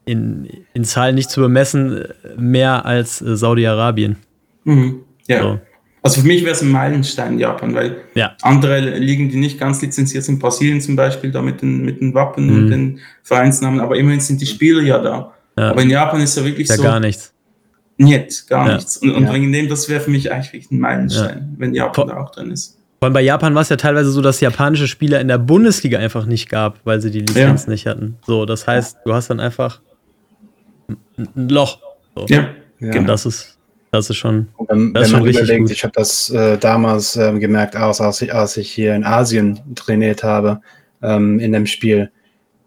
in, 0.05 0.49
in 0.75 0.85
Zahlen 0.85 1.15
nicht 1.15 1.31
zu 1.31 1.41
bemessen, 1.41 2.05
mehr 2.37 2.85
als 2.87 3.21
äh, 3.23 3.37
Saudi-Arabien. 3.37 4.17
Mhm. 4.65 5.01
ja. 5.29 5.43
So. 5.43 5.61
Also 6.03 6.23
für 6.23 6.27
mich 6.27 6.43
wäre 6.45 6.53
es 6.55 6.63
ein 6.63 6.71
Meilenstein 6.71 7.39
Japan, 7.39 7.75
weil 7.75 7.97
Ja. 8.15 8.35
andere 8.41 8.81
Ligen, 8.99 9.29
die 9.29 9.37
nicht 9.37 9.61
ganz 9.61 9.83
lizenziert 9.83 10.25
sind, 10.25 10.39
Brasilien 10.39 10.81
zum 10.81 10.97
Beispiel, 10.97 11.31
da 11.31 11.43
mit 11.43 11.61
den, 11.61 11.85
mit 11.85 12.01
den 12.01 12.15
Wappen 12.15 12.49
und 12.49 12.65
Mhm. 12.67 12.71
den 12.71 12.99
Vereinsnamen, 13.23 13.81
aber 13.81 13.97
immerhin 13.97 14.21
sind 14.21 14.41
die 14.41 14.47
Spieler 14.47 14.81
ja 14.83 14.99
da. 14.99 15.35
Ja. 15.59 15.71
Aber 15.73 15.83
in 15.83 15.91
Japan 15.91 16.23
ist 16.23 16.37
ja 16.39 16.45
wirklich 16.45 16.69
Ja, 16.69 16.77
so, 16.77 16.83
gar 16.83 17.01
nichts. 17.01 17.35
nicht, 17.99 18.49
gar 18.49 18.67
Ja. 18.67 18.75
nichts. 18.77 18.97
Und, 18.97 19.11
und 19.11 19.25
Ja. 19.25 19.35
wegen 19.35 19.53
dem, 19.53 19.69
das 19.69 19.91
wäre 19.91 20.01
für 20.01 20.11
mich 20.11 20.33
eigentlich 20.33 20.53
wirklich 20.55 20.71
ein 20.71 20.79
Meilenstein, 20.81 21.55
wenn 21.59 21.75
Japan 21.75 21.95
Vor- 21.95 22.07
da 22.07 22.17
auch 22.17 22.31
drin 22.31 22.51
ist. 22.51 22.79
Vor 22.99 23.07
allem 23.07 23.13
bei 23.13 23.21
Japan 23.23 23.55
war 23.55 23.61
es 23.63 23.69
ja 23.69 23.77
teilweise 23.77 24.11
so, 24.11 24.23
dass 24.23 24.41
japanische 24.41 24.87
Spieler 24.87 25.21
in 25.21 25.29
der 25.29 25.39
Bundesliga 25.39 25.99
einfach 25.99 26.25
nicht 26.25 26.49
gab, 26.49 26.81
weil 26.85 27.01
sie 27.03 27.11
die 27.11 27.21
Lizenz 27.21 27.67
nicht 27.67 27.87
hatten. 27.87 28.17
So, 28.27 28.47
das 28.47 28.67
heißt, 28.67 28.99
du 29.05 29.13
hast 29.13 29.29
dann 29.29 29.41
einfach 29.41 29.81
ein 31.17 31.49
Loch. 31.49 31.79
So. 32.15 32.27
Ja, 32.29 32.49
Ja. 32.81 32.99
Und 32.99 33.07
das 33.07 33.27
ist, 33.27 33.59
das 33.93 34.09
ist 34.11 34.17
schon. 34.17 34.49
Und 34.57 34.69
wenn, 34.71 34.93
Das 34.95 35.07
ist 35.09 35.13
wenn 35.13 35.19
man 35.21 35.27
richtig 35.27 35.45
überlegt, 35.45 35.63
gut. 35.67 35.71
ich 35.73 35.83
habe 35.85 35.93
das 35.97 36.31
äh, 36.31 36.57
damals 36.59 37.17
ähm, 37.17 37.41
gemerkt, 37.41 37.77
aus, 37.77 38.01
als, 38.01 38.23
ich, 38.23 38.33
als 38.35 38.57
ich 38.57 38.71
hier 38.71 38.95
in 38.95 39.05
Asien 39.05 39.61
trainiert 39.75 40.23
habe, 40.23 40.61
ähm, 41.03 41.39
in 41.41 41.53
dem 41.53 41.67
Spiel. 41.67 42.11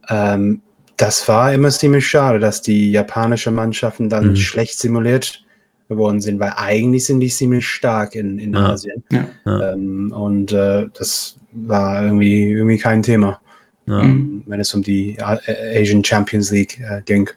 Ähm, 0.10 0.62
das 0.98 1.28
war 1.28 1.54
immer 1.54 1.70
ziemlich 1.70 2.06
schade, 2.08 2.40
dass 2.40 2.62
die 2.62 2.92
japanischen 2.92 3.56
Mannschaften 3.56 4.10
dann 4.10 4.30
Mhm. 4.30 4.36
schlecht 4.36 4.78
simuliert 4.80 5.44
geworden 5.90 6.22
sind, 6.22 6.40
weil 6.40 6.54
eigentlich 6.56 7.06
sind 7.06 7.20
die 7.20 7.30
ziemlich 7.30 7.68
stark 7.68 8.16
in, 8.16 8.38
in 8.40 8.54
Ja. 8.54 8.70
Asien. 8.72 9.04
Ja. 9.12 9.74
Ähm, 9.74 10.12
und 10.12 10.52
äh, 10.52 10.88
das 10.94 11.38
war 11.52 12.04
irgendwie, 12.04 12.52
irgendwie 12.52 12.78
kein 12.78 13.02
Thema, 13.02 13.40
Ja. 13.88 14.04
Mhm. 14.04 14.44
wenn 14.46 14.60
es 14.60 14.74
um 14.74 14.82
die 14.84 15.18
A- 15.22 15.40
Asian 15.76 16.04
Champions 16.04 16.52
League 16.52 16.80
äh, 16.80 17.02
ging. 17.06 17.30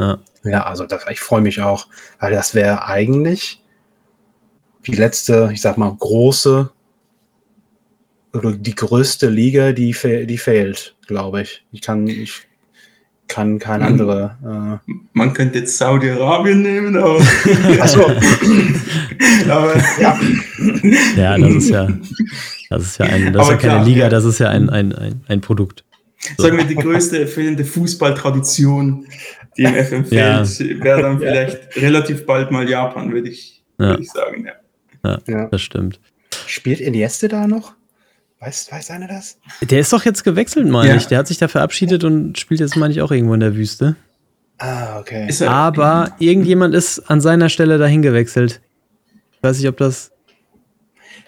Ja. 0.00 0.18
Ja, 0.44 0.64
also 0.64 0.86
das, 0.86 1.04
ich 1.10 1.20
freue 1.20 1.40
mich 1.40 1.60
auch, 1.60 1.88
weil 2.20 2.32
das 2.32 2.54
wäre 2.54 2.86
eigentlich 2.86 3.62
die 4.86 4.94
letzte, 4.94 5.50
ich 5.52 5.60
sag 5.60 5.76
mal, 5.76 5.94
große 5.94 6.70
oder 8.32 8.52
die 8.52 8.74
größte 8.74 9.28
Liga, 9.28 9.72
die, 9.72 9.94
die 10.26 10.38
fehlt, 10.38 10.96
glaube 11.06 11.42
ich. 11.42 11.64
Ich 11.72 11.82
kann, 11.82 12.06
ich 12.06 12.48
kann 13.26 13.58
keine 13.58 13.84
Mhm. 13.84 13.90
andere. 13.90 14.80
Man 15.12 15.34
könnte 15.34 15.58
jetzt 15.58 15.76
Saudi-Arabien 15.76 16.62
nehmen, 16.62 16.96
aber. 16.96 17.20
Äh, 17.68 17.80
achso, 17.80 18.06
aber 19.50 19.76
ja. 20.00 20.18
ja, 21.16 21.38
das 21.38 21.54
ist 21.54 21.68
ja. 21.70 21.88
Das 22.70 22.82
ist 22.82 22.98
ja, 22.98 23.06
ein, 23.06 23.32
das 23.32 23.44
ist 23.44 23.50
ja 23.50 23.56
keine 23.56 23.72
klar, 23.74 23.84
Liga, 23.84 24.00
ja. 24.02 24.08
das 24.08 24.24
ist 24.24 24.38
ja 24.38 24.48
ein, 24.48 24.70
ein, 24.70 24.94
ein, 24.94 25.22
ein 25.28 25.40
Produkt. 25.40 25.84
So. 26.36 26.42
sagen 26.42 26.56
wir, 26.58 26.64
die 26.64 26.74
größte 26.74 27.26
fehlende 27.26 27.64
Fußballtradition, 27.64 29.06
die 29.58 29.64
im 29.64 29.74
FM 29.74 30.04
Ja. 30.10 30.44
fehlt, 30.44 30.82
wäre 30.84 31.02
dann 31.02 31.18
vielleicht 31.18 31.76
relativ 31.76 32.24
bald 32.24 32.50
mal 32.50 32.68
Japan, 32.68 33.12
würde 33.12 33.28
ich, 33.28 33.62
Ja. 33.78 33.88
würde 33.90 34.02
ich 34.02 34.10
sagen. 34.10 34.46
Ja. 35.04 35.18
ja. 35.26 35.46
Das 35.48 35.60
stimmt. 35.60 36.00
Spielt 36.46 36.80
Iniesta 36.80 37.28
da 37.28 37.46
noch? 37.46 37.74
Weiß, 38.40 38.70
weiß 38.70 38.92
einer 38.92 39.08
das? 39.08 39.38
Der 39.62 39.80
ist 39.80 39.92
doch 39.92 40.04
jetzt 40.04 40.22
gewechselt, 40.22 40.68
meine 40.68 40.90
Ja. 40.90 40.96
ich. 40.96 41.06
Der 41.08 41.18
hat 41.18 41.26
sich 41.26 41.38
da 41.38 41.48
verabschiedet 41.48 42.04
und 42.04 42.38
spielt 42.38 42.60
jetzt, 42.60 42.76
meine 42.76 42.92
ich, 42.92 43.02
auch 43.02 43.10
irgendwo 43.10 43.34
in 43.34 43.40
der 43.40 43.56
Wüste. 43.56 43.96
Ah, 44.58 44.98
okay. 45.00 45.28
Ist 45.28 45.40
er, 45.40 45.50
Aber 45.50 46.12
irgendjemand 46.18 46.74
ist 46.74 46.98
an 47.10 47.20
seiner 47.20 47.48
Stelle 47.48 47.78
dahin 47.78 48.02
gewechselt. 48.02 48.60
Ich 49.32 49.42
weiß 49.42 49.58
nicht, 49.58 49.68
ob 49.68 49.76
das. 49.76 50.12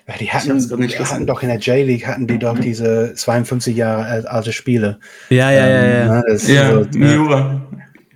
Ja, 0.08 0.16
die 0.18 0.30
hatten, 0.30 0.58
die 0.88 0.98
hatten 0.98 1.26
doch 1.26 1.42
in 1.42 1.48
der 1.48 1.58
J-League 1.58 2.06
hatten 2.08 2.26
die 2.26 2.38
doch 2.40 2.58
diese 2.58 3.14
52 3.14 3.76
Jahre 3.76 4.28
alte 4.28 4.52
Spiele. 4.52 4.98
Ja, 5.28 5.52
ja, 5.52 5.68
ja, 5.68 5.84
ja. 5.84 6.16
Ähm, 6.18 6.24
das 6.26 6.48
ja, 6.48 6.72
so, 6.82 6.98
Miura. 6.98 7.60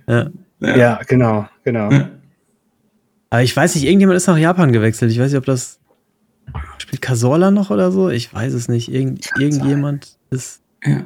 Ja. 0.07 0.29
ja. 0.59 0.77
ja, 0.77 0.99
genau, 1.07 1.47
genau. 1.63 1.89
Aber 3.29 3.43
ich 3.43 3.55
weiß 3.55 3.75
nicht, 3.75 3.85
irgendjemand 3.85 4.17
ist 4.17 4.27
nach 4.27 4.37
Japan 4.37 4.71
gewechselt. 4.71 5.11
Ich 5.11 5.19
weiß 5.19 5.31
nicht, 5.31 5.37
ob 5.37 5.45
das 5.45 5.79
spielt 6.77 7.01
Casola 7.01 7.51
noch 7.51 7.69
oder 7.69 7.91
so. 7.91 8.09
Ich 8.09 8.33
weiß 8.33 8.53
es 8.53 8.67
nicht. 8.67 8.91
Irgend, 8.93 9.29
irgendjemand 9.39 10.17
ist. 10.29 10.61
Ja. 10.83 11.01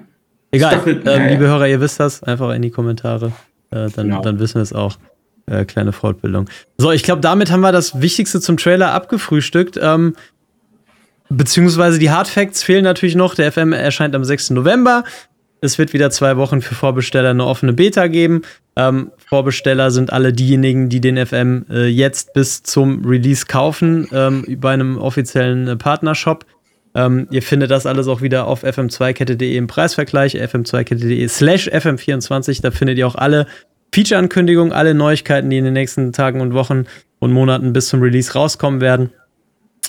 Egal, 0.52 0.82
äh, 0.88 1.32
liebe 1.32 1.48
Hörer, 1.48 1.68
ihr 1.68 1.80
wisst 1.80 2.00
das. 2.00 2.24
Einfach 2.24 2.54
in 2.54 2.62
die 2.62 2.72
Kommentare. 2.72 3.28
Äh, 3.72 3.90
dann, 3.90 4.08
genau. 4.10 4.22
dann 4.22 4.40
wissen 4.40 4.56
wir 4.56 4.64
es 4.64 4.74
auch. 4.74 4.98
Äh, 5.46 5.66
kleine 5.66 5.92
Fortbildung. 5.92 6.50
So, 6.78 6.92
ich 6.92 7.04
glaube, 7.04 7.22
damit 7.22 7.52
haben 7.52 7.62
wir 7.62 7.72
das 7.72 8.02
Wichtigste 8.02 8.40
zum 8.40 8.58
Trailer 8.58 8.94
abgefrühstückt. 8.94 9.80
Ähm, 9.82 10.16
beziehungsweise 11.30 12.00
die 12.00 12.12
Hard 12.12 12.28
Facts 12.28 12.64
fehlen 12.64 12.84
natürlich 12.84 13.16
noch. 13.16 13.36
Der 13.36 13.52
FM 13.52 13.74
erscheint 13.74 14.16
am 14.16 14.24
6. 14.24 14.52
November. 14.52 15.04
Es 15.62 15.78
wird 15.78 15.94
wieder 15.94 16.10
zwei 16.12 16.38
Wochen 16.38 16.62
für 16.62 16.76
Vorbesteller 16.76 17.32
eine 17.32 17.46
offene 17.46 17.74
Beta 17.74 18.08
geben. 18.08 18.44
Ähm, 18.80 19.12
Vorbesteller 19.18 19.92
sind 19.92 20.14
alle 20.14 20.32
diejenigen, 20.32 20.88
die 20.88 21.02
den 21.02 21.24
FM 21.24 21.66
äh, 21.70 21.88
jetzt 21.88 22.32
bis 22.34 22.64
zum 22.64 23.04
Release 23.06 23.46
kaufen, 23.46 24.08
ähm, 24.14 24.46
bei 24.58 24.72
einem 24.72 24.98
offiziellen 24.98 25.68
äh, 25.68 25.76
Partnershop. 25.76 26.46
Ähm, 26.96 27.28
ihr 27.30 27.42
findet 27.42 27.72
das 27.72 27.86
alles 27.86 28.08
auch 28.08 28.22
wieder 28.22 28.48
auf 28.48 28.64
fm2kette.de 28.64 29.58
im 29.58 29.68
Preisvergleich, 29.68 30.36
fm2kette.de 30.36 31.28
slash 31.28 31.68
fm24. 31.68 32.62
Da 32.62 32.72
findet 32.72 32.98
ihr 32.98 33.06
auch 33.06 33.16
alle 33.16 33.48
Feature-Ankündigungen, 33.94 34.72
alle 34.72 34.94
Neuigkeiten, 34.94 35.50
die 35.50 35.58
in 35.58 35.66
den 35.66 35.74
nächsten 35.74 36.14
Tagen 36.14 36.40
und 36.40 36.54
Wochen 36.54 36.86
und 37.20 37.34
Monaten 37.34 37.74
bis 37.74 37.90
zum 37.90 38.02
Release 38.02 38.32
rauskommen 38.32 38.80
werden. 38.80 39.12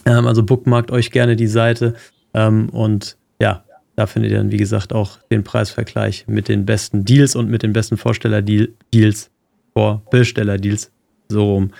Ähm, 0.04 0.26
also 0.26 0.42
bookmarkt 0.42 0.90
euch 0.90 1.12
gerne 1.12 1.36
die 1.36 1.46
Seite. 1.46 1.94
Ähm, 2.34 2.68
und 2.70 3.16
ja, 3.40 3.62
da 4.00 4.06
findet 4.06 4.32
ihr 4.32 4.38
dann, 4.38 4.50
wie 4.50 4.56
gesagt, 4.56 4.94
auch 4.94 5.18
den 5.30 5.44
Preisvergleich 5.44 6.24
mit 6.26 6.48
den 6.48 6.64
besten 6.64 7.04
Deals 7.04 7.36
und 7.36 7.50
mit 7.50 7.62
den 7.62 7.74
besten 7.74 7.98
Vorsteller-Deals, 7.98 9.30
Vorbesteller-Deals, 9.74 10.90
so 11.28 11.52
rum. 11.52 11.70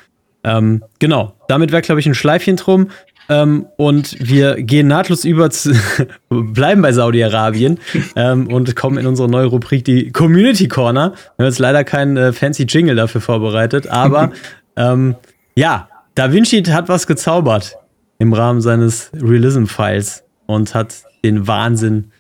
Ähm, 0.45 0.85
genau, 0.99 1.35
damit 1.49 1.73
wäre, 1.73 1.81
glaube 1.81 1.99
ich, 1.99 2.07
ein 2.07 2.15
Schleifchen 2.15 2.57
drum. 2.57 2.91
Ähm, 3.31 3.65
und 3.79 4.17
wir 4.21 4.57
gehen 4.63 4.87
nahtlos 4.87 5.25
über, 5.25 5.49
zu, 5.49 5.73
bleiben 6.29 6.83
bei 6.83 6.93
Saudi-Arabien 6.93 7.79
ähm, 8.17 8.49
und 8.49 8.77
kommen 8.77 8.99
in 8.99 9.07
unsere 9.07 9.31
neue 9.31 9.47
Rubrik, 9.47 9.87
die 9.87 10.13
Community 10.13 10.69
Corner. 10.69 11.15
Wir 11.37 11.45
haben 11.45 11.51
jetzt 11.51 11.59
leider 11.59 11.85
keinen 11.85 12.19
äh, 12.19 12.35
fancy 12.35 12.65
Jingle 12.65 12.97
dafür 12.97 13.23
vorbereitet, 13.23 13.87
aber 13.87 14.31
ähm, 14.77 15.15
ja, 15.55 15.89
Da 16.17 16.35
Vinci 16.35 16.63
hat 16.65 16.91
was 16.91 17.07
gezaubert 17.07 17.77
im 18.19 18.35
Rahmen 18.35 18.61
seines 18.61 19.11
Realism-Files 19.15 20.25
und 20.45 20.75
hat 20.75 21.05
den 21.23 21.47
Wahnsinn 21.47 22.13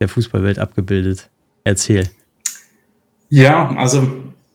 der 0.00 0.08
Fußballwelt 0.08 0.58
abgebildet. 0.58 1.28
Erzähl. 1.64 2.08
Ja, 3.28 3.74
also, 3.76 4.08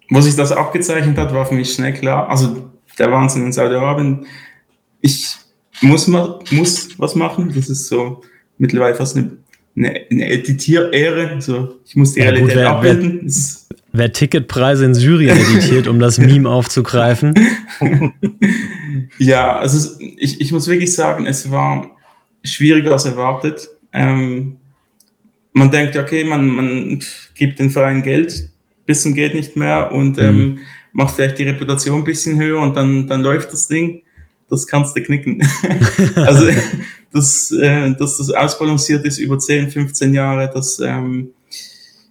wo 0.09 0.21
sich 0.21 0.35
das 0.35 0.51
abgezeichnet 0.51 1.17
hat, 1.17 1.33
war 1.33 1.45
für 1.45 1.55
mich 1.55 1.73
schnell 1.73 1.93
klar. 1.93 2.29
Also, 2.29 2.71
der 2.97 3.11
Wahnsinn 3.11 3.45
in 3.45 3.51
Saudi-Arabien. 3.51 4.25
Ich 5.01 5.35
muss, 5.81 6.07
ma 6.07 6.39
muss 6.51 6.97
was 6.99 7.15
machen. 7.15 7.51
Das 7.53 7.69
ist 7.69 7.87
so 7.87 8.21
mittlerweile 8.57 8.95
fast 8.95 9.17
eine, 9.17 9.31
eine, 9.75 10.01
eine 10.09 10.31
Editier-Ehre. 10.31 11.41
So, 11.41 11.75
ich 11.85 11.95
muss 11.95 12.13
die 12.13 12.19
ja, 12.19 12.25
Realität 12.25 12.49
gut, 12.49 12.55
wer, 12.55 12.69
abbilden. 12.69 13.21
Wer, 13.23 13.77
wer, 13.91 14.13
Ticketpreise 14.13 14.85
in 14.85 14.93
Syrien 14.93 15.37
editiert, 15.37 15.87
um 15.87 15.99
das 15.99 16.17
Meme 16.19 16.49
aufzugreifen. 16.49 17.33
ja, 19.17 19.57
also 19.57 19.97
ich, 19.99 20.41
ich 20.41 20.51
muss 20.51 20.67
wirklich 20.67 20.93
sagen, 20.93 21.25
es 21.25 21.51
war 21.51 21.91
schwieriger 22.43 22.93
als 22.93 23.05
erwartet. 23.05 23.69
Ähm, 23.93 24.57
man 25.53 25.71
denkt, 25.71 25.95
okay, 25.95 26.23
man, 26.23 26.47
man 26.47 27.03
gibt 27.35 27.59
den 27.59 27.69
Verein 27.69 28.01
Geld, 28.01 28.49
bisschen 28.85 29.13
geht 29.13 29.35
nicht 29.35 29.55
mehr 29.55 29.91
und 29.91 30.17
ähm, 30.17 30.37
mhm. 30.37 30.59
macht 30.91 31.15
vielleicht 31.15 31.37
die 31.37 31.43
Reputation 31.43 31.99
ein 31.99 32.03
bisschen 32.03 32.39
höher 32.39 32.59
und 32.59 32.75
dann, 32.75 33.07
dann 33.07 33.21
läuft 33.21 33.53
das 33.53 33.67
Ding 33.67 34.03
das 34.53 34.67
kannst 34.67 34.95
du 34.95 35.01
knicken. 35.01 35.41
also, 36.15 36.47
dass, 37.11 37.51
äh, 37.51 37.93
dass 37.95 38.17
das 38.17 38.29
ausbalanciert 38.31 39.05
ist 39.05 39.17
über 39.17 39.39
10, 39.39 39.71
15 39.71 40.13
Jahre, 40.13 40.49
dass 40.53 40.79
ähm, 40.79 41.31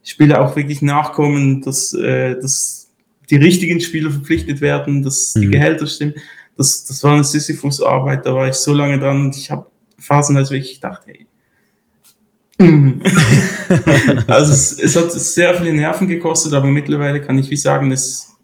Spieler 0.02 0.40
auch 0.40 0.56
wirklich 0.56 0.82
nachkommen, 0.82 1.62
dass, 1.62 1.94
äh, 1.94 2.34
dass 2.34 2.90
die 3.30 3.36
richtigen 3.36 3.80
Spieler 3.80 4.10
verpflichtet 4.10 4.60
werden, 4.60 5.02
dass 5.02 5.34
die 5.34 5.46
mhm. 5.46 5.52
Gehälter 5.52 5.86
stimmen. 5.86 6.14
Das, 6.56 6.84
das 6.84 7.02
war 7.04 7.14
eine 7.14 7.24
Sisyphus-Arbeit, 7.24 8.26
da 8.26 8.34
war 8.34 8.48
ich 8.48 8.54
so 8.54 8.74
lange 8.74 8.98
dran 8.98 9.26
und 9.26 9.36
ich 9.36 9.50
habe 9.50 9.66
phasenweise 9.98 10.50
wirklich 10.50 10.74
gedacht, 10.74 11.02
hey, 11.06 11.26
also 14.26 14.52
es, 14.52 14.78
es, 14.78 14.96
hat 14.96 15.10
sehr 15.12 15.54
viele 15.54 15.72
Nerven 15.72 16.06
gekostet, 16.06 16.52
aber 16.52 16.66
mittlerweile 16.66 17.20
kann 17.20 17.38
ich 17.38 17.50
wie 17.50 17.56
sagen, 17.56 17.90
es, 17.90 18.36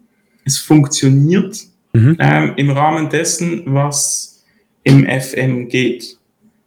es 0.43 0.57
funktioniert 0.57 1.57
mhm. 1.93 2.17
ähm, 2.19 2.53
im 2.57 2.69
Rahmen 2.71 3.09
dessen, 3.09 3.63
was 3.65 4.43
im 4.83 5.05
FM 5.05 5.69
geht. 5.69 6.17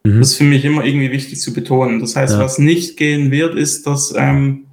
Mhm. 0.05 0.21
Das 0.21 0.31
ist 0.31 0.37
für 0.37 0.45
mich 0.45 0.65
immer 0.65 0.85
irgendwie 0.85 1.11
wichtig 1.11 1.41
zu 1.41 1.53
betonen. 1.53 2.01
Das 2.01 2.17
heißt, 2.17 2.35
ja. 2.35 2.39
was 2.41 2.59
nicht 2.59 2.97
gehen 2.97 3.31
wird, 3.31 3.55
ist, 3.55 3.87
dass 3.87 4.15
ähm, 4.17 4.65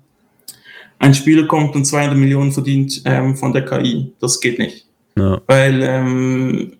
ein 1.00 1.14
Spieler 1.14 1.48
kommt 1.48 1.76
und 1.76 1.86
200 1.86 2.18
Millionen 2.18 2.52
verdient 2.52 3.02
ähm, 3.06 3.36
von 3.36 3.54
der 3.54 3.66
KI. 3.66 4.14
Das 4.20 4.40
geht 4.40 4.60
nicht. 4.60 4.86
Ja. 5.18 5.42
Weil, 5.48 5.82
ähm, 5.82 6.74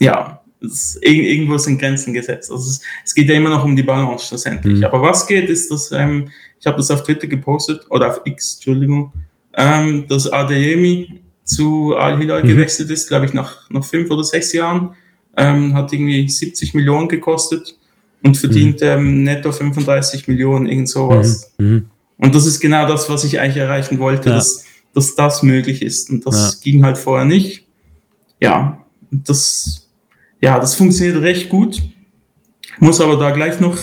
ja, 0.00 0.40
es, 0.64 0.98
irgendwo 1.00 1.58
sind 1.58 1.78
Grenzen 1.78 2.14
gesetzt. 2.14 2.50
Also 2.50 2.70
es, 2.70 2.80
es, 3.04 3.14
geht 3.14 3.28
ja 3.28 3.34
immer 3.34 3.50
noch 3.50 3.64
um 3.64 3.76
die 3.76 3.82
Balance 3.82 4.26
schlussendlich. 4.26 4.78
Mhm. 4.78 4.84
Aber 4.84 5.02
was 5.02 5.26
geht, 5.26 5.48
ist, 5.48 5.70
dass 5.70 5.92
ähm, 5.92 6.28
ich 6.60 6.66
habe 6.66 6.76
das 6.76 6.90
auf 6.90 7.02
Twitter 7.02 7.26
gepostet, 7.26 7.86
oder 7.90 8.08
auf 8.08 8.20
X, 8.24 8.54
Entschuldigung, 8.54 9.12
ähm, 9.56 10.06
dass 10.08 10.30
Adeyemi 10.30 11.20
zu 11.44 11.94
Al-Hilal 11.94 12.42
mhm. 12.42 12.48
gewechselt 12.48 12.90
ist, 12.90 13.08
glaube 13.08 13.26
ich, 13.26 13.34
nach, 13.34 13.68
nach 13.70 13.84
fünf 13.84 14.10
oder 14.10 14.24
sechs 14.24 14.52
Jahren. 14.52 14.94
Ähm, 15.36 15.74
hat 15.74 15.92
irgendwie 15.92 16.28
70 16.28 16.74
Millionen 16.74 17.08
gekostet 17.08 17.76
und 18.22 18.36
verdient 18.36 18.80
mhm. 18.80 18.86
ähm, 18.86 19.24
netto 19.24 19.50
35 19.50 20.28
Millionen, 20.28 20.66
irgend 20.66 20.88
sowas. 20.88 21.52
Mhm. 21.58 21.66
mhm. 21.66 21.90
Und 22.16 22.34
das 22.34 22.46
ist 22.46 22.60
genau 22.60 22.86
das, 22.86 23.10
was 23.10 23.24
ich 23.24 23.40
eigentlich 23.40 23.56
erreichen 23.56 23.98
wollte, 23.98 24.30
ja. 24.30 24.36
dass, 24.36 24.64
dass 24.94 25.16
das 25.16 25.42
möglich 25.42 25.82
ist. 25.82 26.10
Und 26.10 26.24
das 26.24 26.54
ja. 26.54 26.60
ging 26.62 26.84
halt 26.84 26.96
vorher 26.96 27.26
nicht. 27.26 27.66
Ja, 28.40 28.84
das, 29.10 29.83
ja, 30.44 30.58
das 30.58 30.74
funktioniert 30.74 31.22
recht 31.22 31.48
gut. 31.48 31.82
Muss 32.78 33.00
aber 33.00 33.16
da 33.16 33.30
gleich 33.30 33.60
noch, 33.60 33.78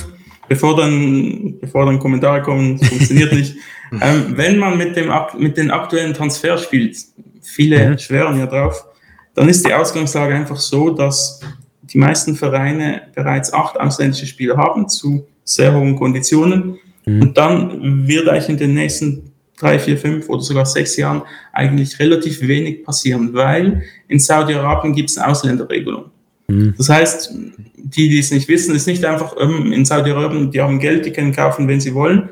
bevor 0.48 0.76
dann, 0.76 1.60
bevor 1.60 1.88
dann 1.88 1.98
Kommentare 1.98 2.44
kommen, 2.44 2.78
funktioniert 2.78 3.34
nicht. 3.34 3.56
Ähm, 4.02 4.38
wenn 4.38 4.58
man 4.58 4.78
mit, 4.78 4.96
dem, 4.96 5.12
mit 5.38 5.58
den 5.58 5.70
aktuellen 5.70 6.14
Transfer 6.14 6.58
spielt, 6.58 6.96
viele 7.42 7.90
mhm. 7.90 7.98
schwören 7.98 8.40
ja 8.40 8.46
drauf, 8.46 8.86
dann 9.34 9.50
ist 9.50 9.68
die 9.68 9.74
Ausgangslage 9.74 10.34
einfach 10.34 10.56
so, 10.56 10.92
dass 10.92 11.42
die 11.82 11.98
meisten 11.98 12.38
Vereine 12.38 13.02
bereits 13.14 13.52
acht 13.52 13.78
ausländische 13.78 14.26
Spieler 14.26 14.56
haben 14.56 14.88
zu 14.88 15.28
sehr 15.44 15.76
hohen 15.76 15.98
Konditionen. 15.98 16.78
Mhm. 17.06 17.22
Und 17.22 17.38
dann 17.38 18.08
wird 18.08 18.30
eigentlich 18.30 18.48
in 18.48 18.56
den 18.56 18.76
nächsten 18.76 19.34
drei, 19.60 19.78
vier, 19.78 19.98
fünf 19.98 20.30
oder 20.30 20.42
sogar 20.42 20.66
sechs 20.66 20.96
Jahren 20.96 21.24
eigentlich 21.52 22.00
relativ 22.00 22.40
wenig 22.48 22.86
passieren, 22.86 23.34
weil 23.34 23.84
in 24.08 24.20
Saudi-Arabien 24.20 24.96
gibt 24.96 25.10
es 25.10 25.18
eine 25.18 25.32
Ausländerregelung. 25.32 26.12
Mhm. 26.52 26.74
Das 26.78 26.90
heißt, 26.90 27.34
die, 27.78 28.10
die 28.10 28.20
es 28.20 28.32
nicht 28.32 28.48
wissen, 28.48 28.76
ist 28.76 28.88
nicht 28.88 29.04
einfach 29.06 29.36
ähm, 29.40 29.72
in 29.72 29.86
Saudi-Arabien, 29.86 30.52
die 30.52 30.62
haben 30.62 30.80
Geld, 30.80 31.06
die 31.06 31.12
können 31.12 31.34
kaufen, 31.34 31.68
wenn 31.68 31.82
sie 31.82 31.94
wollen. 31.94 32.30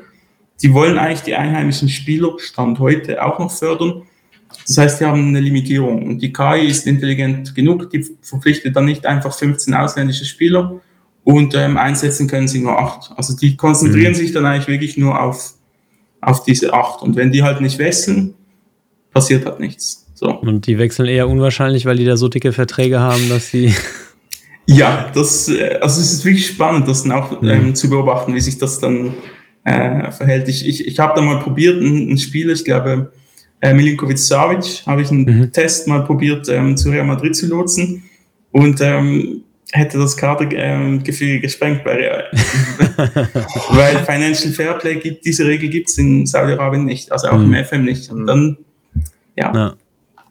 Die 0.62 0.72
wollen 0.74 0.98
eigentlich 0.98 1.22
die 1.22 1.34
einheimischen 1.34 1.88
Spieler 1.88 2.32
Stand 2.38 2.78
heute 2.78 3.24
auch 3.24 3.38
noch 3.38 3.50
fördern. 3.50 4.02
Das 4.66 4.76
heißt, 4.76 5.00
wir 5.00 5.08
haben 5.08 5.28
eine 5.28 5.40
Limitierung 5.40 6.02
und 6.06 6.18
die 6.18 6.32
KI 6.32 6.66
ist 6.66 6.86
intelligent 6.86 7.54
genug, 7.54 7.90
die 7.90 8.04
verpflichtet 8.20 8.76
dann 8.76 8.84
nicht 8.84 9.06
einfach 9.06 9.32
15 9.32 9.74
ausländische 9.74 10.24
Spieler 10.24 10.80
und 11.24 11.54
ähm, 11.54 11.76
einsetzen 11.76 12.26
können 12.26 12.48
sie 12.48 12.60
nur 12.60 12.78
acht. 12.78 13.12
Also 13.16 13.36
die 13.36 13.56
konzentrieren 13.56 14.12
mhm. 14.12 14.16
sich 14.16 14.32
dann 14.32 14.46
eigentlich 14.46 14.68
wirklich 14.68 14.96
nur 14.96 15.20
auf, 15.20 15.54
auf 16.20 16.42
diese 16.42 16.72
acht 16.72 17.02
und 17.02 17.16
wenn 17.16 17.32
die 17.32 17.42
halt 17.42 17.60
nicht 17.60 17.78
wechseln, 17.78 18.34
passiert 19.12 19.46
halt 19.46 19.60
nichts. 19.60 20.06
So. 20.14 20.30
Und 20.38 20.66
die 20.66 20.78
wechseln 20.78 21.08
eher 21.08 21.28
unwahrscheinlich, 21.28 21.86
weil 21.86 21.96
die 21.96 22.04
da 22.04 22.16
so 22.16 22.28
dicke 22.28 22.52
Verträge 22.52 23.00
haben, 23.00 23.28
dass 23.28 23.50
sie. 23.50 23.72
Ja, 24.72 25.10
das, 25.12 25.48
äh, 25.48 25.78
also 25.80 26.00
es 26.00 26.12
ist 26.12 26.24
wirklich 26.24 26.46
spannend, 26.46 26.86
das 26.86 27.02
dann 27.02 27.12
auch 27.12 27.42
ähm, 27.42 27.74
zu 27.74 27.90
beobachten, 27.90 28.34
wie 28.34 28.40
sich 28.40 28.58
das 28.58 28.78
dann 28.78 29.14
äh, 29.64 30.12
verhält. 30.12 30.48
Ich, 30.48 30.66
ich, 30.66 30.86
ich 30.86 30.98
habe 31.00 31.12
da 31.16 31.22
mal 31.22 31.40
probiert, 31.40 31.82
ein, 31.82 32.12
ein 32.12 32.18
Spiel, 32.18 32.50
ich 32.50 32.64
glaube, 32.64 33.10
äh, 33.60 33.74
Milinkovic 33.74 34.18
Savic, 34.18 34.86
habe 34.86 35.02
ich 35.02 35.10
einen 35.10 35.24
mhm. 35.24 35.52
Test 35.52 35.88
mal 35.88 36.04
probiert, 36.04 36.48
ähm, 36.48 36.76
zu 36.76 36.90
Real 36.90 37.04
Madrid 37.04 37.34
zu 37.34 37.48
lotsen 37.48 38.04
und 38.52 38.80
ähm, 38.80 39.42
hätte 39.72 39.98
das 39.98 40.16
Kadergefüge 40.16 41.34
ähm, 41.34 41.42
gesprengt 41.42 41.82
bei 41.82 41.96
Real. 41.96 42.24
Weil 43.70 43.98
Financial 44.04 44.52
Fairplay 44.52 44.96
gibt, 44.96 45.26
diese 45.26 45.46
Regel 45.46 45.68
gibt 45.68 45.90
es 45.90 45.98
in 45.98 46.26
Saudi-Arabien 46.26 46.84
nicht, 46.84 47.10
also 47.10 47.28
auch 47.28 47.38
mhm. 47.38 47.54
im 47.54 47.64
FM 47.64 47.84
nicht. 47.84 48.10
Und 48.10 48.26
dann, 48.26 48.56
ja. 49.36 49.52
ja. 49.52 49.74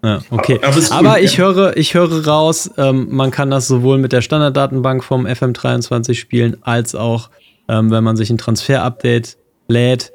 Ja, 0.03 0.21
okay. 0.29 0.59
Aber, 0.63 0.77
aber 0.91 1.13
cool, 1.17 1.23
ich, 1.23 1.37
höre, 1.37 1.75
ich 1.77 1.93
höre 1.93 2.25
raus, 2.25 2.71
ähm, 2.77 3.07
man 3.09 3.31
kann 3.31 3.51
das 3.51 3.67
sowohl 3.67 3.97
mit 3.97 4.13
der 4.13 4.21
Standarddatenbank 4.21 5.03
vom 5.03 5.25
FM23 5.25 6.13
spielen, 6.15 6.57
als 6.61 6.95
auch, 6.95 7.29
ähm, 7.67 7.91
wenn 7.91 8.03
man 8.03 8.15
sich 8.15 8.29
ein 8.29 8.37
Transfer-Update 8.37 9.37
lädt. 9.67 10.13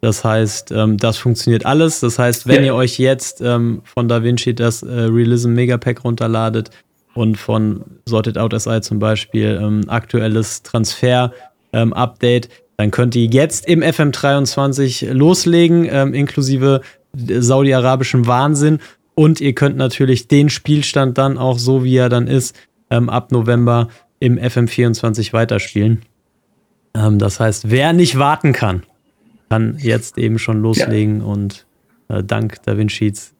Das 0.00 0.24
heißt, 0.24 0.72
ähm, 0.72 0.96
das 0.96 1.18
funktioniert 1.18 1.66
alles. 1.66 2.00
Das 2.00 2.18
heißt, 2.18 2.46
wenn 2.46 2.62
ja. 2.62 2.68
ihr 2.68 2.74
euch 2.74 2.98
jetzt 2.98 3.40
ähm, 3.40 3.82
von 3.84 4.08
DaVinci 4.08 4.54
das 4.54 4.82
äh, 4.82 4.92
Realism 4.92 5.52
Megapack 5.52 6.04
runterladet 6.04 6.70
und 7.14 7.36
von 7.36 7.84
Sorted 8.06 8.38
Out 8.38 8.58
SI 8.58 8.80
zum 8.80 8.98
Beispiel 8.98 9.58
ähm, 9.60 9.82
aktuelles 9.88 10.62
Transfer-Update, 10.62 12.46
ähm, 12.46 12.52
dann 12.76 12.90
könnt 12.92 13.16
ihr 13.16 13.26
jetzt 13.26 13.66
im 13.66 13.82
FM23 13.82 15.12
loslegen, 15.12 15.84
inklusive 15.84 16.80
saudi-arabischem 17.12 18.28
Wahnsinn. 18.28 18.78
Und 19.18 19.40
ihr 19.40 19.52
könnt 19.52 19.76
natürlich 19.76 20.28
den 20.28 20.48
Spielstand 20.48 21.18
dann 21.18 21.38
auch 21.38 21.58
so, 21.58 21.82
wie 21.82 21.96
er 21.96 22.08
dann 22.08 22.28
ist, 22.28 22.54
ähm, 22.88 23.10
ab 23.10 23.32
November 23.32 23.88
im 24.20 24.38
FM24 24.38 25.32
weiterspielen. 25.32 26.02
Ähm, 26.94 27.18
das 27.18 27.40
heißt, 27.40 27.68
wer 27.68 27.92
nicht 27.92 28.16
warten 28.20 28.52
kann, 28.52 28.84
kann 29.50 29.76
jetzt 29.80 30.18
eben 30.18 30.38
schon 30.38 30.62
loslegen 30.62 31.18
ja. 31.18 31.26
und 31.26 31.66
äh, 32.06 32.22
dank 32.22 32.62
Da 32.62 32.78
Vinci's 32.78 33.34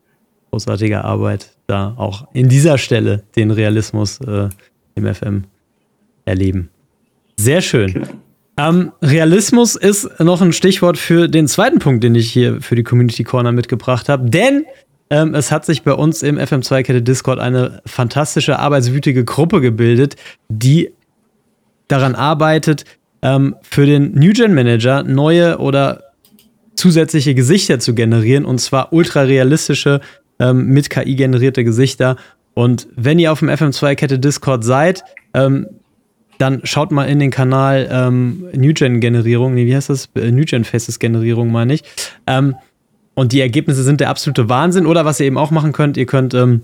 großartiger 0.51 1.05
Arbeit 1.05 1.57
da 1.69 1.95
auch 1.97 2.27
in 2.33 2.49
dieser 2.49 2.77
Stelle 2.77 3.23
den 3.37 3.53
Realismus 3.53 4.21
äh, 4.23 4.49
im 4.97 5.15
FM 5.15 5.45
erleben. 6.25 6.71
Sehr 7.37 7.61
schön. 7.61 8.03
Ähm, 8.57 8.91
Realismus 9.01 9.77
ist 9.77 10.19
noch 10.19 10.43
ein 10.43 10.53
Stichwort 10.53 10.99
für 10.99 11.29
den 11.29 11.47
zweiten 11.47 11.79
Punkt, 11.79 12.03
den 12.03 12.17
ich 12.17 12.33
hier 12.33 12.61
für 12.61 12.75
die 12.75 12.83
Community 12.83 13.23
Corner 13.23 13.53
mitgebracht 13.53 14.09
habe. 14.09 14.29
Denn 14.29 14.65
ähm, 15.11 15.35
es 15.35 15.51
hat 15.51 15.65
sich 15.65 15.83
bei 15.83 15.93
uns 15.93 16.23
im 16.23 16.39
FM2-Kette 16.39 17.03
Discord 17.03 17.39
eine 17.39 17.83
fantastische, 17.87 18.59
arbeitswütige 18.59 19.25
Gruppe 19.25 19.61
gebildet, 19.61 20.17
die 20.49 20.91
daran 21.89 22.15
arbeitet, 22.15 22.85
ähm, 23.23 23.57
für 23.63 23.87
den 23.87 24.13
New 24.13 24.33
Gen 24.33 24.55
Manager 24.55 25.03
neue 25.03 25.59
oder 25.59 26.05
zusätzliche 26.77 27.35
Gesichter 27.35 27.81
zu 27.81 27.95
generieren 27.95 28.45
und 28.45 28.59
zwar 28.59 28.93
ultra 28.93 29.23
realistische 29.23 30.01
ähm, 30.39 30.67
mit 30.69 30.91
KI 30.91 31.17
generierte 31.17 31.65
Gesichter. 31.65 32.17
Und 32.55 32.89
wenn 32.95 33.19
ihr 33.19 33.33
auf 33.33 33.41
dem 33.41 33.49
FM2-Kette 33.49 34.19
Discord 34.19 34.65
seid, 34.65 35.03
ähm, 35.35 35.67
dann 36.39 36.61
schaut 36.63 36.93
mal 36.93 37.05
in 37.05 37.19
den 37.19 37.31
Kanal 37.31 37.89
ähm, 37.91 38.47
New-Gen-Generierung, 38.55 39.55
nee, 39.55 39.67
wie 39.67 39.75
heißt 39.75 39.91
das? 39.91 40.09
Äh, 40.15 40.31
New-Gen-Faces-Generierung, 40.31 41.51
meine 41.51 41.75
ich. 41.75 41.83
Ähm, 42.27 42.55
und 43.19 43.33
die 43.33 43.41
Ergebnisse 43.41 43.83
sind 43.83 43.99
der 43.99 44.11
absolute 44.11 44.49
Wahnsinn. 44.49 44.87
Oder 44.87 45.05
was 45.05 45.19
ihr 45.19 45.27
eben 45.27 45.39
auch 45.39 45.51
machen 45.51 45.73
könnt, 45.73 45.97
ihr 45.97 46.07
könnt 46.07 46.35
ähm, 46.35 46.63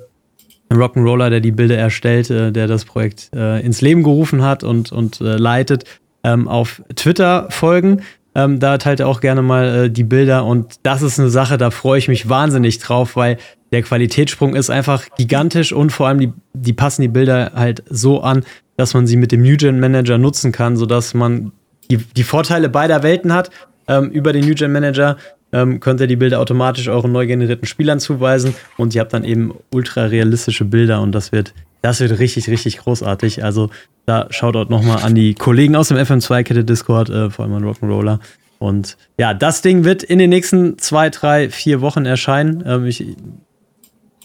Rock'n'Roller, 0.70 1.28
der 1.28 1.40
die 1.40 1.50
Bilder 1.50 1.76
erstellt, 1.76 2.30
äh, 2.30 2.52
der 2.52 2.68
das 2.68 2.84
Projekt 2.84 3.30
äh, 3.34 3.60
ins 3.66 3.80
Leben 3.80 4.04
gerufen 4.04 4.40
hat 4.40 4.62
und, 4.62 4.92
und 4.92 5.20
äh, 5.20 5.36
leitet, 5.36 5.82
ähm, 6.22 6.46
auf 6.46 6.80
Twitter 6.94 7.48
folgen. 7.50 8.02
Ähm, 8.36 8.60
da 8.60 8.78
teilt 8.78 9.00
er 9.00 9.08
auch 9.08 9.20
gerne 9.20 9.42
mal 9.42 9.86
äh, 9.86 9.90
die 9.90 10.04
Bilder 10.04 10.44
und 10.44 10.76
das 10.84 11.02
ist 11.02 11.18
eine 11.18 11.28
Sache, 11.28 11.58
da 11.58 11.72
freue 11.72 11.98
ich 11.98 12.06
mich 12.06 12.28
wahnsinnig 12.28 12.78
drauf, 12.78 13.16
weil 13.16 13.38
der 13.72 13.82
Qualitätssprung 13.82 14.54
ist 14.54 14.70
einfach 14.70 15.08
gigantisch 15.16 15.72
und 15.72 15.90
vor 15.90 16.06
allem 16.06 16.20
die, 16.20 16.32
die 16.52 16.72
passen 16.72 17.02
die 17.02 17.08
Bilder 17.08 17.50
halt 17.56 17.82
so 17.90 18.20
an, 18.20 18.44
dass 18.76 18.94
man 18.94 19.08
sie 19.08 19.16
mit 19.16 19.32
dem 19.32 19.42
New-Gen 19.42 19.80
Manager 19.80 20.18
nutzen 20.18 20.52
kann, 20.52 20.76
sodass 20.76 21.14
man 21.14 21.50
die, 21.90 21.96
die 21.96 22.22
Vorteile 22.22 22.68
beider 22.68 23.02
Welten 23.02 23.32
hat. 23.32 23.50
Ähm, 23.86 24.08
über 24.10 24.32
den 24.32 24.46
New-Gen 24.46 24.72
Manager 24.72 25.18
ähm, 25.54 25.78
könnt 25.78 26.00
ihr 26.00 26.08
die 26.08 26.16
Bilder 26.16 26.40
automatisch 26.40 26.88
euren 26.88 27.12
neu 27.12 27.28
generierten 27.28 27.66
Spielern 27.66 28.00
zuweisen 28.00 28.56
und 28.76 28.92
ihr 28.94 29.00
habt 29.00 29.14
dann 29.14 29.22
eben 29.22 29.54
ultra 29.72 30.06
realistische 30.06 30.64
Bilder 30.64 31.00
und 31.00 31.12
das 31.12 31.30
wird, 31.30 31.54
das 31.80 32.00
wird 32.00 32.18
richtig, 32.18 32.48
richtig 32.48 32.78
großartig. 32.78 33.44
Also 33.44 33.70
da 34.04 34.26
Shoutout 34.30 34.68
nochmal 34.68 35.04
an 35.04 35.14
die 35.14 35.34
Kollegen 35.34 35.76
aus 35.76 35.88
dem 35.88 35.96
FM2-Kette 35.96 36.64
Discord, 36.64 37.08
äh, 37.08 37.30
vor 37.30 37.44
allem 37.44 37.54
an 37.54 37.64
Rock'n'Roller. 37.64 38.18
Und 38.58 38.96
ja, 39.16 39.32
das 39.32 39.62
Ding 39.62 39.84
wird 39.84 40.02
in 40.02 40.18
den 40.18 40.30
nächsten 40.30 40.76
zwei, 40.78 41.08
drei, 41.08 41.48
vier 41.48 41.80
Wochen 41.80 42.04
erscheinen. 42.04 42.64
Ähm, 42.66 42.86
ich 42.86 42.98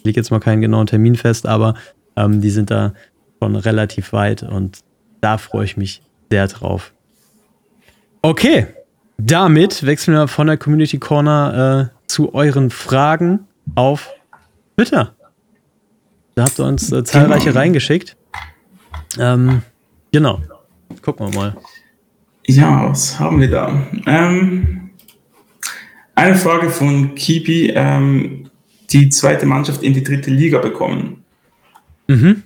lege 0.04 0.20
jetzt 0.20 0.32
mal 0.32 0.40
keinen 0.40 0.62
genauen 0.62 0.88
Termin 0.88 1.16
fest, 1.16 1.46
aber 1.46 1.76
ähm, 2.16 2.42
die 2.42 2.50
sind 2.50 2.72
da 2.72 2.94
schon 3.40 3.56
relativ 3.56 4.14
weit 4.14 4.42
und 4.42 4.80
da 5.22 5.38
freue 5.38 5.66
ich 5.66 5.78
mich 5.78 6.02
sehr 6.32 6.48
drauf. 6.48 6.92
Okay, 8.24 8.68
damit 9.20 9.86
wechseln 9.86 10.16
wir 10.16 10.28
von 10.28 10.48
der 10.48 10.58
Community 10.58 10.98
Corner 10.98 11.92
äh, 11.92 12.08
zu 12.08 12.34
euren 12.34 12.70
Fragen 12.70 13.48
auf 13.76 14.10
Twitter. 14.76 15.14
Da 16.36 16.46
habt 16.46 16.58
ihr 16.58 16.66
uns 16.66 16.92
äh, 16.92 17.04
zahlreiche 17.04 17.48
genau. 17.48 17.60
reingeschickt. 17.60 18.16
Ähm, 19.20 19.62
genau. 20.12 20.42
Gucken 21.02 21.28
wir 21.28 21.36
mal. 21.36 21.58
Ja, 22.48 22.90
was 22.90 23.20
haben 23.20 23.42
wir 23.42 23.50
da? 23.50 23.88
Ähm, 24.06 24.90
eine 26.16 26.36
Frage 26.36 26.70
von 26.70 27.14
Kipi, 27.16 27.72
ähm, 27.76 28.50
die 28.90 29.10
zweite 29.10 29.46
Mannschaft 29.46 29.84
in 29.84 29.94
die 29.94 30.04
dritte 30.04 30.32
Liga 30.32 30.60
bekommen. 30.60 31.24
Mhm. 32.08 32.44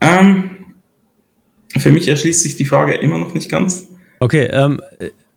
Ähm, 0.00 0.50
für 1.76 1.92
mich 1.92 2.08
erschließt 2.08 2.42
sich 2.42 2.56
die 2.56 2.64
Frage 2.64 2.94
immer 2.94 3.18
noch 3.18 3.34
nicht 3.34 3.50
ganz. 3.50 3.86
Okay, 4.20 4.44
ähm, 4.46 4.80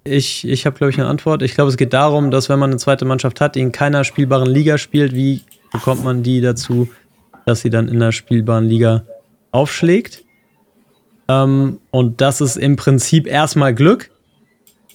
ich, 0.04 0.48
ich 0.48 0.66
habe, 0.66 0.78
glaube 0.78 0.92
ich, 0.92 1.00
eine 1.00 1.08
Antwort. 1.08 1.42
Ich 1.42 1.54
glaube, 1.54 1.70
es 1.70 1.78
geht 1.78 1.94
darum, 1.94 2.32
dass 2.32 2.50
wenn 2.50 2.60
man 2.60 2.72
eine 2.72 2.80
zweite 2.80 3.06
Mannschaft 3.06 3.42
hat, 3.42 3.56
die 3.56 3.62
in 3.62 3.72
keiner 3.72 4.04
spielbaren 4.04 4.50
Liga 4.50 4.78
spielt, 4.78 5.14
wie 5.14 5.42
bekommt 5.72 6.04
man 6.04 6.24
die 6.24 6.42
dazu, 6.42 6.90
dass 7.46 7.62
sie 7.62 7.70
dann 7.70 7.88
in 7.88 7.96
einer 7.98 8.12
spielbaren 8.12 8.68
Liga 8.68 9.04
aufschlägt? 9.52 10.24
Ähm, 11.28 11.80
und 11.92 12.22
das 12.22 12.42
ist 12.42 12.58
im 12.58 12.76
Prinzip 12.76 13.28
erstmal 13.28 13.74
Glück. 13.76 14.10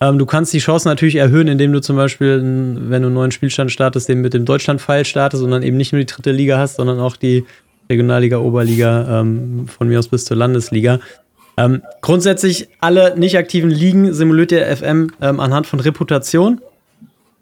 Ähm, 0.00 0.18
du 0.18 0.26
kannst 0.26 0.52
die 0.52 0.58
Chancen 0.58 0.88
natürlich 0.88 1.16
erhöhen, 1.16 1.48
indem 1.48 1.72
du 1.72 1.80
zum 1.80 1.96
Beispiel, 1.96 2.40
wenn 2.42 3.02
du 3.02 3.08
einen 3.08 3.14
neuen 3.14 3.30
Spielstand 3.30 3.72
startest, 3.72 4.08
den 4.08 4.20
mit 4.20 4.34
dem 4.34 4.44
Deutschland-Pfeil 4.44 5.04
startest 5.04 5.42
und 5.42 5.50
dann 5.50 5.62
eben 5.62 5.76
nicht 5.76 5.92
nur 5.92 6.00
die 6.00 6.06
dritte 6.06 6.32
Liga 6.32 6.58
hast, 6.58 6.76
sondern 6.76 7.00
auch 7.00 7.16
die 7.16 7.44
Regionalliga, 7.88 8.38
Oberliga, 8.38 9.20
ähm, 9.20 9.68
von 9.68 9.88
mir 9.88 9.98
aus 9.98 10.08
bis 10.08 10.24
zur 10.24 10.36
Landesliga. 10.36 11.00
Ähm, 11.56 11.82
grundsätzlich 12.02 12.68
alle 12.80 13.18
nicht 13.18 13.38
aktiven 13.38 13.70
Ligen 13.70 14.12
simuliert 14.12 14.50
der 14.50 14.76
FM 14.76 15.12
ähm, 15.20 15.40
anhand 15.40 15.66
von 15.66 15.80
Reputation. 15.80 16.60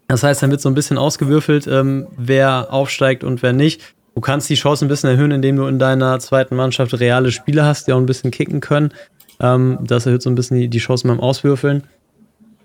Das 0.08 0.22
heißt, 0.22 0.42
dann 0.42 0.50
wird 0.50 0.60
so 0.60 0.68
ein 0.68 0.74
bisschen 0.74 0.98
ausgewürfelt, 0.98 1.66
ähm, 1.66 2.06
wer 2.16 2.72
aufsteigt 2.72 3.24
und 3.24 3.42
wer 3.42 3.52
nicht. 3.52 3.80
Du 4.14 4.20
kannst 4.20 4.48
die 4.48 4.54
Chance 4.54 4.84
ein 4.84 4.88
bisschen 4.88 5.10
erhöhen, 5.10 5.32
indem 5.32 5.56
du 5.56 5.66
in 5.66 5.78
deiner 5.78 6.20
zweiten 6.20 6.54
Mannschaft 6.54 6.98
reale 7.00 7.32
Spieler 7.32 7.64
hast, 7.64 7.88
die 7.88 7.92
auch 7.92 7.98
ein 7.98 8.06
bisschen 8.06 8.30
kicken 8.30 8.60
können. 8.60 8.92
Ähm, 9.40 9.78
das 9.82 10.06
erhöht 10.06 10.22
so 10.22 10.30
ein 10.30 10.36
bisschen 10.36 10.60
die, 10.60 10.68
die 10.68 10.78
Chancen 10.78 11.08
beim 11.08 11.20
Auswürfeln. 11.20 11.82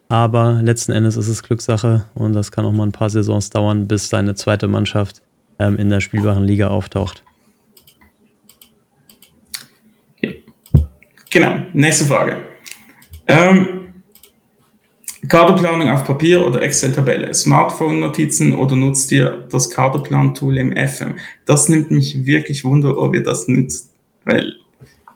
Aber 0.09 0.59
letzten 0.63 0.91
Endes 0.91 1.17
ist 1.17 1.27
es 1.27 1.43
Glückssache 1.43 2.05
und 2.15 2.33
das 2.33 2.51
kann 2.51 2.65
auch 2.65 2.71
mal 2.71 2.85
ein 2.85 2.91
paar 2.91 3.09
Saisons 3.09 3.49
dauern, 3.51 3.87
bis 3.87 4.09
deine 4.09 4.35
zweite 4.35 4.67
Mannschaft 4.67 5.21
ähm, 5.59 5.77
in 5.77 5.89
der 5.89 6.01
spielbaren 6.01 6.43
Liga 6.43 6.67
auftaucht. 6.67 7.23
Genau, 11.29 11.59
nächste 11.73 12.05
Frage. 12.05 12.37
Ähm, 13.27 13.79
Kaderplanung 15.27 15.89
auf 15.89 16.05
Papier 16.05 16.45
oder 16.45 16.61
Excel-Tabelle, 16.61 17.33
Smartphone-Notizen 17.33 18.55
oder 18.55 18.75
nutzt 18.75 19.11
ihr 19.11 19.45
das 19.51 19.69
Kaderplan-Tool 19.69 20.57
im 20.57 20.75
FM? 20.75 21.15
Das 21.45 21.69
nimmt 21.69 21.91
mich 21.91 22.25
wirklich 22.25 22.63
Wunder, 22.63 22.97
ob 22.97 23.13
ihr 23.13 23.23
das 23.23 23.47
nutzt. 23.47 23.91
Weil, 24.25 24.53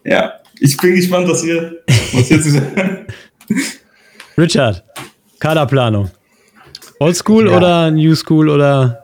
ja, 0.04 0.34
ich 0.60 0.78
bin 0.78 0.96
gespannt, 0.96 1.28
was 1.30 1.44
ihr, 1.44 1.84
was 2.14 2.30
ihr 2.30 2.42
zu 2.42 2.52
sagen 2.52 3.08
Richard, 4.38 4.84
Kaderplanung. 5.40 6.12
Oldschool 7.00 7.50
ja. 7.50 7.58
oder 7.58 7.92
New 7.92 8.14
School 8.16 8.50
oder? 8.50 9.04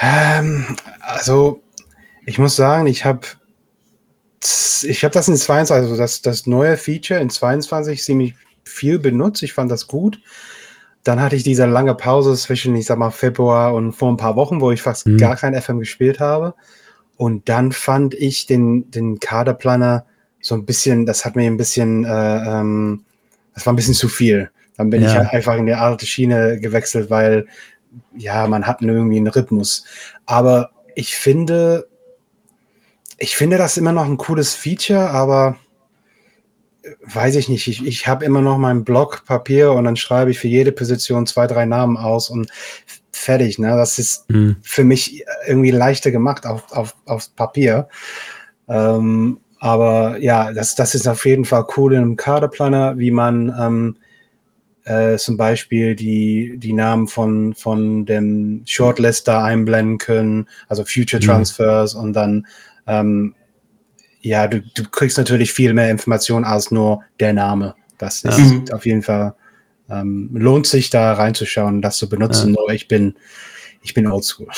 Ähm, 0.00 0.64
also, 1.00 1.62
ich 2.26 2.38
muss 2.38 2.56
sagen, 2.56 2.86
ich 2.86 3.04
habe 3.04 3.26
ich 4.82 5.04
habe 5.04 5.12
das 5.12 5.28
in 5.28 5.36
22, 5.36 5.74
also 5.74 5.96
das, 5.96 6.22
das 6.22 6.46
neue 6.46 6.76
Feature 6.76 7.20
in 7.20 7.30
22 7.30 8.02
ziemlich 8.02 8.34
viel 8.64 8.98
benutzt. 8.98 9.42
Ich 9.42 9.52
fand 9.52 9.70
das 9.70 9.86
gut. 9.86 10.20
Dann 11.04 11.20
hatte 11.20 11.36
ich 11.36 11.44
diese 11.44 11.66
lange 11.66 11.94
Pause 11.94 12.34
zwischen, 12.34 12.74
ich 12.74 12.86
sag 12.86 12.98
mal, 12.98 13.10
Februar 13.10 13.74
und 13.74 13.92
vor 13.92 14.10
ein 14.10 14.16
paar 14.16 14.36
Wochen, 14.36 14.60
wo 14.60 14.72
ich 14.72 14.82
fast 14.82 15.06
mhm. 15.06 15.18
gar 15.18 15.36
kein 15.36 15.60
FM 15.60 15.78
gespielt 15.78 16.20
habe. 16.20 16.54
Und 17.16 17.48
dann 17.48 17.72
fand 17.72 18.14
ich 18.14 18.46
den, 18.46 18.90
den 18.90 19.20
Kaderplaner 19.20 20.04
so 20.40 20.54
ein 20.54 20.66
bisschen, 20.66 21.06
das 21.06 21.24
hat 21.24 21.36
mir 21.36 21.46
ein 21.46 21.56
bisschen, 21.56 22.04
äh, 22.04 22.08
ähm, 22.60 23.04
das 23.54 23.64
war 23.64 23.72
ein 23.72 23.76
bisschen 23.76 23.94
zu 23.94 24.08
viel. 24.08 24.50
Dann 24.76 24.90
bin 24.90 25.02
ja. 25.02 25.08
ich 25.08 25.14
halt 25.16 25.32
einfach 25.32 25.56
in 25.56 25.66
die 25.66 25.74
alte 25.74 26.06
Schiene 26.06 26.60
gewechselt, 26.60 27.08
weil 27.08 27.46
ja, 28.14 28.46
man 28.46 28.66
hat 28.66 28.82
irgendwie 28.82 29.16
einen 29.16 29.28
Rhythmus. 29.28 29.84
Aber 30.26 30.70
ich 30.94 31.16
finde, 31.16 31.88
ich 33.18 33.36
finde 33.36 33.58
das 33.58 33.76
immer 33.76 33.92
noch 33.92 34.06
ein 34.06 34.16
cooles 34.16 34.54
Feature, 34.54 35.10
aber 35.10 35.56
äh, 36.82 36.90
weiß 37.02 37.36
ich 37.36 37.48
nicht. 37.48 37.66
Ich, 37.68 37.84
ich 37.86 38.06
habe 38.06 38.24
immer 38.24 38.40
noch 38.40 38.58
meinen 38.58 38.84
Block 38.84 39.24
Papier 39.24 39.72
und 39.72 39.84
dann 39.84 39.96
schreibe 39.96 40.30
ich 40.30 40.38
für 40.38 40.48
jede 40.48 40.72
Position 40.72 41.26
zwei, 41.26 41.46
drei 41.46 41.64
Namen 41.64 41.96
aus 41.96 42.30
und 42.30 42.50
fertig. 43.12 43.58
Ne? 43.58 43.68
Das 43.68 43.98
ist 43.98 44.28
mhm. 44.30 44.56
für 44.62 44.84
mich 44.84 45.24
irgendwie 45.46 45.70
leichter 45.70 46.10
gemacht 46.10 46.46
auf, 46.46 46.70
auf, 46.72 46.94
auf 47.06 47.34
Papier. 47.34 47.88
Ähm, 48.68 49.40
aber 49.58 50.18
ja, 50.18 50.52
das, 50.52 50.74
das 50.74 50.94
ist 50.94 51.08
auf 51.08 51.24
jeden 51.24 51.44
Fall 51.44 51.66
cool 51.76 51.94
in 51.94 52.02
einem 52.02 52.16
Kaderplaner, 52.16 52.98
wie 52.98 53.10
man 53.10 53.54
ähm, 53.58 53.96
äh, 54.84 55.16
zum 55.16 55.36
Beispiel 55.36 55.96
die, 55.96 56.58
die 56.58 56.72
Namen 56.72 57.08
von, 57.08 57.54
von 57.54 58.06
dem 58.06 58.62
Shortlister 58.66 59.42
einblenden 59.42 59.98
können, 59.98 60.48
also 60.68 60.84
Future 60.84 61.20
mhm. 61.20 61.26
Transfers 61.26 61.94
mhm. 61.94 62.00
und 62.00 62.12
dann 62.12 62.46
ähm, 62.86 63.34
ja, 64.20 64.48
du, 64.48 64.60
du 64.60 64.84
kriegst 64.90 65.18
natürlich 65.18 65.52
viel 65.52 65.72
mehr 65.72 65.90
Informationen 65.90 66.44
als 66.44 66.70
nur 66.70 67.02
der 67.20 67.32
Name. 67.32 67.74
Das 67.98 68.22
ist 68.24 68.38
mhm. 68.38 68.64
auf 68.72 68.84
jeden 68.84 69.02
Fall 69.02 69.34
ähm, 69.88 70.30
lohnt 70.34 70.66
sich 70.66 70.90
da 70.90 71.12
reinzuschauen, 71.12 71.82
das 71.82 71.98
zu 71.98 72.08
benutzen. 72.08 72.48
Ja. 72.48 72.60
Nur 72.60 72.70
ich 72.70 72.88
bin, 72.88 73.14
ich 73.82 73.94
bin 73.94 74.06
oldschool. 74.06 74.48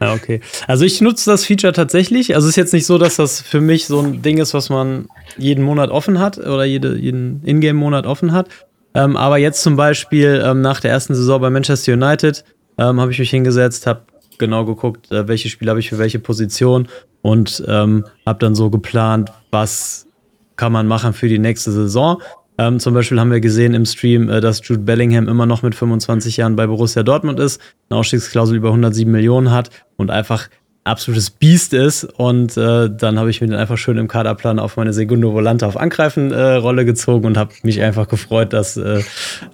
Ja, 0.00 0.14
okay. 0.14 0.40
Also 0.66 0.84
ich 0.84 1.00
nutze 1.00 1.30
das 1.30 1.44
Feature 1.44 1.72
tatsächlich. 1.72 2.34
Also 2.34 2.48
es 2.48 2.54
ist 2.54 2.56
jetzt 2.56 2.72
nicht 2.72 2.86
so, 2.86 2.98
dass 2.98 3.14
das 3.14 3.40
für 3.40 3.60
mich 3.60 3.86
so 3.86 4.00
ein 4.00 4.20
Ding 4.20 4.38
ist, 4.38 4.52
was 4.52 4.68
man 4.68 5.06
jeden 5.38 5.62
Monat 5.62 5.90
offen 5.90 6.18
hat 6.18 6.38
oder 6.38 6.64
jede, 6.64 6.96
jeden 6.96 7.40
Ingame-Monat 7.44 8.04
offen 8.04 8.32
hat. 8.32 8.48
Ähm, 8.94 9.16
aber 9.16 9.38
jetzt 9.38 9.62
zum 9.62 9.76
Beispiel 9.76 10.42
ähm, 10.44 10.60
nach 10.60 10.80
der 10.80 10.90
ersten 10.90 11.14
Saison 11.14 11.40
bei 11.40 11.50
Manchester 11.50 11.92
United 11.92 12.44
ähm, 12.78 13.00
habe 13.00 13.12
ich 13.12 13.20
mich 13.20 13.30
hingesetzt, 13.30 13.86
habe 13.86 14.02
genau 14.42 14.64
geguckt, 14.64 15.10
äh, 15.12 15.28
welche 15.28 15.48
Spiele 15.48 15.70
habe 15.70 15.80
ich 15.80 15.88
für 15.88 15.98
welche 15.98 16.18
Position 16.18 16.88
und 17.22 17.64
ähm, 17.68 18.04
habe 18.26 18.40
dann 18.40 18.56
so 18.56 18.70
geplant, 18.70 19.32
was 19.52 20.08
kann 20.56 20.72
man 20.72 20.88
machen 20.88 21.12
für 21.12 21.28
die 21.28 21.38
nächste 21.38 21.70
Saison. 21.70 22.20
Ähm, 22.58 22.80
zum 22.80 22.92
Beispiel 22.92 23.20
haben 23.20 23.30
wir 23.30 23.40
gesehen 23.40 23.72
im 23.72 23.86
Stream, 23.86 24.28
äh, 24.28 24.40
dass 24.40 24.66
Jude 24.66 24.82
Bellingham 24.82 25.28
immer 25.28 25.46
noch 25.46 25.62
mit 25.62 25.76
25 25.76 26.38
Jahren 26.38 26.56
bei 26.56 26.66
Borussia 26.66 27.04
Dortmund 27.04 27.38
ist, 27.38 27.60
eine 27.88 28.00
Ausstiegsklausel 28.00 28.56
über 28.56 28.68
107 28.68 29.10
Millionen 29.10 29.52
hat 29.52 29.70
und 29.96 30.10
einfach 30.10 30.48
absolutes 30.84 31.30
Biest 31.30 31.72
ist. 31.72 32.02
Und 32.04 32.56
äh, 32.56 32.90
dann 32.90 33.18
habe 33.18 33.30
ich 33.30 33.40
mir 33.40 33.46
den 33.46 33.56
einfach 33.56 33.78
schön 33.78 33.96
im 33.96 34.08
Kaderplan 34.08 34.58
auf 34.58 34.76
meine 34.76 34.92
Segundo 34.92 35.32
Volante 35.32 35.66
auf 35.68 35.76
Angreifen-Rolle 35.76 36.82
äh, 36.82 36.84
gezogen 36.84 37.26
und 37.26 37.36
habe 37.36 37.52
mich 37.62 37.80
einfach 37.80 38.08
gefreut, 38.08 38.52
dass, 38.52 38.76
äh, 38.76 39.02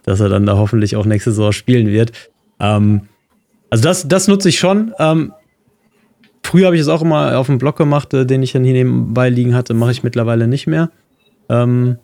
dass 0.04 0.20
er 0.20 0.30
dann 0.30 0.46
da 0.46 0.56
hoffentlich 0.56 0.96
auch 0.96 1.04
nächste 1.04 1.30
Saison 1.30 1.52
spielen 1.52 1.88
wird. 1.88 2.12
Ähm, 2.58 3.02
also 3.70 3.82
das, 3.82 4.08
das 4.08 4.28
nutze 4.28 4.48
ich 4.48 4.58
schon. 4.58 4.92
Ähm, 4.98 5.32
früher 6.42 6.66
habe 6.66 6.76
ich 6.76 6.82
es 6.82 6.88
auch 6.88 7.02
immer 7.02 7.38
auf 7.38 7.46
dem 7.46 7.58
Blog 7.58 7.76
gemacht, 7.76 8.14
äh, 8.14 8.26
den 8.26 8.42
ich 8.42 8.52
dann 8.52 8.64
hier 8.64 8.72
nebenbei 8.72 9.28
liegen 9.28 9.54
hatte, 9.54 9.74
mache 9.74 9.90
ich 9.90 10.02
mittlerweile 10.02 10.48
nicht 10.48 10.66
mehr. 10.66 10.90
Ähm, 11.48 11.98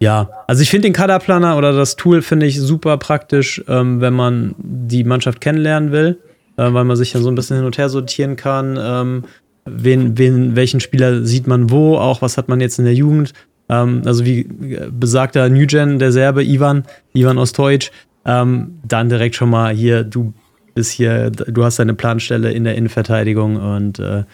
ja, 0.00 0.30
also 0.46 0.62
ich 0.62 0.70
finde 0.70 0.88
den 0.88 0.92
Kaderplaner 0.92 1.56
oder 1.56 1.72
das 1.72 1.96
Tool 1.96 2.22
finde 2.22 2.46
ich 2.46 2.60
super 2.60 2.96
praktisch, 2.98 3.62
ähm, 3.66 4.00
wenn 4.00 4.14
man 4.14 4.54
die 4.58 5.04
Mannschaft 5.04 5.40
kennenlernen 5.40 5.90
will, 5.90 6.18
äh, 6.56 6.72
weil 6.72 6.84
man 6.84 6.96
sich 6.96 7.12
dann 7.12 7.22
so 7.22 7.30
ein 7.30 7.34
bisschen 7.34 7.56
hin 7.56 7.66
und 7.66 7.78
her 7.78 7.88
sortieren 7.88 8.36
kann. 8.36 8.78
Ähm, 8.80 9.24
wen, 9.64 10.16
wen, 10.16 10.56
welchen 10.56 10.80
Spieler 10.80 11.24
sieht 11.24 11.46
man 11.46 11.70
wo, 11.70 11.96
auch 11.96 12.22
was 12.22 12.38
hat 12.38 12.48
man 12.48 12.60
jetzt 12.60 12.78
in 12.78 12.84
der 12.84 12.94
Jugend. 12.94 13.32
Ähm, 13.68 14.02
also 14.04 14.24
wie 14.24 14.40
äh, 14.40 14.88
besagter 14.90 15.48
Newgen, 15.48 15.98
der 15.98 16.12
Serbe, 16.12 16.44
Ivan, 16.44 16.84
Ivan 17.12 17.38
Ostojic, 17.38 17.90
ähm, 18.24 18.78
dann 18.86 19.08
direkt 19.08 19.34
schon 19.34 19.50
mal 19.50 19.74
hier, 19.74 20.04
du 20.04 20.32
bist 20.74 20.92
hier, 20.92 21.30
du 21.30 21.64
hast 21.64 21.78
deine 21.78 21.94
Planstelle 21.94 22.52
in 22.52 22.64
der 22.64 22.76
Innenverteidigung 22.76 23.56
und 23.56 23.98
äh, 23.98 24.24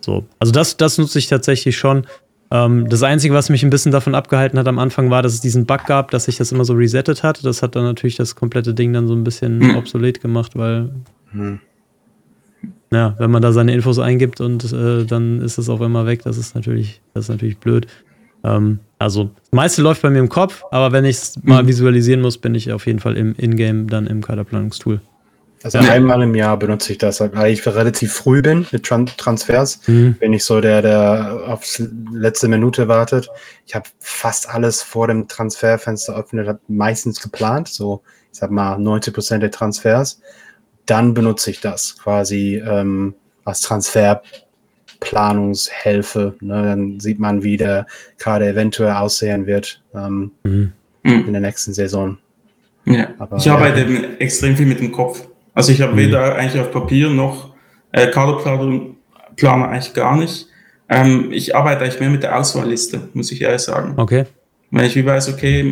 so. 0.00 0.24
Also 0.38 0.52
das, 0.52 0.76
das 0.76 0.98
nutze 0.98 1.18
ich 1.18 1.28
tatsächlich 1.28 1.76
schon. 1.76 2.06
Ähm, 2.50 2.88
das 2.88 3.02
Einzige, 3.02 3.34
was 3.34 3.48
mich 3.48 3.62
ein 3.62 3.70
bisschen 3.70 3.90
davon 3.90 4.14
abgehalten 4.14 4.58
hat 4.58 4.68
am 4.68 4.78
Anfang, 4.78 5.10
war, 5.10 5.22
dass 5.22 5.32
es 5.32 5.40
diesen 5.40 5.66
Bug 5.66 5.86
gab, 5.86 6.10
dass 6.10 6.26
sich 6.26 6.36
das 6.36 6.52
immer 6.52 6.64
so 6.64 6.74
resettet 6.74 7.22
hat. 7.22 7.44
Das 7.44 7.62
hat 7.62 7.74
dann 7.74 7.84
natürlich 7.84 8.16
das 8.16 8.36
komplette 8.36 8.74
Ding 8.74 8.92
dann 8.92 9.08
so 9.08 9.14
ein 9.14 9.24
bisschen 9.24 9.58
mhm. 9.58 9.76
obsolet 9.76 10.20
gemacht, 10.20 10.52
weil 10.54 10.90
mhm. 11.32 11.60
ja, 12.92 13.14
wenn 13.18 13.30
man 13.30 13.42
da 13.42 13.52
seine 13.52 13.72
Infos 13.72 13.98
eingibt 13.98 14.40
und 14.40 14.72
äh, 14.72 15.04
dann 15.04 15.40
ist 15.40 15.58
es 15.58 15.68
auf 15.68 15.80
einmal 15.80 16.06
weg, 16.06 16.22
das 16.22 16.36
ist 16.36 16.54
natürlich, 16.54 17.00
das 17.14 17.24
ist 17.24 17.30
natürlich 17.30 17.58
blöd. 17.58 17.86
Ähm, 18.44 18.80
also, 18.98 19.30
das 19.40 19.52
meiste 19.52 19.82
läuft 19.82 20.02
bei 20.02 20.10
mir 20.10 20.20
im 20.20 20.28
Kopf, 20.28 20.62
aber 20.70 20.92
wenn 20.92 21.04
ich 21.04 21.16
es 21.16 21.42
mal 21.42 21.62
mhm. 21.62 21.68
visualisieren 21.68 22.20
muss, 22.20 22.38
bin 22.38 22.54
ich 22.54 22.72
auf 22.72 22.86
jeden 22.86 23.00
Fall 23.00 23.16
im 23.16 23.34
Ingame 23.36 23.86
dann 23.86 24.06
im 24.06 24.22
Kaderplanungstool. 24.22 25.00
Also 25.64 25.78
ja. 25.78 25.92
einmal 25.92 26.22
im 26.22 26.34
Jahr 26.34 26.58
benutze 26.58 26.92
ich 26.92 26.98
das, 26.98 27.20
weil 27.20 27.50
ich 27.50 27.66
relativ 27.66 28.12
früh 28.12 28.42
bin 28.42 28.66
mit 28.70 28.84
Tran 28.84 29.06
Transfers. 29.06 29.80
Mhm. 29.86 30.14
Bin 30.20 30.34
ich 30.34 30.44
so 30.44 30.60
der, 30.60 30.82
der 30.82 31.44
aufs 31.48 31.82
letzte 32.12 32.48
Minute 32.48 32.86
wartet. 32.86 33.30
Ich 33.66 33.74
habe 33.74 33.88
fast 33.98 34.46
alles 34.50 34.82
vor 34.82 35.08
dem 35.08 35.26
Transferfenster 35.26 36.14
öffnet, 36.16 36.48
habe 36.48 36.60
meistens 36.68 37.18
geplant, 37.18 37.68
so 37.68 38.02
ich 38.30 38.40
sag 38.40 38.50
mal 38.50 38.78
90 38.78 39.14
Prozent 39.14 39.42
der 39.42 39.50
Transfers. 39.50 40.20
Dann 40.84 41.14
benutze 41.14 41.50
ich 41.50 41.62
das 41.62 41.96
quasi 41.96 42.62
ähm, 42.62 43.14
als 43.46 43.62
Transferplanungshilfe. 45.04 46.34
Ne? 46.40 46.62
Dann 46.62 47.00
sieht 47.00 47.18
man, 47.18 47.42
wie 47.42 47.56
der 47.56 47.86
Kader 48.18 48.48
eventuell 48.48 48.92
aussehen 48.92 49.46
wird 49.46 49.82
ähm, 49.94 50.32
mhm. 50.42 50.72
in 51.02 51.32
der 51.32 51.40
nächsten 51.40 51.72
Saison. 51.72 52.18
Ja. 52.84 53.08
Aber, 53.18 53.36
ich 53.36 53.50
arbeite 53.50 53.80
ja. 53.80 54.00
extrem 54.18 54.56
viel 54.56 54.66
mit 54.66 54.80
dem 54.80 54.92
Kopf. 54.92 55.26
Also 55.54 55.72
ich 55.72 55.80
habe 55.80 55.92
mhm. 55.92 55.98
weder 55.98 56.34
eigentlich 56.36 56.60
auf 56.60 56.70
Papier 56.70 57.10
noch 57.10 57.54
äh, 57.92 58.08
Kaderplaner 58.08 59.68
eigentlich 59.68 59.94
gar 59.94 60.16
nicht. 60.16 60.48
Ähm, 60.88 61.30
ich 61.32 61.56
arbeite 61.56 61.82
eigentlich 61.82 62.00
mehr 62.00 62.10
mit 62.10 62.22
der 62.22 62.38
Auswahlliste, 62.38 63.08
muss 63.14 63.32
ich 63.32 63.40
ehrlich 63.40 63.62
sagen. 63.62 63.94
Okay. 63.96 64.24
Wenn 64.70 64.84
ich 64.84 64.96
wie 64.96 65.06
weiß, 65.06 65.32
okay, 65.32 65.62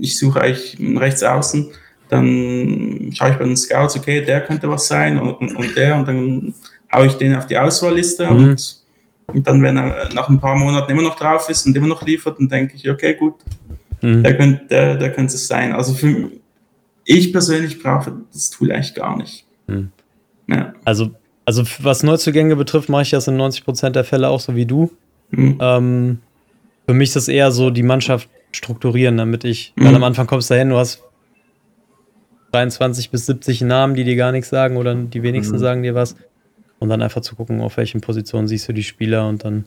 ich 0.00 0.18
suche 0.18 0.40
eigentlich 0.40 0.76
rechts 1.00 1.22
außen, 1.22 1.70
dann 2.08 3.10
schaue 3.14 3.30
ich 3.30 3.36
bei 3.36 3.44
den 3.44 3.56
Scouts, 3.56 3.96
okay, 3.96 4.22
der 4.22 4.42
könnte 4.42 4.68
was 4.68 4.86
sein 4.86 5.18
und, 5.18 5.32
und, 5.34 5.56
und 5.56 5.76
der 5.76 5.96
und 5.96 6.08
dann 6.08 6.54
haue 6.94 7.06
ich 7.06 7.14
den 7.14 7.34
auf 7.34 7.46
die 7.46 7.58
Auswahlliste 7.58 8.30
mhm. 8.30 8.50
und, 8.50 8.76
und, 9.28 9.46
dann, 9.46 9.62
wenn 9.62 9.76
er 9.76 10.08
nach 10.14 10.28
ein 10.28 10.40
paar 10.40 10.56
Monaten 10.56 10.90
immer 10.90 11.02
noch 11.02 11.16
drauf 11.16 11.48
ist 11.48 11.66
und 11.66 11.76
immer 11.76 11.86
noch 11.86 12.04
liefert, 12.04 12.38
dann 12.38 12.48
denke 12.48 12.76
ich, 12.76 12.88
okay, 12.88 13.14
gut, 13.14 13.34
mhm. 14.00 14.22
der, 14.22 14.36
könnte, 14.36 14.66
der, 14.66 14.96
der 14.96 15.12
könnte 15.12 15.34
es 15.34 15.46
sein. 15.46 15.72
Also 15.72 15.94
für, 15.94 16.30
ich 17.04 17.32
persönlich 17.32 17.82
brauche 17.82 18.12
das 18.32 18.50
Tool 18.50 18.72
eigentlich 18.72 18.94
gar 18.94 19.16
nicht. 19.16 19.44
Hm. 19.66 19.90
Ja. 20.48 20.74
Also, 20.84 21.10
also 21.44 21.64
was 21.80 22.02
Neuzugänge 22.02 22.56
betrifft, 22.56 22.88
mache 22.88 23.02
ich 23.02 23.10
das 23.10 23.28
in 23.28 23.40
90% 23.40 23.90
der 23.90 24.04
Fälle 24.04 24.28
auch 24.28 24.40
so 24.40 24.54
wie 24.54 24.66
du. 24.66 24.90
Hm. 25.30 25.58
Ähm, 25.60 26.18
für 26.86 26.94
mich 26.94 27.10
ist 27.10 27.16
das 27.16 27.28
eher 27.28 27.50
so 27.52 27.70
die 27.70 27.82
Mannschaft 27.82 28.28
strukturieren, 28.52 29.16
damit 29.16 29.44
ich, 29.44 29.72
weil 29.76 29.94
am 29.94 30.04
Anfang 30.04 30.26
kommst 30.26 30.50
du 30.50 30.54
dahin, 30.54 30.70
du 30.70 30.76
hast 30.76 31.02
23 32.52 33.10
bis 33.10 33.26
70 33.26 33.62
Namen, 33.62 33.94
die 33.94 34.04
dir 34.04 34.16
gar 34.16 34.30
nichts 34.30 34.50
sagen 34.50 34.76
oder 34.76 34.94
die 34.94 35.22
wenigsten 35.22 35.54
hm. 35.54 35.60
sagen 35.60 35.82
dir 35.82 35.94
was. 35.94 36.16
Und 36.82 36.88
dann 36.88 37.00
einfach 37.00 37.20
zu 37.20 37.36
gucken, 37.36 37.60
auf 37.60 37.76
welchen 37.76 38.00
Positionen 38.00 38.48
siehst 38.48 38.68
du 38.68 38.72
die 38.72 38.82
Spieler 38.82 39.28
und 39.28 39.44
dann 39.44 39.66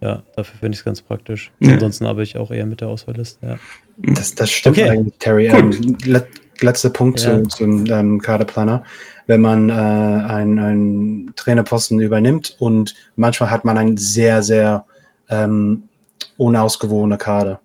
ja, 0.00 0.22
dafür 0.36 0.60
finde 0.60 0.74
ich 0.74 0.78
es 0.78 0.84
ganz 0.84 1.02
praktisch. 1.02 1.50
Ja. 1.58 1.72
Ansonsten 1.72 2.06
habe 2.06 2.22
ich 2.22 2.36
auch 2.36 2.52
eher 2.52 2.66
mit 2.66 2.82
der 2.82 2.88
Auswahlliste, 2.88 3.44
ja. 3.44 3.58
Das, 3.96 4.32
das 4.36 4.50
stimmt 4.52 4.78
okay. 4.78 4.90
eigentlich, 4.90 5.18
Terry. 5.18 5.46
Ähm, 5.46 5.96
letzter 6.60 6.90
Punkt 6.90 7.18
ja. 7.20 7.42
zu, 7.42 7.48
zum 7.48 7.86
ähm, 7.86 8.20
Kaderplaner. 8.20 8.84
Wenn 9.26 9.40
man 9.40 9.70
äh, 9.70 9.72
einen, 9.72 10.58
einen 10.60 11.32
Trainerposten 11.34 11.98
übernimmt 11.98 12.54
und 12.60 12.94
manchmal 13.16 13.50
hat 13.50 13.64
man 13.64 13.76
einen 13.76 13.96
sehr, 13.96 14.44
sehr 14.44 14.84
ähm, 15.28 15.88
unausgewogenen 16.36 17.18
Kader. 17.18 17.60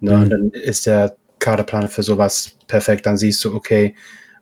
Ne? 0.00 0.16
Mhm. 0.16 0.22
Und 0.22 0.30
dann 0.30 0.50
ist 0.52 0.86
der 0.86 1.14
Kaderplaner 1.40 1.88
für 1.88 2.02
sowas 2.02 2.56
perfekt. 2.68 3.04
Dann 3.04 3.18
siehst 3.18 3.44
du, 3.44 3.54
okay, 3.54 3.94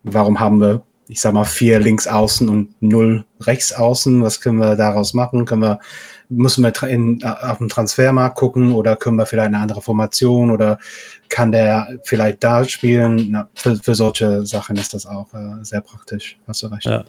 warum 0.04 0.38
haben 0.38 0.60
wir, 0.60 0.82
ich 1.08 1.20
sag 1.20 1.34
mal, 1.34 1.44
vier 1.44 1.78
links 1.78 2.06
außen 2.06 2.48
und 2.48 2.74
null 2.80 3.24
rechts 3.40 3.72
außen? 3.72 4.22
Was 4.22 4.40
können 4.40 4.58
wir 4.58 4.76
daraus 4.76 5.14
machen? 5.14 5.44
Können 5.44 5.62
wir 5.62 5.80
müssen 6.28 6.64
wir 6.64 6.88
in, 6.88 7.22
auf 7.22 7.58
dem 7.58 7.68
Transfermarkt 7.68 8.36
gucken 8.36 8.72
oder 8.72 8.96
können 8.96 9.16
wir 9.16 9.26
vielleicht 9.26 9.48
eine 9.48 9.58
andere 9.58 9.80
Formation 9.80 10.50
oder 10.50 10.78
kann 11.28 11.52
der 11.52 11.98
vielleicht 12.04 12.42
da 12.42 12.64
spielen? 12.64 13.28
Na, 13.30 13.48
für, 13.54 13.76
für, 13.76 13.94
solche 13.94 14.44
Sachen 14.44 14.76
ist 14.76 14.94
das 14.94 15.06
auch 15.06 15.32
äh, 15.34 15.62
sehr 15.62 15.80
praktisch. 15.80 16.36
Hast 16.46 16.62
du 16.62 16.66
recht. 16.68 16.84
Ja. 16.84 17.04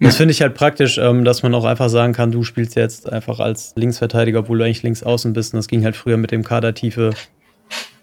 Das 0.00 0.16
finde 0.16 0.32
ich 0.32 0.42
halt 0.42 0.54
praktisch, 0.54 0.98
ähm, 0.98 1.24
dass 1.24 1.42
man 1.42 1.54
auch 1.54 1.64
einfach 1.64 1.88
sagen 1.88 2.12
kann, 2.12 2.30
du 2.30 2.44
spielst 2.44 2.76
jetzt 2.76 3.10
einfach 3.12 3.40
als 3.40 3.72
Linksverteidiger, 3.74 4.40
obwohl 4.40 4.58
du 4.58 4.64
eigentlich 4.64 4.84
links 4.84 5.02
außen 5.02 5.32
bist. 5.32 5.54
Und 5.54 5.58
das 5.58 5.66
ging 5.66 5.84
halt 5.84 5.96
früher 5.96 6.16
mit 6.16 6.30
dem 6.30 6.44
Kadertiefe 6.44 7.14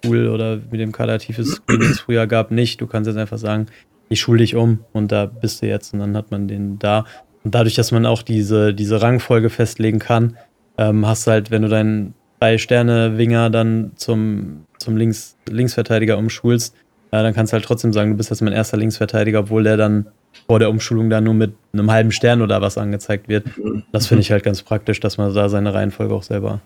Pool 0.02 0.28
oder 0.28 0.58
mit 0.58 0.80
dem 0.80 0.92
Kadertiefe 0.92 1.44
Screen, 1.46 1.80
das 1.80 1.90
es 1.90 2.00
früher 2.02 2.28
gab, 2.28 2.52
nicht. 2.52 2.82
Du 2.82 2.88
kannst 2.88 3.08
jetzt 3.08 3.18
einfach 3.18 3.38
sagen, 3.38 3.68
ich 4.10 4.20
schule 4.20 4.40
dich 4.40 4.56
um 4.56 4.80
und 4.94 5.12
da 5.12 5.26
bist 5.26 5.62
du 5.62 5.68
jetzt 5.68 5.94
und 5.94 6.00
dann 6.00 6.16
hat 6.16 6.32
man 6.32 6.48
den 6.48 6.80
da. 6.80 7.06
Und 7.44 7.54
dadurch, 7.56 7.76
dass 7.76 7.92
man 7.92 8.06
auch 8.06 8.22
diese, 8.22 8.74
diese 8.74 9.02
Rangfolge 9.02 9.50
festlegen 9.50 10.00
kann, 10.00 10.38
ähm, 10.78 11.06
hast 11.06 11.28
du 11.28 11.32
halt, 11.32 11.52
wenn 11.52 11.62
du 11.62 11.70
deinen 11.70 12.14
Drei-Sterne-Winger 12.40 13.50
dann 13.50 13.92
zum, 13.96 14.66
zum 14.78 14.98
Links, 14.98 15.38
Linksverteidiger 15.50 16.18
umschulst, 16.18 16.76
äh, 17.12 17.24
dann 17.24 17.34
kannst 17.34 17.54
du 17.54 17.56
halt 17.56 17.66
trotzdem 17.66 17.94
sagen, 17.94 18.12
du 18.12 18.18
bist 18.18 18.30
jetzt 18.30 18.42
mein 18.42 18.54
erster 18.54 18.78
Linksverteidiger, 18.78 19.40
obwohl 19.40 19.64
der 19.64 19.78
dann 19.78 20.08
vor 20.48 20.60
der 20.60 20.70
Umschulung 20.70 21.10
dann 21.10 21.24
nur 21.24 21.34
mit 21.34 21.54
einem 21.74 21.90
halben 21.92 22.12
Stern 22.12 22.42
oder 22.42 22.62
was 22.62 22.78
angezeigt 22.78 23.30
wird. 23.30 23.46
Das 23.92 24.08
finde 24.08 24.22
ich 24.22 24.32
halt 24.32 24.44
ganz 24.44 24.62
praktisch, 24.62 25.00
dass 25.00 25.18
man 25.18 25.34
da 25.34 25.50
seine 25.50 25.74
Reihenfolge 25.74 26.14
auch 26.14 26.24
selber 26.24 26.62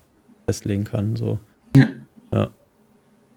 festlegen 0.45 0.85
kann. 0.85 1.15
So. 1.15 1.39
Ja. 1.75 1.87
ja. 2.33 2.49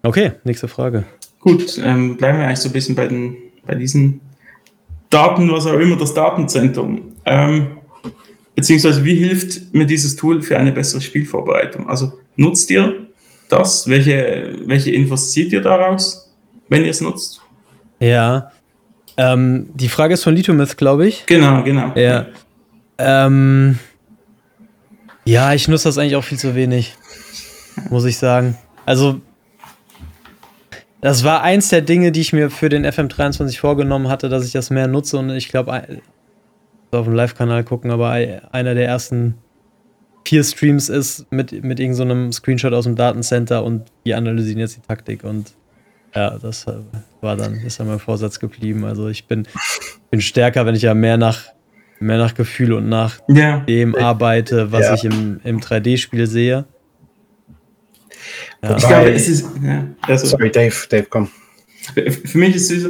Okay, 0.01 0.33
nächste 0.43 0.67
Frage. 0.67 1.03
Gut, 1.39 1.77
ähm, 1.77 2.17
bleiben 2.17 2.39
wir 2.39 2.47
eigentlich 2.47 2.59
so 2.59 2.69
ein 2.69 2.73
bisschen 2.73 2.95
bei, 2.95 3.07
den, 3.07 3.37
bei 3.65 3.75
diesen 3.75 4.21
Daten, 5.09 5.51
was 5.51 5.65
auch 5.65 5.73
immer, 5.73 5.95
das 5.95 6.13
Datenzentrum. 6.13 7.13
Ähm, 7.25 7.77
beziehungsweise 8.55 9.03
wie 9.05 9.15
hilft 9.15 9.73
mir 9.73 9.85
dieses 9.85 10.15
Tool 10.15 10.41
für 10.41 10.57
eine 10.57 10.71
bessere 10.71 11.01
Spielvorbereitung? 11.01 11.89
Also 11.89 12.13
nutzt 12.35 12.69
ihr 12.71 13.07
das? 13.49 13.87
Welche, 13.87 14.55
welche 14.65 14.91
Infos 14.91 15.31
zieht 15.31 15.51
ihr 15.53 15.61
daraus, 15.61 16.33
wenn 16.69 16.83
ihr 16.83 16.91
es 16.91 17.01
nutzt? 17.01 17.41
Ja. 17.99 18.51
Ähm, 19.15 19.69
die 19.73 19.89
Frage 19.89 20.15
ist 20.15 20.23
von 20.23 20.35
Litomith, 20.35 20.75
glaube 20.75 21.07
ich. 21.07 21.25
Genau, 21.27 21.63
genau. 21.63 21.91
Ja. 21.95 22.27
Ähm, 22.97 23.77
ja, 25.25 25.53
ich 25.53 25.67
nutze 25.67 25.87
das 25.87 25.97
eigentlich 25.97 26.15
auch 26.15 26.23
viel 26.23 26.39
zu 26.39 26.55
wenig, 26.55 26.95
muss 27.89 28.05
ich 28.05 28.17
sagen. 28.17 28.57
Also, 28.85 29.21
das 31.03 31.23
war 31.23 31.41
eins 31.41 31.69
der 31.69 31.81
Dinge, 31.81 32.11
die 32.11 32.21
ich 32.21 32.31
mir 32.31 32.49
für 32.49 32.69
den 32.69 32.85
FM23 32.85 33.59
vorgenommen 33.59 34.07
hatte, 34.07 34.29
dass 34.29 34.45
ich 34.45 34.53
das 34.53 34.69
mehr 34.69 34.87
nutze 34.87 35.17
und 35.17 35.29
ich 35.31 35.49
glaube, 35.49 35.73
auf 36.91 37.05
dem 37.05 37.13
Live-Kanal 37.13 37.63
gucken, 37.65 37.91
aber 37.91 38.11
einer 38.11 38.73
der 38.73 38.87
ersten 38.87 39.35
vier 40.25 40.43
Streams 40.45 40.87
ist 40.87 41.29
mit, 41.31 41.63
mit 41.63 41.79
irgendeinem 41.81 42.31
so 42.31 42.37
Screenshot 42.37 42.73
aus 42.73 42.85
dem 42.85 42.95
Datencenter 42.95 43.65
und 43.65 43.83
die 44.05 44.13
analysieren 44.13 44.59
jetzt 44.59 44.77
die 44.77 44.81
Taktik 44.81 45.25
und 45.25 45.53
ja, 46.15 46.37
das 46.37 46.67
war 47.21 47.35
dann, 47.35 47.55
ist 47.55 47.79
dann 47.79 47.87
mein 47.87 47.99
Vorsatz 47.99 48.39
geblieben. 48.39 48.85
Also 48.85 49.09
ich 49.09 49.27
bin, 49.27 49.47
bin 50.11 50.21
stärker, 50.21 50.65
wenn 50.65 50.75
ich 50.75 50.83
ja 50.83 50.93
mehr 50.93 51.17
nach, 51.17 51.41
mehr 51.99 52.17
nach 52.17 52.35
Gefühl 52.35 52.73
und 52.73 52.87
nach 52.87 53.19
ja. 53.27 53.59
dem 53.61 53.95
arbeite, 53.95 54.71
was 54.71 54.83
ja. 54.83 54.93
ich 54.93 55.03
im, 55.05 55.41
im 55.43 55.59
3D-Spiel 55.59 56.27
sehe. 56.27 56.65
Ja. 58.61 58.77
Ich 58.77 58.87
glaube, 58.87 59.11
es 59.11 59.27
ist. 59.27 59.45
Ja, 59.63 59.87
also, 60.01 60.27
Sorry, 60.27 60.51
Dave, 60.51 60.75
Dave, 60.89 61.07
komm. 61.09 61.29
Für 61.93 62.37
mich 62.37 62.55
ist 62.55 62.71
es 62.71 62.83
so, 62.83 62.89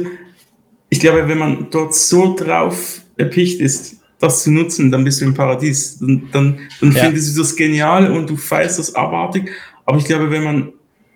ich 0.88 1.00
glaube, 1.00 1.26
wenn 1.28 1.38
man 1.38 1.68
dort 1.70 1.94
so 1.94 2.34
drauf 2.34 3.00
erpicht 3.16 3.60
ist, 3.60 3.96
das 4.20 4.42
zu 4.42 4.50
nutzen, 4.50 4.90
dann 4.90 5.04
bist 5.04 5.20
du 5.20 5.24
im 5.24 5.34
Paradies. 5.34 5.98
Dann, 5.98 6.28
dann, 6.32 6.58
dann 6.80 6.92
ja. 6.92 7.04
findest 7.04 7.36
du 7.36 7.42
das 7.42 7.54
genial 7.54 8.10
und 8.10 8.30
du 8.30 8.36
feierst 8.36 8.78
das 8.78 8.94
abartig. 8.94 9.50
Aber 9.84 9.98
ich 9.98 10.04
glaube, 10.04 10.30
wenn 10.30 10.44
man 10.44 10.72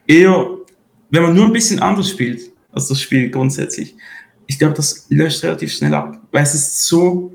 eher, 0.07 0.47
wenn 1.11 1.23
man 1.23 1.35
nur 1.35 1.47
ein 1.47 1.53
bisschen 1.53 1.79
anders 1.81 2.11
spielt, 2.11 2.51
als 2.73 2.89
das 2.89 3.01
Spiel 3.01 3.31
grundsätzlich, 3.31 3.95
ich 4.47 4.59
glaube, 4.59 4.75
das 4.75 5.07
löscht 5.11 5.43
relativ 5.45 5.73
schnell 5.73 5.95
ab, 5.95 6.21
weil 6.33 6.43
es 6.43 6.55
ist 6.55 6.85
so, 6.87 7.33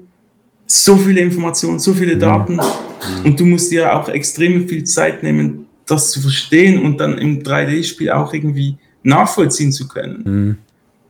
so 0.65 0.97
viele 0.97 1.21
Informationen, 1.21 1.79
so 1.79 1.93
viele 1.93 2.17
Daten 2.17 2.55
mhm. 2.55 3.25
und 3.25 3.39
du 3.39 3.45
musst 3.45 3.71
dir 3.71 3.95
auch 3.95 4.09
extrem 4.09 4.67
viel 4.67 4.83
Zeit 4.83 5.21
nehmen, 5.21 5.67
das 5.93 6.11
zu 6.11 6.21
verstehen 6.21 6.83
und 6.83 6.97
dann 6.97 7.17
im 7.17 7.43
3D-Spiel 7.43 8.11
auch 8.11 8.33
irgendwie 8.33 8.77
nachvollziehen 9.03 9.71
zu 9.71 9.87
können. 9.87 10.23
Mhm. 10.25 10.57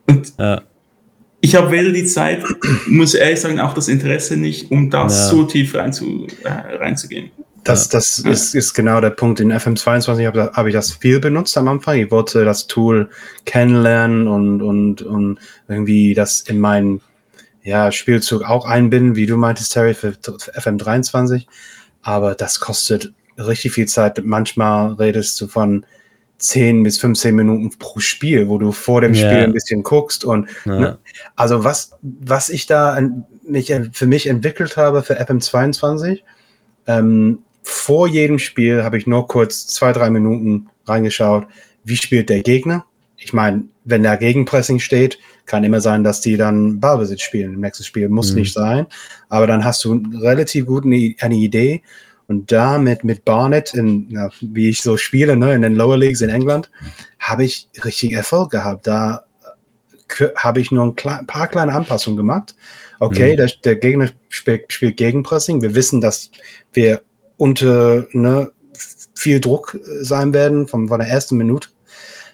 Und 0.08 0.34
ja 0.38 0.62
ich 1.44 1.56
habe 1.56 1.72
weder 1.72 1.92
die 1.92 2.06
Zeit, 2.06 2.42
muss 2.88 3.14
ehrlich 3.14 3.42
sagen, 3.42 3.60
auch 3.60 3.74
das 3.74 3.90
Interesse 3.90 4.38
nicht, 4.38 4.72
um 4.72 4.90
da 4.90 5.04
ja. 5.04 5.10
so 5.10 5.44
tief 5.44 5.76
reinzu, 5.76 6.26
äh, 6.46 6.78
reinzugehen. 6.78 7.32
Das, 7.66 7.90
das 7.90 8.24
ja. 8.24 8.32
ist, 8.32 8.56
ist 8.56 8.74
genau 8.74 9.02
der 9.02 9.10
Punkt. 9.10 9.42
In 9.42 9.52
FM22 9.52 10.26
habe 10.26 10.52
hab 10.54 10.68
ich 10.68 10.74
das 10.74 10.94
viel 10.94 11.20
benutzt 11.20 11.58
am 11.58 11.68
Anfang. 11.68 12.00
Ich 12.00 12.12
wollte 12.12 12.46
das 12.46 12.68
Tool 12.68 13.10
kennenlernen 13.44 14.30
und, 14.30 14.62
und, 14.62 15.02
und 15.02 15.38
irgendwie 15.68 16.14
das 16.14 16.40
in 16.40 16.62
meinen 16.62 17.02
ja, 17.62 17.92
Spielzug 17.92 18.44
auch 18.44 18.66
einbinden, 18.66 19.18
wie 19.18 19.26
du 19.26 19.36
meintest, 19.36 19.74
Terry, 19.74 19.96
für, 19.96 20.14
für 20.14 20.38
FM23. 20.58 21.46
Aber 22.04 22.36
das 22.36 22.62
kostet 22.62 23.14
richtig 23.38 23.74
viel 23.74 23.88
Zeit. 23.88 24.24
Manchmal 24.24 24.94
redest 24.94 25.40
du 25.42 25.48
von 25.48 25.86
10 26.38 26.84
bis 26.84 27.00
15 27.00 27.36
Minuten 27.36 27.72
pro 27.78 28.00
Spiel, 28.00 28.48
wo 28.50 28.58
du 28.58 28.72
vor 28.72 29.02
dem 29.02 29.16
Spiel 29.16 29.30
yeah. 29.30 29.44
ein 29.44 29.54
bisschen 29.54 29.82
guckst 29.84 30.26
und 30.26 30.50
ja. 30.66 30.80
ne, 30.80 30.98
also 31.36 31.64
was, 31.64 31.92
was 32.02 32.50
ich 32.50 32.66
da 32.66 32.94
an, 32.94 33.26
mich, 33.48 33.74
für 33.94 34.08
mich 34.08 34.28
entwickelt 34.28 34.76
habe 34.76 35.04
für 35.04 35.22
FM22, 35.22 36.20
ähm, 36.88 37.40
vor 37.64 38.08
jedem 38.08 38.40
Spiel 38.40 38.84
habe 38.84 38.98
ich 38.98 39.08
nur 39.08 39.28
kurz 39.28 39.68
zwei, 39.68 39.94
drei 39.94 40.10
Minuten 40.10 40.68
reingeschaut, 40.86 41.48
wie 41.86 41.96
spielt 41.96 42.30
der 42.30 42.42
Gegner. 42.42 42.86
Ich 43.16 43.32
meine, 43.32 43.64
wenn 43.86 44.04
da 44.04 44.18
Gegenpressing 44.18 44.80
steht, 44.80 45.18
kann 45.46 45.64
immer 45.64 45.80
sein, 45.80 46.04
dass 46.04 46.20
die 46.20 46.36
dann 46.36 46.82
Ballbesitz 46.82 47.22
spielen 47.22 47.54
im 47.54 47.62
nächsten 47.62 47.86
Spiel. 47.86 48.10
Muss 48.10 48.32
mhm. 48.32 48.40
nicht 48.40 48.54
sein. 48.54 48.86
Aber 49.30 49.48
dann 49.48 49.64
hast 49.64 49.84
du 49.86 50.02
relativ 50.14 50.66
gut 50.66 50.86
eine, 50.86 51.16
eine 51.20 51.36
Idee, 51.36 51.84
und 52.34 52.52
da 52.52 52.80
mit, 52.80 53.26
Barnett, 53.26 53.76
in, 53.76 54.10
ja, 54.10 54.32
wie 54.42 54.70
ich 54.70 54.82
so 54.82 54.98
spiele, 54.98 55.38
ne, 55.38 55.54
in 55.54 55.62
den 55.62 55.76
Lower 55.76 55.98
Leagues 55.98 56.22
in 56.22 56.30
England, 56.30 56.72
habe 57.20 57.44
ich 57.44 57.70
richtig 57.86 58.14
Erfolg 58.14 58.50
gehabt. 58.50 58.88
Da 58.88 59.26
äh, 60.18 60.30
habe 60.36 60.60
ich 60.60 60.72
nur 60.72 60.84
ein 60.84 60.96
paar 61.28 61.48
kleine 61.48 61.74
Anpassungen 61.74 62.18
gemacht. 62.18 62.56
Okay, 63.00 63.34
mhm. 63.34 63.38
der, 63.38 63.52
der, 63.64 63.76
Gegner 63.76 64.10
spielt, 64.30 64.74
spielt 64.74 64.98
Gegenpressing. 64.98 65.62
Wir 65.62 65.76
wissen, 65.76 66.02
dass 66.02 66.32
wir 66.72 67.02
unter 67.38 68.08
ne, 68.14 68.52
viel 69.14 69.40
Druck 69.40 69.76
äh, 69.76 70.04
sein 70.04 70.34
werden 70.34 70.68
von, 70.68 70.88
von 70.88 71.00
der 71.00 71.10
ersten 71.10 71.38
Minute. 71.38 71.70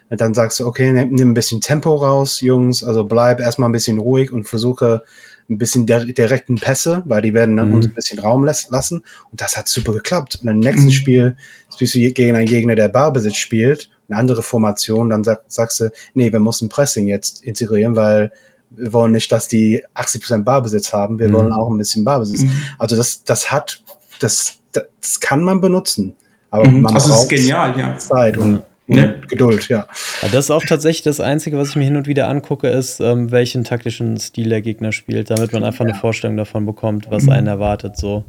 Und 0.10 0.22
dann 0.22 0.34
sagst 0.34 0.62
du, 0.62 0.66
okay, 0.66 0.94
nimm, 0.94 1.10
nimm 1.10 1.32
ein 1.32 1.34
bisschen 1.34 1.60
Tempo 1.60 1.94
raus, 1.94 2.40
Jungs. 2.40 2.86
Also 2.86 3.04
bleib 3.04 3.42
erstmal 3.42 3.68
ein 3.68 3.74
bisschen 3.74 4.00
ruhig 4.00 4.32
und 4.32 4.48
versuche 4.48 5.04
ein 5.50 5.58
bisschen 5.58 5.86
der, 5.86 6.06
direkten 6.06 6.56
Pässe, 6.56 7.04
weil 7.06 7.22
die 7.22 7.34
werden 7.34 7.58
dann 7.58 7.70
mhm. 7.70 7.76
uns 7.76 7.88
ein 7.88 7.94
bisschen 7.94 8.20
Raum 8.20 8.46
lassen. 8.46 9.04
Und 9.32 9.42
das 9.42 9.58
hat 9.58 9.68
super 9.68 9.94
geklappt. 9.94 10.40
Und 10.42 10.48
im 10.48 10.60
nächsten 10.60 10.86
mhm. 10.86 10.92
Spiel 10.92 11.38
spielst 11.74 11.96
du 11.96 12.00
gegen 12.12 12.36
einen 12.36 12.48
Gegner, 12.48 12.76
der 12.76 12.90
Barbesitz 12.90 13.38
spielt, 13.38 13.90
eine 14.08 14.20
andere 14.20 14.44
Formation, 14.44 15.10
dann 15.10 15.24
sag, 15.24 15.44
sagst 15.48 15.80
du, 15.80 15.92
nee, 16.14 16.32
wir 16.32 16.40
müssen 16.40 16.70
Pressing 16.70 17.08
jetzt 17.08 17.44
integrieren, 17.44 17.96
weil 17.96 18.32
wir 18.72 18.94
wollen 18.94 19.12
nicht, 19.12 19.32
dass 19.32 19.48
die 19.48 19.84
80% 19.96 20.44
Barbesitz 20.44 20.94
haben, 20.94 21.18
wir 21.18 21.30
mhm. 21.30 21.34
wollen 21.34 21.52
auch 21.52 21.70
ein 21.70 21.78
bisschen 21.78 22.06
Barbesitz. 22.06 22.44
Mhm. 22.44 22.52
Also 22.78 22.96
das, 22.96 23.24
das 23.24 23.52
hat, 23.52 23.84
das, 24.20 24.58
das 24.72 25.20
kann 25.20 25.44
man 25.44 25.62
benutzen. 25.62 26.16
Aber 26.52 26.68
mhm. 26.68 26.82
man 26.82 26.94
also 26.94 27.10
braucht 27.10 27.30
genial, 27.30 27.78
ja. 27.78 27.98
Zeit 27.98 28.38
und 28.38 28.62
Ne? 28.90 29.22
Geduld, 29.28 29.70
ja. 29.70 29.88
ja. 30.22 30.28
Das 30.32 30.46
ist 30.46 30.52
auch 30.52 30.64
tatsächlich 30.64 31.04
das 31.04 31.20
Einzige, 31.20 31.58
was 31.58 31.70
ich 31.70 31.76
mir 31.76 31.84
hin 31.84 31.96
und 31.96 32.08
wieder 32.08 32.28
angucke, 32.28 32.68
ist, 32.70 33.00
ähm, 33.00 33.30
welchen 33.32 33.64
taktischen 33.64 34.18
Stil 34.18 34.50
der 34.50 34.62
Gegner 34.62 34.92
spielt, 34.92 35.30
damit 35.30 35.54
man 35.54 35.64
einfach 35.64 35.86
ja. 35.86 35.92
eine 35.92 36.00
Vorstellung 36.00 36.38
davon 36.38 36.66
bekommt, 36.66 37.12
was 37.12 37.24
mhm. 37.24 37.30
einen 37.30 37.48
erwartet. 37.48 37.98
So. 37.98 38.26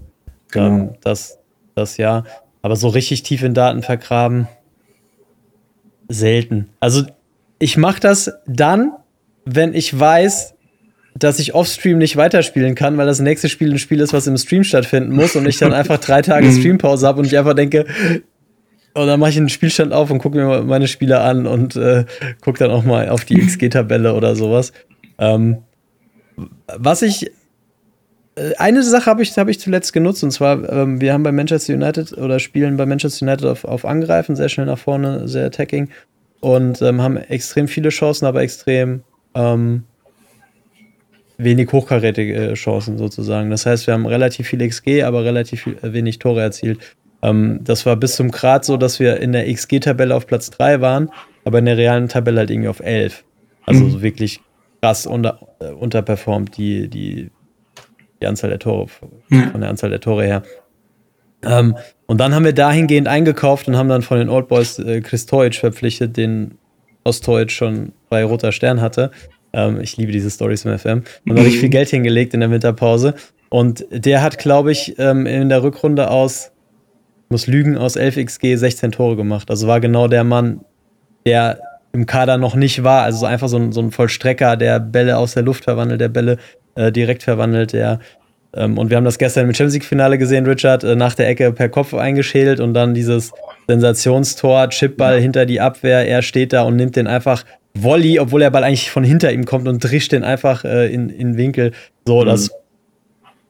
Genau. 0.51 0.67
Ähm, 0.67 0.91
das, 1.03 1.39
das 1.75 1.97
ja. 1.97 2.25
Aber 2.61 2.77
so 2.77 2.89
richtig 2.89 3.23
tief 3.23 3.43
in 3.43 3.55
Daten 3.55 3.83
vergraben, 3.83 4.49
selten. 6.09 6.69
Also 6.79 7.05
ich 7.59 7.77
mache 7.77 8.01
das 8.01 8.31
dann, 8.47 8.93
wenn 9.47 9.73
ich 9.73 9.99
weiß, 9.99 10.55
dass 11.15 11.39
ich 11.39 11.55
offstream 11.55 11.99
nicht 11.99 12.17
weiterspielen 12.17 12.75
kann, 12.75 12.97
weil 12.97 13.07
das 13.07 13.21
nächste 13.21 13.49
Spiel 13.49 13.73
ein 13.73 13.79
Spiel 13.79 14.01
ist, 14.01 14.13
was 14.13 14.27
im 14.27 14.37
Stream 14.37 14.65
stattfinden 14.65 15.15
muss 15.15 15.37
und 15.37 15.47
ich 15.47 15.59
dann 15.59 15.73
einfach 15.73 15.99
drei 15.99 16.23
Tage 16.23 16.47
mhm. 16.49 16.59
Streampause 16.59 17.07
habe 17.07 17.21
und 17.21 17.27
ich 17.27 17.39
einfach 17.39 17.55
denke, 17.55 17.87
und 18.95 19.07
dann 19.07 19.21
mache 19.21 19.31
ich 19.31 19.37
einen 19.37 19.49
Spielstand 19.49 19.93
auf 19.93 20.11
und 20.11 20.19
gucke 20.19 20.37
mir 20.37 20.63
meine 20.63 20.89
Spieler 20.89 21.23
an 21.23 21.47
und 21.47 21.77
äh, 21.77 22.05
gucke 22.41 22.59
dann 22.59 22.71
auch 22.71 22.85
mal 22.85 23.09
auf 23.09 23.25
die 23.25 23.35
XG-Tabelle 23.47 24.15
oder 24.15 24.35
sowas. 24.35 24.73
Ähm, 25.19 25.59
was 26.77 27.03
ich. 27.03 27.31
Äh, 28.35 28.55
eine 28.59 28.83
Sache 28.83 29.07
habe 29.07 29.23
ich, 29.23 29.37
hab 29.37 29.49
ich 29.49 29.61
zuletzt 29.61 29.93
genutzt 29.93 30.25
und 30.25 30.31
zwar, 30.31 30.69
ähm, 30.73 31.01
wir 31.01 31.13
haben 31.13 31.23
bei 31.23 31.33
Manchester 31.33 31.75
United 31.75 32.17
oder 32.19 32.39
spielen 32.39 32.77
bei 32.77 32.87
Manchester 32.87 33.27
United 33.27 33.47
auf, 33.47 33.65
auf 33.65 33.85
Angreifen, 33.85 34.37
sehr 34.37 34.49
schnell 34.49 34.67
nach 34.67 34.79
vorne, 34.79 35.29
sehr 35.29 35.47
attacking 35.47 35.91
und 36.41 36.83
ähm, 36.83 37.01
haben 37.01 37.17
extrem 37.17 37.69
viele 37.69 37.91
Chancen, 37.91 38.27
aber 38.27 38.43
extrem 38.43 39.03
ähm, 39.35 39.85
wenig 41.39 41.71
hochkarätige 41.73 42.55
Chancen 42.55 42.99
sozusagen. 42.99 43.51
Das 43.51 43.67
heißt, 43.67 43.87
wir 43.87 43.95
haben 43.95 44.07
relativ 44.07 44.49
viel 44.49 44.67
XG, 44.67 45.03
aber 45.03 45.25
relativ 45.25 45.63
viel, 45.63 45.77
äh, 45.83 45.93
wenig 45.93 46.19
Tore 46.19 46.43
erzielt. 46.43 46.81
Ähm, 47.23 47.61
das 47.63 47.87
war 47.87 47.97
bis 47.97 48.17
zum 48.17 48.31
Grad 48.31 48.65
so, 48.65 48.77
dass 48.77 49.01
wir 49.01 49.19
in 49.19 49.33
der 49.33 49.53
XG-Tabelle 49.53 50.15
auf 50.15 50.27
Platz 50.27 50.51
3 50.51 50.81
waren, 50.81 51.11
aber 51.45 51.59
in 51.59 51.67
der 51.67 51.77
realen 51.77 52.09
Tabelle 52.09 52.39
halt 52.39 52.51
irgendwie 52.51 52.69
auf 52.69 52.81
11. 52.81 53.25
Also 53.67 53.85
mhm. 53.85 53.91
so 53.91 54.03
wirklich 54.03 54.41
krass 54.81 55.07
unter, 55.07 55.39
äh, 55.61 55.71
unterperformt 55.71 56.57
die, 56.57 56.89
die, 56.89 57.31
die 58.21 58.27
Anzahl 58.27 58.51
der 58.51 58.59
Tore, 58.59 58.87
mhm. 59.29 59.51
von 59.51 59.61
der 59.61 59.71
Anzahl 59.71 59.91
der 59.91 60.01
Tore 60.01 60.25
her. 60.25 60.43
Ähm, 61.43 61.77
und 62.07 62.19
dann 62.19 62.35
haben 62.35 62.45
wir 62.45 62.53
dahingehend 62.53 63.09
eingekauft 63.09 63.69
und 63.69 63.77
haben 63.77 63.89
dann 63.89 64.03
von 64.03 64.19
den 64.19 64.29
Old 64.29 64.49
Boys 64.49 64.79
äh, 64.79 65.01
Chris 65.01 65.27
Teutsch 65.27 65.59
verpflichtet, 65.59 66.17
den 66.17 66.59
Ostdeutsch 67.05 67.55
schon 67.55 67.93
bei 68.09 68.25
Roter 68.25 68.53
Stern 68.53 68.81
hatte. 68.81 69.11
Ähm, 69.53 69.81
ich 69.81 69.97
liebe 69.97 70.13
diese 70.13 70.31
Stories 70.31 70.65
im 70.65 70.79
FM. 70.79 71.03
Und 71.27 71.37
da 71.37 71.39
habe 71.39 71.49
ich 71.49 71.59
viel 71.59 71.71
Geld 71.71 71.89
hingelegt 71.89 72.35
in 72.35 72.41
der 72.41 72.51
Winterpause. 72.51 73.15
Und 73.49 73.87
der 73.91 74.23
hat, 74.23 74.39
glaube 74.39 74.71
ich, 74.71 74.99
ähm, 74.99 75.27
in 75.27 75.49
der 75.49 75.63
Rückrunde 75.63 76.11
aus 76.11 76.53
muss 77.31 77.47
lügen, 77.47 77.79
aus 77.79 77.97
11xg 77.97 78.57
16 78.57 78.93
Tore 78.93 79.17
gemacht. 79.17 79.51
Also 79.51 79.67
war 79.67 79.81
genau 79.81 80.09
der 80.09 80.25
Mann, 80.25 80.61
der 81.25 81.61
im 81.93 82.07
Kader 82.07 82.39
noch 82.39 82.55
nicht 82.55 82.85
war. 82.85 83.05
Also 83.05 83.25
einfach 83.27 83.49
so 83.49 83.57
ein, 83.57 83.73
so 83.73 83.81
ein 83.81 83.91
Vollstrecker, 83.91 84.57
der 84.57 84.81
Bälle 84.81 85.17
aus 85.17 85.35
der 85.35 85.43
Luft 85.43 85.65
verwandelt, 85.65 86.01
der 86.01 86.09
Bälle 86.09 86.37
äh, 86.75 86.93
direkt 86.93 87.23
verwandelt, 87.23 87.73
der 87.73 88.01
ähm, 88.53 88.79
und 88.79 88.91
wir 88.91 88.97
haben 88.97 89.05
das 89.05 89.19
gestern 89.19 89.47
im 89.47 89.55
Champions 89.55 89.75
League-Finale 89.75 90.19
gesehen, 90.19 90.47
Richard, 90.47 90.83
äh, 90.83 90.97
nach 90.97 91.15
der 91.15 91.29
Ecke 91.29 91.53
per 91.53 91.69
Kopf 91.69 91.95
eingeschädelt 91.95 92.61
und 92.61 92.75
dann 92.75 92.95
dieses 92.95 93.33
Sensationstor, 93.69 94.69
Chipball 94.71 95.17
ja. 95.17 95.21
hinter 95.21 95.47
die 95.47 95.61
Abwehr, 95.61 96.09
er 96.09 96.23
steht 96.23 96.53
da 96.53 96.63
und 96.63 96.77
nimmt 96.77 96.97
den 96.97 97.07
einfach 97.07 97.45
Volley, 97.75 98.19
obwohl 98.19 98.41
der 98.41 98.51
Ball 98.51 98.65
eigentlich 98.65 98.91
von 98.91 99.05
hinter 99.05 99.33
ihm 99.33 99.45
kommt 99.45 99.69
und 99.69 99.79
drischt 99.79 100.13
den 100.13 100.25
einfach 100.25 100.65
äh, 100.65 100.93
in, 100.93 101.09
in 101.09 101.37
Winkel. 101.37 101.73
So, 102.07 102.23
mhm. 102.23 102.27
das 102.27 102.51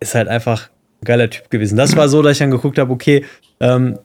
ist 0.01 0.15
halt 0.15 0.29
einfach 0.29 0.69
ein 0.69 0.80
geiler 1.05 1.31
Typ 1.31 1.51
gewesen. 1.51 1.77
Das 1.77 1.97
war 1.97 2.09
so, 2.09 2.23
dass 2.23 2.33
ich 2.33 2.39
dann 2.39 2.51
geguckt 2.51 2.79
habe, 2.79 2.93
okay, 2.93 3.25
ähm, 3.61 3.99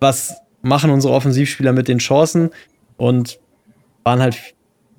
was 0.00 0.36
machen 0.62 0.90
unsere 0.90 1.14
Offensivspieler 1.14 1.72
mit 1.72 1.88
den 1.88 1.98
Chancen? 1.98 2.50
Und 2.96 3.38
waren 4.04 4.20
halt 4.20 4.36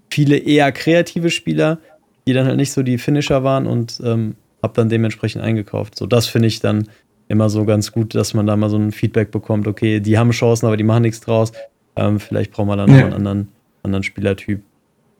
viele 0.09 0.37
eher 0.37 0.71
kreative 0.71 1.29
Spieler, 1.29 1.79
die 2.27 2.33
dann 2.33 2.45
halt 2.45 2.57
nicht 2.57 2.73
so 2.73 2.83
die 2.83 2.97
Finisher 2.97 3.43
waren 3.43 3.65
und 3.65 4.01
ähm, 4.03 4.35
hab 4.61 4.73
dann 4.73 4.89
dementsprechend 4.89 5.43
eingekauft. 5.43 5.97
So, 5.97 6.05
das 6.05 6.27
finde 6.27 6.49
ich 6.49 6.59
dann 6.59 6.89
immer 7.29 7.49
so 7.49 7.65
ganz 7.65 7.91
gut, 7.91 8.15
dass 8.15 8.33
man 8.33 8.45
da 8.45 8.55
mal 8.57 8.69
so 8.69 8.77
ein 8.77 8.91
Feedback 8.91 9.31
bekommt, 9.31 9.67
okay, 9.67 9.99
die 10.01 10.17
haben 10.17 10.31
Chancen, 10.31 10.65
aber 10.65 10.77
die 10.77 10.83
machen 10.83 11.03
nichts 11.03 11.21
draus. 11.21 11.53
Ähm, 11.95 12.19
vielleicht 12.19 12.51
brauchen 12.51 12.67
wir 12.67 12.75
dann 12.75 12.89
ja. 12.89 12.97
noch 12.97 13.03
einen 13.05 13.13
anderen, 13.13 13.47
anderen 13.83 14.03
Spielertyp. 14.03 14.61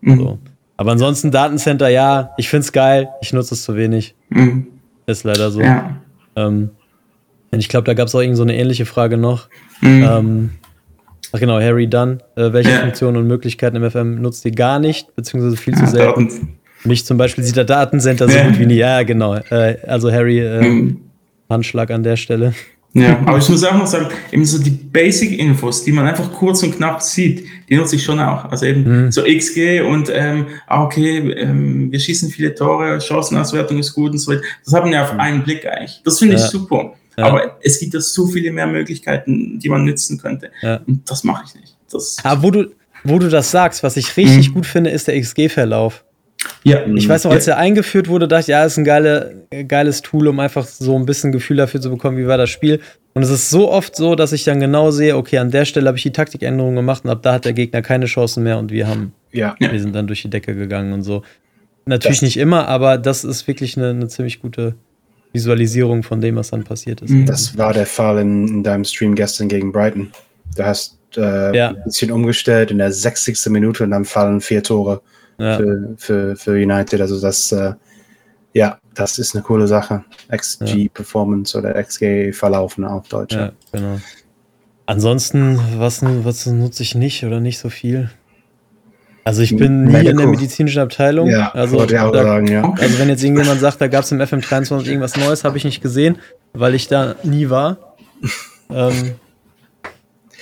Mhm. 0.01 0.19
So. 0.19 0.39
Aber 0.75 0.91
ansonsten 0.91 1.31
Datencenter, 1.31 1.87
ja, 1.89 2.31
ich 2.37 2.49
finde 2.49 2.61
es 2.61 2.71
geil, 2.71 3.09
ich 3.21 3.33
nutze 3.33 3.55
es 3.55 3.63
zu 3.63 3.75
wenig. 3.75 4.15
Mhm. 4.29 4.67
Ist 5.05 5.23
leider 5.23 5.49
so. 5.49 5.61
Ja. 5.61 5.95
Ähm, 6.37 6.69
ich 7.51 7.69
glaube, 7.69 7.85
da 7.85 7.93
gab 7.93 8.07
es 8.07 8.15
auch 8.15 8.21
irgendwie 8.21 8.37
so 8.37 8.43
eine 8.43 8.55
ähnliche 8.55 8.85
Frage 8.85 9.17
noch. 9.17 9.49
Mhm. 9.81 10.03
Ähm, 10.03 10.49
ach 11.31 11.39
genau, 11.39 11.59
Harry 11.59 11.87
Dunn. 11.87 12.21
Äh, 12.35 12.53
welche 12.53 12.71
ja. 12.71 12.79
Funktionen 12.79 13.17
und 13.17 13.27
Möglichkeiten 13.27 13.75
im 13.75 13.89
FM 13.89 14.21
nutzt 14.21 14.45
ihr 14.45 14.51
gar 14.51 14.79
nicht, 14.79 15.15
beziehungsweise 15.15 15.57
viel 15.57 15.75
zu 15.75 15.87
selten? 15.87 16.27
Daten. 16.27 16.57
Mich 16.83 17.05
zum 17.05 17.17
Beispiel 17.17 17.43
sieht 17.43 17.55
der 17.55 17.65
Datencenter 17.65 18.29
so 18.29 18.37
gut 18.39 18.59
wie 18.59 18.65
nie. 18.65 18.75
Ja, 18.75 19.03
genau. 19.03 19.35
Äh, 19.35 19.77
also 19.87 20.11
Harry, 20.11 20.39
äh, 20.39 20.61
mhm. 20.61 21.01
Handschlag 21.49 21.91
an 21.91 22.03
der 22.03 22.17
Stelle. 22.17 22.53
Ja, 22.97 23.19
aber 23.25 23.37
ich 23.37 23.49
muss 23.49 23.63
auch 23.63 23.77
noch 23.77 23.87
sagen, 23.87 24.07
eben 24.31 24.45
so 24.45 24.61
die 24.61 24.71
Basic-Infos, 24.71 25.83
die 25.83 25.91
man 25.91 26.07
einfach 26.07 26.31
kurz 26.31 26.63
und 26.63 26.75
knapp 26.75 27.01
sieht, 27.01 27.45
die 27.69 27.75
nutze 27.75 27.95
ich 27.95 28.03
schon 28.03 28.19
auch. 28.19 28.45
Also 28.45 28.65
eben 28.65 29.05
mhm. 29.05 29.11
so 29.11 29.23
XG 29.23 29.81
und, 29.81 30.09
ähm, 30.13 30.47
ah, 30.67 30.83
okay, 30.83 31.17
ähm, 31.31 31.91
wir 31.91 31.99
schießen 31.99 32.29
viele 32.29 32.55
Tore, 32.55 32.99
Chancenauswertung 32.99 33.77
ist 33.79 33.93
gut 33.93 34.11
und 34.11 34.17
so 34.17 34.31
weiter. 34.31 34.41
Das 34.63 34.73
haben 34.73 34.89
wir 34.89 35.03
auf 35.03 35.13
mhm. 35.13 35.19
einen 35.19 35.43
Blick 35.43 35.65
eigentlich. 35.65 36.01
Das 36.03 36.19
finde 36.19 36.35
ich 36.35 36.41
ja. 36.41 36.47
super. 36.47 36.93
Ja. 37.17 37.25
Aber 37.25 37.57
es 37.61 37.79
gibt 37.79 37.93
ja 37.93 37.99
so 37.99 38.27
viele 38.27 38.51
mehr 38.51 38.67
Möglichkeiten, 38.67 39.59
die 39.59 39.69
man 39.69 39.85
nutzen 39.85 40.19
könnte. 40.19 40.51
Ja. 40.61 40.81
Und 40.87 41.09
das 41.09 41.23
mache 41.23 41.45
ich 41.47 41.59
nicht. 41.59 41.75
Das 41.91 42.17
aber 42.23 42.43
wo 42.43 42.51
du, 42.51 42.71
wo 43.03 43.19
du 43.19 43.29
das 43.29 43.49
sagst, 43.51 43.83
was 43.83 43.97
ich 43.97 44.15
richtig 44.17 44.49
mhm. 44.49 44.53
gut 44.53 44.65
finde, 44.65 44.89
ist 44.89 45.07
der 45.07 45.19
XG-Verlauf. 45.19 46.03
Ja. 46.63 46.85
Ich 46.85 47.07
weiß 47.07 47.23
noch, 47.23 47.31
als 47.31 47.45
ja. 47.45 47.53
er 47.53 47.59
eingeführt 47.59 48.07
wurde, 48.07 48.27
dachte 48.27 48.41
ich, 48.41 48.47
ja, 48.47 48.65
ist 48.65 48.77
ein 48.77 48.83
geile, 48.83 49.45
geiles 49.67 50.01
Tool, 50.01 50.27
um 50.27 50.39
einfach 50.39 50.65
so 50.65 50.95
ein 50.95 51.05
bisschen 51.05 51.31
Gefühl 51.31 51.57
dafür 51.57 51.81
zu 51.81 51.89
bekommen, 51.89 52.17
wie 52.17 52.27
war 52.27 52.37
das 52.37 52.49
Spiel. 52.49 52.81
Und 53.13 53.23
es 53.23 53.29
ist 53.29 53.49
so 53.49 53.71
oft 53.71 53.95
so, 53.95 54.15
dass 54.15 54.31
ich 54.31 54.43
dann 54.43 54.59
genau 54.59 54.91
sehe, 54.91 55.17
okay, 55.17 55.39
an 55.39 55.49
der 55.49 55.65
Stelle 55.65 55.87
habe 55.87 55.97
ich 55.97 56.03
die 56.03 56.11
Taktikänderung 56.11 56.75
gemacht 56.75 57.03
und 57.03 57.09
ab 57.09 57.23
da 57.23 57.33
hat 57.33 57.45
der 57.45 57.53
Gegner 57.53 57.81
keine 57.81 58.05
Chancen 58.05 58.43
mehr 58.43 58.59
und 58.59 58.71
wir 58.71 58.87
haben, 58.87 59.13
ja. 59.31 59.55
wir 59.59 59.79
sind 59.79 59.95
dann 59.95 60.05
durch 60.05 60.21
die 60.21 60.29
Decke 60.29 60.53
gegangen 60.53 60.93
und 60.93 61.01
so. 61.01 61.23
Natürlich 61.87 62.17
das 62.17 62.23
nicht 62.23 62.37
immer, 62.37 62.67
aber 62.67 62.97
das 62.97 63.23
ist 63.23 63.47
wirklich 63.47 63.77
eine, 63.77 63.89
eine, 63.89 64.07
ziemlich 64.07 64.41
gute 64.41 64.75
Visualisierung 65.33 66.03
von 66.03 66.21
dem, 66.21 66.35
was 66.35 66.51
dann 66.51 66.63
passiert 66.63 67.01
ist. 67.01 67.13
Das 67.27 67.57
war 67.57 67.73
der 67.73 67.85
Fall 67.85 68.19
in, 68.19 68.47
in 68.47 68.63
deinem 68.63 68.83
Stream 68.83 69.15
gestern 69.15 69.47
gegen 69.47 69.71
Brighton. 69.71 70.11
Du 70.55 70.63
hast 70.63 70.97
äh, 71.15 71.57
ja. 71.57 71.69
ein 71.69 71.83
bisschen 71.85 72.11
umgestellt 72.11 72.71
in 72.71 72.77
der 72.77 72.91
60. 72.91 73.47
Minute 73.47 73.83
und 73.83 73.91
dann 73.91 74.05
fallen 74.05 74.41
vier 74.41 74.63
Tore 74.63 75.01
ja. 75.37 75.57
für, 75.57 75.93
für, 75.97 76.35
für 76.35 76.51
United. 76.51 77.01
Also 77.01 77.19
das, 77.19 77.51
äh, 77.51 77.73
ja, 78.53 78.79
das 78.93 79.19
ist 79.19 79.35
eine 79.35 79.43
coole 79.43 79.67
Sache. 79.67 80.03
XG. 80.35 80.89
Performance 80.89 81.57
oder 81.57 81.81
XG 81.81 82.33
Verlaufen 82.33 82.85
auf 82.85 83.07
Deutsch. 83.07 83.35
Ja, 83.35 83.51
genau. 83.71 83.99
Ansonsten, 84.85 85.59
was, 85.77 86.01
was 86.03 86.45
nutze 86.45 86.81
ich 86.81 86.95
nicht 86.95 87.25
oder 87.25 87.39
nicht 87.39 87.59
so 87.59 87.69
viel? 87.69 88.09
Also 89.25 89.41
ich 89.41 89.57
bin 89.57 89.83
nie 89.83 89.91
Medical. 89.91 90.11
in 90.11 90.17
der 90.17 90.27
medizinischen 90.27 90.79
Abteilung. 90.79 91.29
Ja, 91.29 91.51
also, 91.51 91.85
da, 91.85 92.13
sagen, 92.13 92.47
ja. 92.47 92.63
also 92.63 92.97
wenn 92.97 93.09
jetzt 93.09 93.21
irgendjemand 93.21 93.59
sagt, 93.59 93.81
da 93.81 93.89
gab 93.89 94.05
es 94.05 94.11
im 94.13 94.21
FM23 94.21 94.87
irgendwas 94.87 95.17
Neues, 95.17 95.43
habe 95.43 95.57
ich 95.57 95.65
nicht 95.65 95.81
gesehen, 95.81 96.17
weil 96.53 96.73
ich 96.75 96.87
da 96.87 97.15
nie 97.23 97.49
war. 97.49 97.97
ähm, 98.69 99.15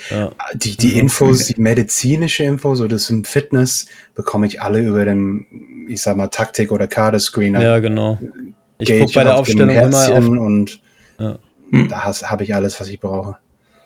ja. 0.09 0.31
Die, 0.53 0.77
die 0.77 0.99
Infos, 0.99 1.47
die 1.47 1.59
medizinische 1.59 2.43
Infos 2.43 2.81
oder 2.81 2.97
zum 2.97 3.23
Fitness 3.23 3.87
bekomme 4.13 4.47
ich 4.47 4.61
alle 4.61 4.79
über 4.79 5.05
den, 5.05 5.45
ich 5.87 6.01
sag 6.01 6.17
mal, 6.17 6.27
Taktik- 6.27 6.71
oder 6.71 6.87
Kader-Screener. 6.87 7.61
Ja, 7.61 7.79
genau. 7.79 8.19
Ich 8.77 8.99
gucke 8.99 9.13
bei 9.13 9.23
der 9.23 9.37
Aufstellung 9.37 9.69
immer 9.69 10.11
auf. 10.11 10.27
Und 10.27 10.81
ja. 11.19 11.37
da 11.89 12.03
habe 12.03 12.43
ich 12.43 12.53
alles, 12.53 12.79
was 12.79 12.87
ich 12.89 12.99
brauche. 12.99 13.37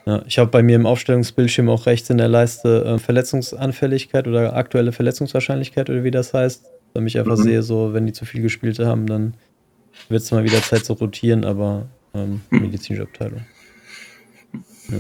Ja, 0.06 0.24
ich 0.26 0.40
habe 0.40 0.50
bei 0.50 0.64
mir 0.64 0.76
im 0.76 0.86
Aufstellungsbildschirm 0.86 1.70
auch 1.70 1.86
rechts 1.86 2.10
in 2.10 2.18
der 2.18 2.30
Leiste 2.30 2.84
äh, 2.84 2.98
Verletzungsanfälligkeit 2.98 4.28
oder 4.28 4.56
aktuelle 4.56 4.92
Verletzungswahrscheinlichkeit 4.92 5.90
oder 5.90 6.04
wie 6.04 6.12
das 6.12 6.34
heißt. 6.34 6.66
Damit 6.94 7.10
ich 7.10 7.20
einfach 7.20 7.38
mhm. 7.38 7.44
sehe, 7.44 7.62
so, 7.62 7.94
wenn 7.94 8.08
die 8.08 8.14
zu 8.14 8.26
viel 8.26 8.42
gespielt 8.42 8.80
haben, 8.80 9.06
dann 9.06 9.36
wird 10.08 10.24
es 10.24 10.32
mal 10.32 10.44
wieder 10.44 10.62
Zeit 10.64 10.86
zu 10.86 10.94
rotieren, 10.94 11.46
aber 11.46 11.88
ähm, 12.16 12.42
mhm. 12.50 12.62
medizinische 12.62 13.04
Abteilung. 13.04 13.46
Ja. 14.90 14.98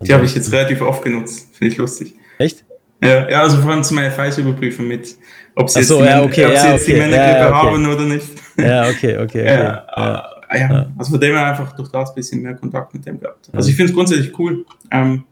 Die 0.00 0.12
habe 0.12 0.24
ich 0.24 0.34
jetzt 0.34 0.52
relativ 0.52 0.80
oft 0.82 1.02
genutzt. 1.02 1.48
Finde 1.52 1.72
ich 1.72 1.78
lustig. 1.78 2.14
Echt? 2.38 2.64
Ja, 3.02 3.28
ja, 3.28 3.42
also 3.42 3.58
vor 3.58 3.70
allem 3.70 3.82
zu 3.82 3.94
meiner 3.94 4.10
Fallüberprüfung 4.10 4.86
mit, 4.86 5.16
ob 5.54 5.68
sie 5.68 5.82
so, 5.82 6.00
jetzt, 6.00 6.08
ja, 6.08 6.22
okay, 6.22 6.42
ja, 6.42 6.48
jetzt 6.48 6.82
okay, 6.82 6.92
die 6.92 6.98
Männergrippe 6.98 7.38
ja, 7.38 7.48
okay. 7.48 7.68
haben 7.68 7.86
oder 7.86 8.02
nicht. 8.04 8.28
Ja, 8.58 8.88
okay, 8.88 9.18
okay. 9.18 9.22
okay. 9.22 10.22
Ja, 10.48 10.68
ja. 10.70 10.86
also 10.96 11.10
von 11.10 11.20
dem 11.20 11.34
her 11.34 11.46
einfach 11.46 11.74
durch 11.74 11.88
das 11.90 12.10
ein 12.10 12.14
bisschen 12.14 12.40
mehr 12.40 12.54
Kontakt 12.54 12.94
mit 12.94 13.04
dem 13.04 13.18
gehabt. 13.18 13.50
Also 13.52 13.68
ich 13.68 13.74
finde 13.74 13.90
es 13.90 13.96
grundsätzlich 13.96 14.38
cool. 14.38 14.64
Ähm, 14.92 15.24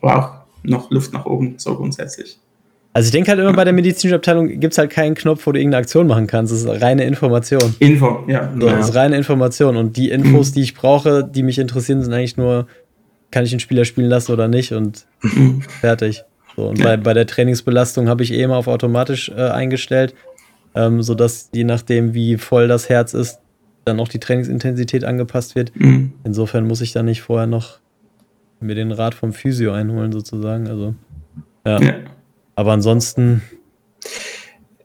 aber 0.00 0.16
auch 0.16 0.30
noch 0.62 0.90
Luft 0.90 1.12
nach 1.12 1.26
oben, 1.26 1.54
so 1.58 1.76
grundsätzlich. 1.76 2.38
Also 2.92 3.06
ich 3.06 3.12
denke 3.12 3.30
halt 3.30 3.38
immer 3.38 3.52
bei 3.52 3.64
der 3.64 3.72
medizinischen 3.72 4.16
Abteilung 4.16 4.58
gibt 4.58 4.72
es 4.72 4.78
halt 4.78 4.90
keinen 4.90 5.14
Knopf, 5.14 5.46
wo 5.46 5.52
du 5.52 5.60
irgendeine 5.60 5.82
Aktion 5.82 6.08
machen 6.08 6.26
kannst. 6.26 6.52
Das 6.52 6.62
ist 6.62 6.82
reine 6.82 7.04
Information. 7.04 7.74
Info, 7.78 8.24
ja. 8.26 8.50
So, 8.58 8.66
das 8.66 8.88
ist 8.88 8.94
reine 8.96 9.16
Information. 9.16 9.76
Und 9.76 9.96
die 9.96 10.10
Infos, 10.10 10.52
die 10.52 10.62
ich 10.62 10.74
brauche, 10.74 11.22
die 11.22 11.44
mich 11.44 11.58
interessieren, 11.58 12.02
sind 12.02 12.12
eigentlich 12.12 12.36
nur 12.36 12.66
kann 13.30 13.44
ich 13.44 13.52
einen 13.52 13.60
Spieler 13.60 13.84
spielen 13.84 14.08
lassen 14.08 14.32
oder 14.32 14.48
nicht 14.48 14.72
und 14.72 15.06
fertig. 15.80 16.24
So, 16.56 16.68
und 16.68 16.78
ja. 16.78 16.84
bei, 16.84 16.96
bei 16.96 17.14
der 17.14 17.26
Trainingsbelastung 17.26 18.08
habe 18.08 18.22
ich 18.22 18.32
eh 18.32 18.42
immer 18.42 18.56
auf 18.56 18.66
automatisch 18.66 19.28
äh, 19.28 19.50
eingestellt, 19.50 20.14
ähm, 20.74 21.02
sodass 21.02 21.50
je 21.52 21.64
nachdem, 21.64 22.14
wie 22.14 22.36
voll 22.36 22.68
das 22.68 22.88
Herz 22.88 23.14
ist, 23.14 23.38
dann 23.84 24.00
auch 24.00 24.08
die 24.08 24.20
Trainingsintensität 24.20 25.04
angepasst 25.04 25.54
wird. 25.54 25.74
Mhm. 25.74 26.12
Insofern 26.24 26.66
muss 26.66 26.80
ich 26.80 26.92
dann 26.92 27.06
nicht 27.06 27.22
vorher 27.22 27.46
noch 27.46 27.78
mir 28.60 28.74
den 28.74 28.92
Rat 28.92 29.14
vom 29.14 29.32
Physio 29.32 29.72
einholen, 29.72 30.12
sozusagen. 30.12 30.68
Also, 30.68 30.94
ja. 31.66 31.80
ja. 31.80 31.94
Aber 32.56 32.72
ansonsten. 32.72 33.42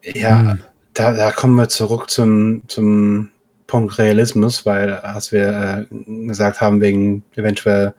Ja, 0.02 0.52
hm. 0.52 0.60
da, 0.94 1.14
da 1.14 1.32
kommen 1.32 1.56
wir 1.56 1.68
zurück 1.68 2.10
zum, 2.10 2.62
zum 2.68 3.32
Punkt 3.68 3.98
Realismus, 3.98 4.66
weil, 4.66 4.94
als 4.94 5.32
wir 5.32 5.88
äh, 5.90 6.28
gesagt 6.28 6.62
haben, 6.62 6.80
wegen 6.80 7.24
eventuell 7.36 7.94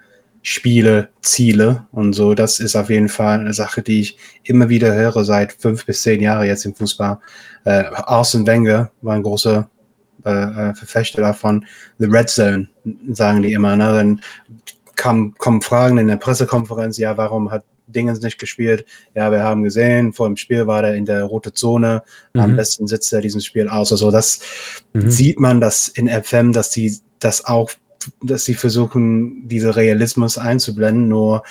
Spiele, 0.48 1.08
Ziele 1.22 1.86
und 1.90 2.12
so. 2.12 2.36
Das 2.36 2.60
ist 2.60 2.76
auf 2.76 2.88
jeden 2.88 3.08
Fall 3.08 3.40
eine 3.40 3.52
Sache, 3.52 3.82
die 3.82 4.00
ich 4.00 4.18
immer 4.44 4.68
wieder 4.68 4.94
höre 4.94 5.24
seit 5.24 5.52
fünf 5.52 5.84
bis 5.84 6.02
zehn 6.02 6.22
Jahren 6.22 6.46
jetzt 6.46 6.64
im 6.64 6.72
Fußball. 6.72 7.18
Äh, 7.64 7.82
Arsene 7.92 8.46
Wenger 8.46 8.92
war 9.02 9.16
ein 9.16 9.24
großer 9.24 9.68
äh, 10.24 10.30
äh, 10.30 10.74
Verfechter 10.74 11.20
davon. 11.20 11.66
The 11.98 12.06
Red 12.06 12.28
Zone, 12.28 12.68
sagen 13.10 13.42
die 13.42 13.54
immer. 13.54 13.74
Ne? 13.74 13.92
Dann 13.92 14.20
kam, 14.94 15.34
kommen 15.34 15.62
Fragen 15.62 15.98
in 15.98 16.06
der 16.06 16.16
Pressekonferenz, 16.16 16.96
ja, 16.96 17.16
warum 17.16 17.50
hat 17.50 17.64
Dingens 17.88 18.20
nicht 18.20 18.38
gespielt? 18.38 18.86
Ja, 19.16 19.32
wir 19.32 19.42
haben 19.42 19.64
gesehen, 19.64 20.12
vor 20.12 20.28
dem 20.28 20.36
Spiel 20.36 20.68
war 20.68 20.84
er 20.84 20.94
in 20.94 21.06
der 21.06 21.24
rote 21.24 21.54
Zone, 21.54 22.04
mhm. 22.34 22.40
am 22.40 22.54
besten 22.54 22.86
sitzt 22.86 23.12
er 23.12 23.20
dieses 23.20 23.44
Spiel 23.44 23.68
aus. 23.68 23.90
Also 23.90 24.12
das 24.12 24.38
mhm. 24.92 25.10
sieht 25.10 25.40
man, 25.40 25.60
dass 25.60 25.88
in 25.88 26.08
FM, 26.08 26.52
dass 26.52 26.70
die 26.70 26.96
das 27.18 27.44
auch 27.44 27.72
dass 28.22 28.44
sie 28.44 28.54
versuchen, 28.54 29.48
diese 29.48 29.76
Realismus 29.76 30.38
einzublenden, 30.38 31.08
nur 31.08 31.42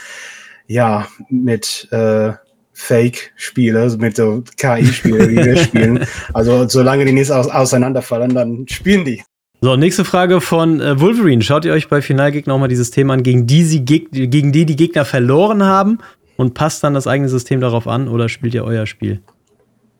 ja, 0.67 1.07
mit 1.29 1.87
äh, 1.91 2.33
Fake-Spiele, 2.73 3.79
also 3.81 3.97
mit 3.97 4.15
so 4.15 4.43
KI-Spiele, 4.57 5.29
wie 5.29 5.37
wir 5.37 5.57
spielen. 5.63 6.05
Also 6.33 6.67
solange 6.67 7.05
die 7.05 7.13
nicht 7.13 7.31
aus 7.31 7.47
auseinanderfallen, 7.47 8.33
dann 8.33 8.67
spielen 8.67 9.05
die. 9.05 9.23
So, 9.61 9.75
nächste 9.75 10.05
Frage 10.05 10.41
von 10.41 10.81
äh, 10.81 10.99
Wolverine. 10.99 11.41
Schaut 11.41 11.65
ihr 11.65 11.73
euch 11.73 11.87
bei 11.87 12.01
Finalgegner 12.01 12.53
auch 12.53 12.59
mal 12.59 12.67
dieses 12.67 12.91
Thema 12.91 13.13
an, 13.13 13.23
gegen 13.23 13.47
die, 13.47 13.63
sie 13.63 13.85
gegen 13.85 14.51
die 14.51 14.65
die 14.65 14.75
Gegner 14.75 15.05
verloren 15.05 15.63
haben 15.63 15.99
und 16.35 16.53
passt 16.53 16.83
dann 16.83 16.93
das 16.93 17.07
eigene 17.07 17.29
System 17.29 17.61
darauf 17.61 17.87
an 17.87 18.07
oder 18.07 18.29
spielt 18.29 18.53
ihr 18.53 18.65
euer 18.65 18.85
Spiel? 18.85 19.21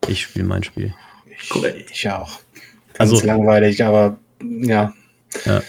Ich 0.06 0.22
spiele 0.22 0.44
mein 0.44 0.62
Spiel. 0.62 0.94
Ich, 1.38 1.50
ich 1.90 2.10
auch. 2.10 2.38
Ganz 2.92 3.12
also, 3.12 3.26
langweilig, 3.26 3.82
aber 3.82 4.18
ja. 4.40 4.92
ja. 5.44 5.62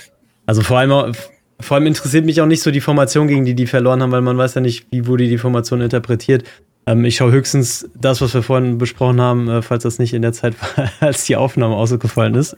Also 0.48 0.64
vor 0.64 0.80
allem, 0.80 1.14
vor 1.60 1.76
allem 1.76 1.86
interessiert 1.86 2.26
mich 2.26 2.42
auch 2.42 2.48
nicht 2.48 2.62
so 2.64 2.72
die 2.72 2.82
Formation, 2.82 3.28
gegen 3.28 3.46
die 3.46 3.54
die 3.54 3.68
verloren 3.68 4.02
haben, 4.02 4.12
weil 4.12 4.22
man 4.22 4.38
weiß 4.38 4.56
ja 4.56 4.62
nicht, 4.62 4.88
wie 4.90 5.06
wurde 5.06 5.28
die 5.28 5.38
Formation 5.38 5.82
interpretiert. 5.82 6.44
Ähm, 6.88 7.06
ich 7.06 7.18
schaue 7.18 7.32
höchstens 7.32 7.88
das, 7.94 8.22
was 8.22 8.34
wir 8.34 8.42
vorhin 8.42 8.78
besprochen 8.78 9.22
haben, 9.22 9.50
äh, 9.50 9.62
falls 9.62 9.84
das 9.84 10.00
nicht 10.00 10.14
in 10.14 10.24
der 10.24 10.34
Zeit 10.34 10.56
war, 10.60 10.90
als 11.08 11.26
die 11.26 11.36
Aufnahme 11.36 11.76
ausgefallen 11.76 12.34
ist. 12.34 12.56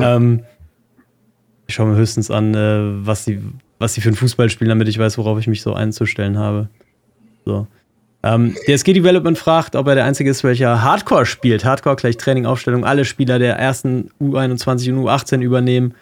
ähm, 0.00 0.44
ich 1.66 1.74
schaue 1.74 1.86
mir 1.86 1.96
höchstens 1.96 2.30
an, 2.30 2.54
äh, 2.54 3.06
was 3.06 3.24
die, 3.24 3.40
was 3.78 3.94
sie 3.94 4.02
für 4.02 4.10
einen 4.10 4.16
Fußball 4.16 4.50
spielen, 4.50 4.68
damit 4.68 4.88
ich 4.88 4.98
weiß, 4.98 5.16
worauf 5.16 5.38
ich 5.38 5.46
mich 5.46 5.62
so 5.62 5.72
einzustellen 5.72 6.38
habe. 6.38 6.68
So. 7.46 7.66
Ähm, 8.22 8.54
DSG 8.66 8.92
Development 8.92 9.36
fragt, 9.36 9.74
ob 9.74 9.88
er 9.88 9.94
der 9.94 10.04
Einzige 10.04 10.30
ist, 10.30 10.44
welcher 10.44 10.82
Hardcore 10.82 11.26
spielt. 11.26 11.64
Hardcore 11.64 11.96
gleich 11.96 12.18
Training, 12.18 12.46
Aufstellung, 12.46 12.84
alle 12.84 13.04
Spieler 13.04 13.38
der 13.38 13.56
ersten 13.56 14.10
U21 14.20 14.92
und 14.92 15.06
U18 15.06 15.40
übernehmen. 15.40 15.94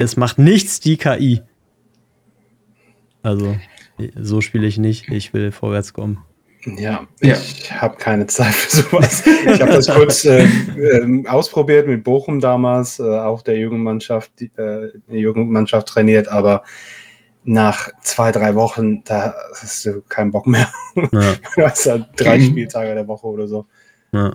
Es 0.00 0.16
macht 0.16 0.38
nichts 0.38 0.80
die 0.80 0.96
KI. 0.96 1.42
Also, 3.22 3.56
so 4.18 4.40
spiele 4.40 4.66
ich 4.66 4.78
nicht. 4.78 5.10
Ich 5.10 5.34
will 5.34 5.52
vorwärts 5.52 5.92
kommen. 5.92 6.24
Ja, 6.64 7.06
ja. 7.20 7.34
ich 7.34 7.70
habe 7.70 7.98
keine 7.98 8.26
Zeit 8.26 8.54
für 8.54 8.82
sowas. 8.82 9.22
Ich 9.26 9.60
habe 9.60 9.72
das 9.72 9.88
kurz 9.94 10.24
äh, 10.24 10.44
äh, 10.44 11.26
ausprobiert 11.26 11.86
mit 11.86 12.02
Bochum 12.02 12.40
damals, 12.40 12.98
äh, 12.98 13.02
auch 13.02 13.42
der 13.42 13.58
Jugendmannschaft, 13.58 14.32
die, 14.40 14.46
äh, 14.56 14.90
die 15.08 15.18
Jugendmannschaft 15.18 15.88
trainiert, 15.88 16.28
aber 16.28 16.64
nach 17.44 17.90
zwei, 18.00 18.32
drei 18.32 18.54
Wochen, 18.54 19.04
da 19.04 19.34
hast 19.60 19.84
du 19.84 20.00
keinen 20.08 20.30
Bock 20.30 20.46
mehr. 20.46 20.70
Ja. 21.12 21.34
du 21.56 21.62
hast 21.62 21.86
halt 21.86 22.06
drei 22.16 22.38
mhm. 22.38 22.44
Spieltage 22.44 22.94
der 22.94 23.06
Woche 23.06 23.26
oder 23.26 23.46
so. 23.48 23.66
Ja. 24.12 24.34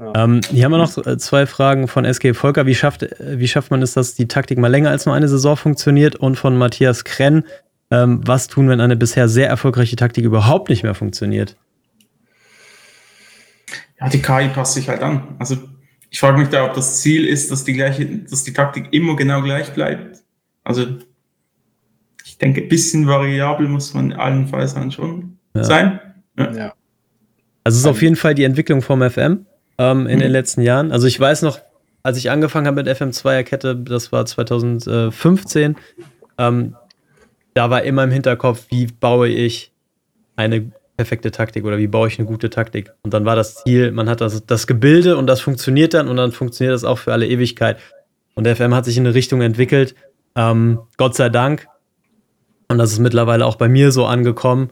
Ja. 0.00 0.24
Ähm, 0.24 0.40
hier 0.50 0.64
haben 0.64 0.72
wir 0.72 0.78
noch 0.78 0.96
äh, 1.06 1.18
zwei 1.18 1.44
Fragen 1.44 1.86
von 1.86 2.06
SG 2.06 2.32
Volker. 2.32 2.64
Wie 2.64 2.74
schafft, 2.74 3.06
wie 3.20 3.48
schafft 3.48 3.70
man 3.70 3.82
es, 3.82 3.92
dass 3.92 4.14
die 4.14 4.28
Taktik 4.28 4.58
mal 4.58 4.68
länger 4.68 4.88
als 4.88 5.04
nur 5.04 5.14
eine 5.14 5.28
Saison 5.28 5.56
funktioniert? 5.56 6.16
Und 6.16 6.36
von 6.36 6.56
Matthias 6.56 7.04
Krenn, 7.04 7.44
ähm, 7.90 8.20
was 8.24 8.48
tun, 8.48 8.68
wenn 8.70 8.80
eine 8.80 8.96
bisher 8.96 9.28
sehr 9.28 9.48
erfolgreiche 9.48 9.96
Taktik 9.96 10.24
überhaupt 10.24 10.70
nicht 10.70 10.82
mehr 10.84 10.94
funktioniert? 10.94 11.56
Ja, 14.00 14.08
die 14.08 14.22
KI 14.22 14.48
passt 14.48 14.72
sich 14.72 14.88
halt 14.88 15.02
an. 15.02 15.36
Also 15.38 15.58
ich 16.08 16.18
frage 16.18 16.38
mich 16.38 16.48
da, 16.48 16.64
ob 16.64 16.72
das 16.72 17.02
Ziel 17.02 17.26
ist, 17.26 17.50
dass 17.50 17.64
die 17.64 17.74
gleiche, 17.74 18.06
dass 18.06 18.42
die 18.42 18.54
Taktik 18.54 18.86
immer 18.92 19.16
genau 19.16 19.42
gleich 19.42 19.74
bleibt. 19.74 20.22
Also 20.64 20.86
ich 22.24 22.38
denke, 22.38 22.62
ein 22.62 22.68
bisschen 22.68 23.06
variabel 23.06 23.68
muss 23.68 23.92
man 23.92 24.14
allenfalls 24.14 24.72
dann 24.72 24.90
schon 24.90 25.36
ja. 25.54 25.62
sein. 25.62 26.00
Ja. 26.38 26.52
ja. 26.52 26.74
Also 27.64 27.76
es 27.76 27.82
ist 27.82 27.86
auf 27.86 28.00
jeden 28.00 28.16
Fall 28.16 28.34
die 28.34 28.44
Entwicklung 28.44 28.80
vom 28.80 29.02
FM 29.08 29.44
ähm, 29.80 30.06
in 30.06 30.16
mhm. 30.16 30.22
den 30.22 30.30
letzten 30.30 30.60
Jahren. 30.60 30.92
Also 30.92 31.06
ich 31.06 31.18
weiß 31.18 31.40
noch, 31.42 31.58
als 32.02 32.18
ich 32.18 32.30
angefangen 32.30 32.66
habe 32.66 32.82
mit 32.82 32.88
FM2er 32.88 33.42
Kette, 33.42 33.74
das 33.74 34.12
war 34.12 34.26
2015, 34.26 35.76
ähm, 36.38 36.76
da 37.54 37.70
war 37.70 37.82
immer 37.82 38.04
im 38.04 38.10
Hinterkopf, 38.10 38.66
wie 38.68 38.86
baue 38.86 39.28
ich 39.28 39.72
eine 40.36 40.70
perfekte 40.96 41.30
Taktik 41.30 41.64
oder 41.64 41.78
wie 41.78 41.86
baue 41.86 42.08
ich 42.08 42.18
eine 42.18 42.28
gute 42.28 42.50
Taktik. 42.50 42.92
Und 43.02 43.14
dann 43.14 43.24
war 43.24 43.36
das 43.36 43.56
Ziel, 43.56 43.90
man 43.90 44.08
hat 44.08 44.20
das, 44.20 44.44
das 44.44 44.66
Gebilde 44.66 45.16
und 45.16 45.26
das 45.26 45.40
funktioniert 45.40 45.94
dann 45.94 46.08
und 46.08 46.16
dann 46.16 46.30
funktioniert 46.30 46.74
das 46.74 46.84
auch 46.84 46.98
für 46.98 47.12
alle 47.12 47.26
Ewigkeit. 47.26 47.78
Und 48.34 48.44
der 48.44 48.56
FM 48.56 48.74
hat 48.74 48.84
sich 48.84 48.98
in 48.98 49.06
eine 49.06 49.14
Richtung 49.14 49.40
entwickelt, 49.40 49.94
ähm, 50.36 50.80
Gott 50.98 51.16
sei 51.16 51.30
Dank, 51.30 51.66
und 52.68 52.78
das 52.78 52.92
ist 52.92 52.98
mittlerweile 52.98 53.46
auch 53.46 53.56
bei 53.56 53.68
mir 53.68 53.92
so 53.92 54.04
angekommen, 54.04 54.70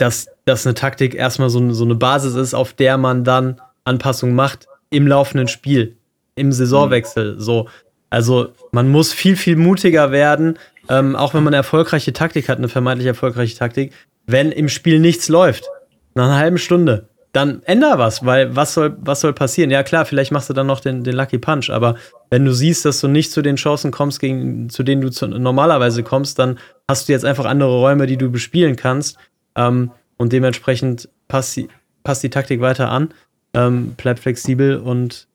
dass 0.00 0.28
das 0.46 0.66
eine 0.66 0.74
Taktik 0.74 1.14
erstmal 1.14 1.50
so, 1.50 1.72
so 1.72 1.84
eine 1.84 1.94
Basis 1.94 2.34
ist, 2.34 2.54
auf 2.54 2.72
der 2.72 2.96
man 2.96 3.22
dann 3.22 3.60
Anpassungen 3.84 4.34
macht 4.34 4.66
im 4.88 5.06
laufenden 5.06 5.46
Spiel, 5.46 5.96
im 6.36 6.52
Saisonwechsel. 6.52 7.38
So. 7.38 7.68
Also 8.08 8.48
man 8.72 8.88
muss 8.88 9.12
viel, 9.12 9.36
viel 9.36 9.56
mutiger 9.56 10.10
werden, 10.10 10.58
ähm, 10.88 11.14
auch 11.16 11.34
wenn 11.34 11.42
man 11.44 11.52
eine 11.52 11.58
erfolgreiche 11.58 12.14
Taktik 12.14 12.48
hat, 12.48 12.56
eine 12.56 12.68
vermeintlich 12.68 13.06
erfolgreiche 13.06 13.58
Taktik, 13.58 13.92
wenn 14.26 14.52
im 14.52 14.70
Spiel 14.70 15.00
nichts 15.00 15.28
läuft. 15.28 15.68
Nach 16.14 16.24
einer 16.24 16.36
halben 16.36 16.58
Stunde 16.58 17.10
dann 17.32 17.62
änder 17.62 17.98
was, 17.98 18.24
weil 18.26 18.56
was 18.56 18.74
soll, 18.74 18.96
was 19.00 19.20
soll 19.20 19.32
passieren? 19.32 19.70
Ja, 19.70 19.82
klar, 19.82 20.04
vielleicht 20.04 20.32
machst 20.32 20.50
du 20.50 20.54
dann 20.54 20.66
noch 20.66 20.80
den, 20.80 21.04
den 21.04 21.14
Lucky 21.14 21.38
Punch, 21.38 21.70
aber 21.70 21.94
wenn 22.28 22.44
du 22.44 22.52
siehst, 22.52 22.84
dass 22.84 23.00
du 23.00 23.08
nicht 23.08 23.30
zu 23.30 23.42
den 23.42 23.56
Chancen 23.56 23.92
kommst, 23.92 24.18
gegen, 24.18 24.68
zu 24.68 24.82
denen 24.82 25.00
du 25.00 25.10
zu, 25.10 25.28
normalerweise 25.28 26.02
kommst, 26.02 26.38
dann 26.38 26.58
hast 26.88 27.08
du 27.08 27.12
jetzt 27.12 27.24
einfach 27.24 27.44
andere 27.44 27.78
Räume, 27.78 28.06
die 28.06 28.16
du 28.16 28.30
bespielen 28.30 28.74
kannst. 28.74 29.16
Ähm, 29.60 29.90
und 30.16 30.32
dementsprechend 30.32 31.08
passt 31.28 31.56
die, 31.56 31.68
passt 32.02 32.22
die 32.22 32.30
Taktik 32.30 32.60
weiter 32.60 32.90
an, 32.90 33.12
ähm, 33.54 33.94
bleib 33.96 34.18
flexibel 34.18 34.76
und 34.76 35.28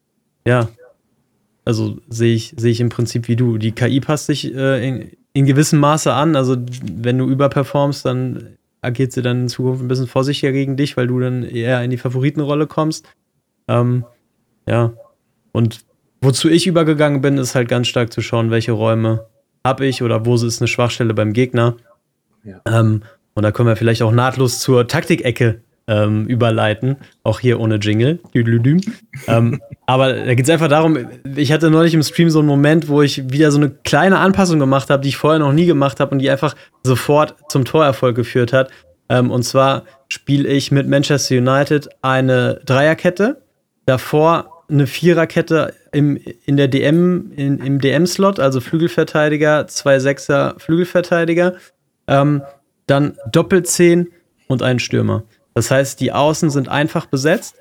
ja, 0.47 0.69
also 1.63 1.97
sehe 2.07 2.36
ich, 2.36 2.53
sehe 2.57 2.71
ich 2.71 2.80
im 2.80 2.89
Prinzip 2.89 3.28
wie 3.28 3.36
du. 3.36 3.57
Die 3.57 3.71
KI 3.71 3.99
passt 3.99 4.28
sich 4.28 4.53
äh, 4.53 4.88
in, 4.88 5.11
in 5.34 5.45
gewissem 5.45 5.80
Maße 5.80 6.13
an. 6.13 6.36
Also 6.36 6.55
wenn 6.91 7.17
du 7.17 7.28
überperformst, 7.28 8.05
dann 8.05 8.57
agiert 8.82 9.11
sie 9.11 9.23
dann 9.23 9.41
in 9.41 9.49
Zukunft 9.49 9.84
ein 9.84 9.88
bisschen 9.88 10.07
vorsichtiger 10.07 10.51
gegen 10.51 10.78
dich, 10.78 10.95
weil 10.95 11.07
du 11.07 11.19
dann 11.19 11.43
eher 11.43 11.84
in 11.84 11.89
die 11.89 11.97
Favoritenrolle 11.97 12.67
kommst. 12.67 13.07
Ähm, 13.67 14.05
ja. 14.67 14.93
Und 15.51 15.86
wozu 16.21 16.49
ich 16.49 16.67
übergegangen 16.67 17.21
bin, 17.21 17.39
ist 17.39 17.55
halt 17.55 17.67
ganz 17.67 17.88
stark 17.88 18.13
zu 18.13 18.21
schauen, 18.21 18.51
welche 18.51 18.73
Räume 18.73 19.26
habe 19.63 19.88
ich 19.88 20.03
oder 20.03 20.28
wo 20.28 20.36
ist 20.36 20.61
eine 20.61 20.67
Schwachstelle 20.67 21.15
beim 21.15 21.34
Gegner. 21.34 21.78
Ja. 22.43 22.61
Ähm, 22.67 23.01
und 23.36 23.43
da 23.43 23.51
können 23.51 23.69
wir 23.69 23.75
vielleicht 23.75 24.01
auch 24.01 24.11
nahtlos 24.11 24.59
zur 24.59 24.88
Taktikecke 24.88 25.61
ähm, 25.88 26.25
überleiten. 26.25 26.97
Auch 27.23 27.39
hier 27.39 27.59
ohne 27.59 27.75
Jingle. 27.75 28.19
ähm, 29.27 29.61
aber 29.86 30.13
da 30.13 30.33
geht 30.33 30.45
es 30.45 30.49
einfach 30.49 30.67
darum, 30.67 30.97
ich 31.36 31.51
hatte 31.51 31.69
neulich 31.69 31.93
im 31.93 32.01
Stream 32.01 32.29
so 32.29 32.39
einen 32.39 32.47
Moment, 32.47 32.88
wo 32.88 33.01
ich 33.01 33.29
wieder 33.29 33.51
so 33.51 33.59
eine 33.59 33.69
kleine 33.69 34.19
Anpassung 34.19 34.59
gemacht 34.59 34.89
habe, 34.89 35.03
die 35.03 35.09
ich 35.09 35.17
vorher 35.17 35.39
noch 35.39 35.53
nie 35.53 35.65
gemacht 35.65 35.99
habe 35.99 36.11
und 36.11 36.19
die 36.19 36.29
einfach 36.29 36.55
sofort 36.83 37.36
zum 37.49 37.65
Torerfolg 37.65 38.15
geführt 38.15 38.53
hat. 38.53 38.71
Ähm, 39.09 39.29
und 39.29 39.43
zwar 39.43 39.83
spiele 40.07 40.47
ich 40.49 40.71
mit 40.71 40.88
Manchester 40.88 41.38
United 41.38 41.89
eine 42.01 42.61
Dreierkette, 42.65 43.41
davor 43.86 44.63
eine 44.67 44.88
Viererkette 44.88 45.73
im, 45.91 46.19
in 46.45 46.57
der 46.57 46.67
DM, 46.67 47.31
in, 47.36 47.59
im 47.59 47.79
DM-Slot, 47.79 48.39
also 48.39 48.59
Flügelverteidiger, 48.61 49.67
zwei 49.67 49.99
Sechser 49.99 50.55
Flügelverteidiger, 50.57 51.55
ähm, 52.07 52.41
dann 52.88 53.17
Doppelzehn 53.31 54.09
und 54.47 54.61
einen 54.61 54.79
Stürmer. 54.79 55.23
Das 55.53 55.71
heißt, 55.71 55.99
die 55.99 56.11
Außen 56.11 56.49
sind 56.49 56.69
einfach 56.69 57.05
besetzt. 57.05 57.55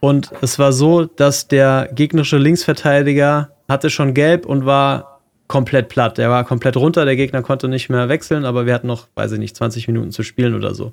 Und 0.00 0.32
es 0.42 0.58
war 0.58 0.72
so, 0.72 1.04
dass 1.04 1.48
der 1.48 1.90
gegnerische 1.92 2.38
Linksverteidiger 2.38 3.50
hatte 3.68 3.90
schon 3.90 4.14
gelb 4.14 4.46
und 4.46 4.66
war 4.66 5.20
komplett 5.46 5.88
platt. 5.88 6.18
Der 6.18 6.30
war 6.30 6.44
komplett 6.44 6.76
runter, 6.76 7.04
der 7.04 7.16
Gegner 7.16 7.42
konnte 7.42 7.68
nicht 7.68 7.88
mehr 7.88 8.08
wechseln, 8.08 8.44
aber 8.44 8.66
wir 8.66 8.74
hatten 8.74 8.86
noch, 8.86 9.08
weiß 9.14 9.32
ich 9.32 9.38
nicht, 9.38 9.56
20 9.56 9.88
Minuten 9.88 10.12
zu 10.12 10.22
spielen 10.22 10.54
oder 10.54 10.74
so. 10.74 10.92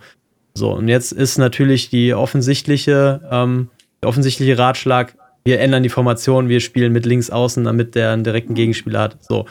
So, 0.54 0.72
und 0.72 0.88
jetzt 0.88 1.12
ist 1.12 1.38
natürlich 1.38 1.90
die 1.90 2.14
offensichtliche, 2.14 3.22
ähm, 3.30 3.70
der 4.02 4.10
offensichtliche 4.10 4.58
Ratschlag, 4.58 5.16
wir 5.44 5.60
ändern 5.60 5.84
die 5.84 5.90
Formation, 5.90 6.50
wir 6.50 6.62
spielen 6.62 6.94
mit 6.94 7.06
links 7.06 7.30
außen, 7.30 7.66
damit 7.66 7.94
der 7.96 8.12
einen 8.12 8.24
direkten 8.24 8.56
Gegenspieler 8.56 9.02
hat. 9.02 9.18
So. 9.24 9.46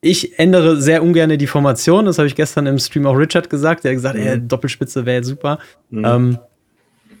Ich 0.00 0.38
ändere 0.38 0.80
sehr 0.80 1.02
ungern 1.02 1.36
die 1.36 1.46
Formation. 1.46 2.04
Das 2.04 2.18
habe 2.18 2.28
ich 2.28 2.34
gestern 2.34 2.66
im 2.66 2.78
Stream 2.78 3.06
auch 3.06 3.14
Richard 3.16 3.50
gesagt. 3.50 3.84
Der 3.84 3.92
hat 3.92 3.96
gesagt, 3.96 4.18
mhm. 4.18 4.26
ey, 4.26 4.40
Doppelspitze 4.40 5.06
wäre 5.06 5.24
super. 5.24 5.58
Mhm. 5.90 6.04
Ähm, 6.04 6.38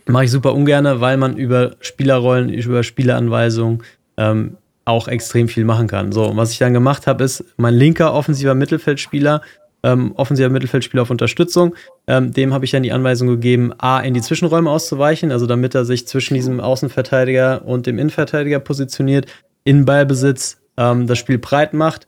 Mache 0.08 0.24
ich 0.24 0.30
super 0.30 0.54
ungern, 0.54 1.00
weil 1.00 1.16
man 1.16 1.36
über 1.36 1.74
Spielerrollen, 1.80 2.48
über 2.48 2.84
Spieleranweisungen 2.84 3.82
ähm, 4.16 4.56
auch 4.84 5.08
extrem 5.08 5.48
viel 5.48 5.64
machen 5.64 5.88
kann. 5.88 6.12
So, 6.12 6.26
und 6.26 6.36
was 6.36 6.52
ich 6.52 6.58
dann 6.58 6.72
gemacht 6.72 7.08
habe, 7.08 7.24
ist 7.24 7.44
mein 7.56 7.74
linker 7.74 8.14
offensiver 8.14 8.54
Mittelfeldspieler, 8.54 9.42
ähm, 9.82 10.12
offensiver 10.14 10.48
Mittelfeldspieler 10.48 11.02
auf 11.02 11.10
Unterstützung, 11.10 11.74
ähm, 12.06 12.32
dem 12.32 12.54
habe 12.54 12.64
ich 12.64 12.70
dann 12.70 12.84
die 12.84 12.92
Anweisung 12.92 13.26
gegeben, 13.26 13.72
A, 13.78 13.98
in 13.98 14.14
die 14.14 14.20
Zwischenräume 14.20 14.70
auszuweichen, 14.70 15.32
also 15.32 15.46
damit 15.46 15.74
er 15.74 15.84
sich 15.84 16.06
zwischen 16.06 16.34
diesem 16.34 16.60
Außenverteidiger 16.60 17.64
und 17.64 17.86
dem 17.86 17.98
Innenverteidiger 17.98 18.60
positioniert, 18.60 19.26
in 19.64 19.84
Ballbesitz 19.84 20.58
ähm, 20.76 21.08
das 21.08 21.18
Spiel 21.18 21.38
breit 21.38 21.74
macht 21.74 22.06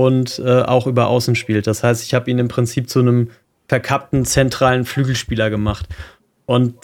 und 0.00 0.38
äh, 0.38 0.62
auch 0.62 0.86
über 0.86 1.08
Außen 1.08 1.34
spielt. 1.34 1.66
Das 1.66 1.82
heißt, 1.82 2.02
ich 2.04 2.14
habe 2.14 2.30
ihn 2.30 2.38
im 2.38 2.48
Prinzip 2.48 2.88
zu 2.88 3.00
einem 3.00 3.28
verkappten 3.68 4.24
zentralen 4.24 4.86
Flügelspieler 4.86 5.50
gemacht. 5.50 5.86
Und 6.46 6.74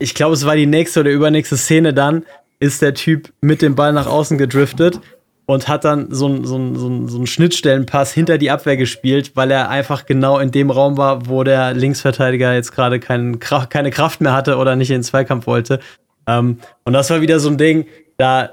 ich 0.00 0.14
glaube, 0.16 0.34
es 0.34 0.44
war 0.44 0.56
die 0.56 0.66
nächste 0.66 1.00
oder 1.00 1.10
übernächste 1.12 1.56
Szene 1.56 1.94
dann, 1.94 2.24
ist 2.58 2.82
der 2.82 2.94
Typ 2.94 3.32
mit 3.40 3.62
dem 3.62 3.76
Ball 3.76 3.92
nach 3.92 4.08
außen 4.08 4.36
gedriftet 4.36 5.00
und 5.46 5.68
hat 5.68 5.84
dann 5.84 6.08
so 6.10 6.26
einen 6.26 6.44
so 6.44 6.74
so 6.74 7.06
so 7.06 7.24
Schnittstellenpass 7.24 8.12
hinter 8.12 8.36
die 8.36 8.50
Abwehr 8.50 8.76
gespielt, 8.76 9.32
weil 9.36 9.52
er 9.52 9.70
einfach 9.70 10.04
genau 10.04 10.40
in 10.40 10.50
dem 10.50 10.72
Raum 10.72 10.96
war, 10.96 11.28
wo 11.28 11.44
der 11.44 11.72
Linksverteidiger 11.72 12.52
jetzt 12.52 12.72
gerade 12.72 12.98
kein, 12.98 13.38
keine 13.38 13.92
Kraft 13.92 14.20
mehr 14.20 14.32
hatte 14.32 14.56
oder 14.56 14.74
nicht 14.74 14.90
in 14.90 14.96
den 14.96 15.02
Zweikampf 15.04 15.46
wollte. 15.46 15.78
Ähm, 16.26 16.58
und 16.82 16.94
das 16.94 17.10
war 17.10 17.20
wieder 17.20 17.38
so 17.38 17.48
ein 17.48 17.58
Ding, 17.58 17.86
da 18.16 18.50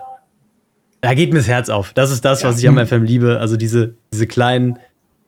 da 1.03 1.13
geht 1.15 1.33
mir 1.33 1.39
das 1.39 1.49
Herz 1.49 1.69
auf. 1.69 1.91
Das 1.91 2.11
ist 2.11 2.23
das, 2.23 2.41
ja. 2.41 2.49
was 2.49 2.59
ich 2.59 2.67
am 2.67 2.77
FM 2.77 3.03
liebe. 3.03 3.37
Also 3.41 3.57
diese, 3.57 3.95
diese 4.13 4.25
kleinen, 4.25 4.79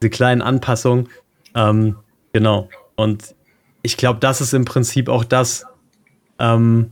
diese 0.02 0.10
kleinen 0.10 0.42
Anpassungen. 0.42 1.10
Ähm, 1.54 1.98
genau. 2.32 2.70
Und 2.96 3.36
ich 3.82 3.98
glaube, 3.98 4.22
das 4.22 4.40
ist 4.40 4.54
im 4.54 4.64
Prinzip 4.64 5.10
auch 5.10 5.26
das, 5.26 5.66
ähm, 6.40 6.92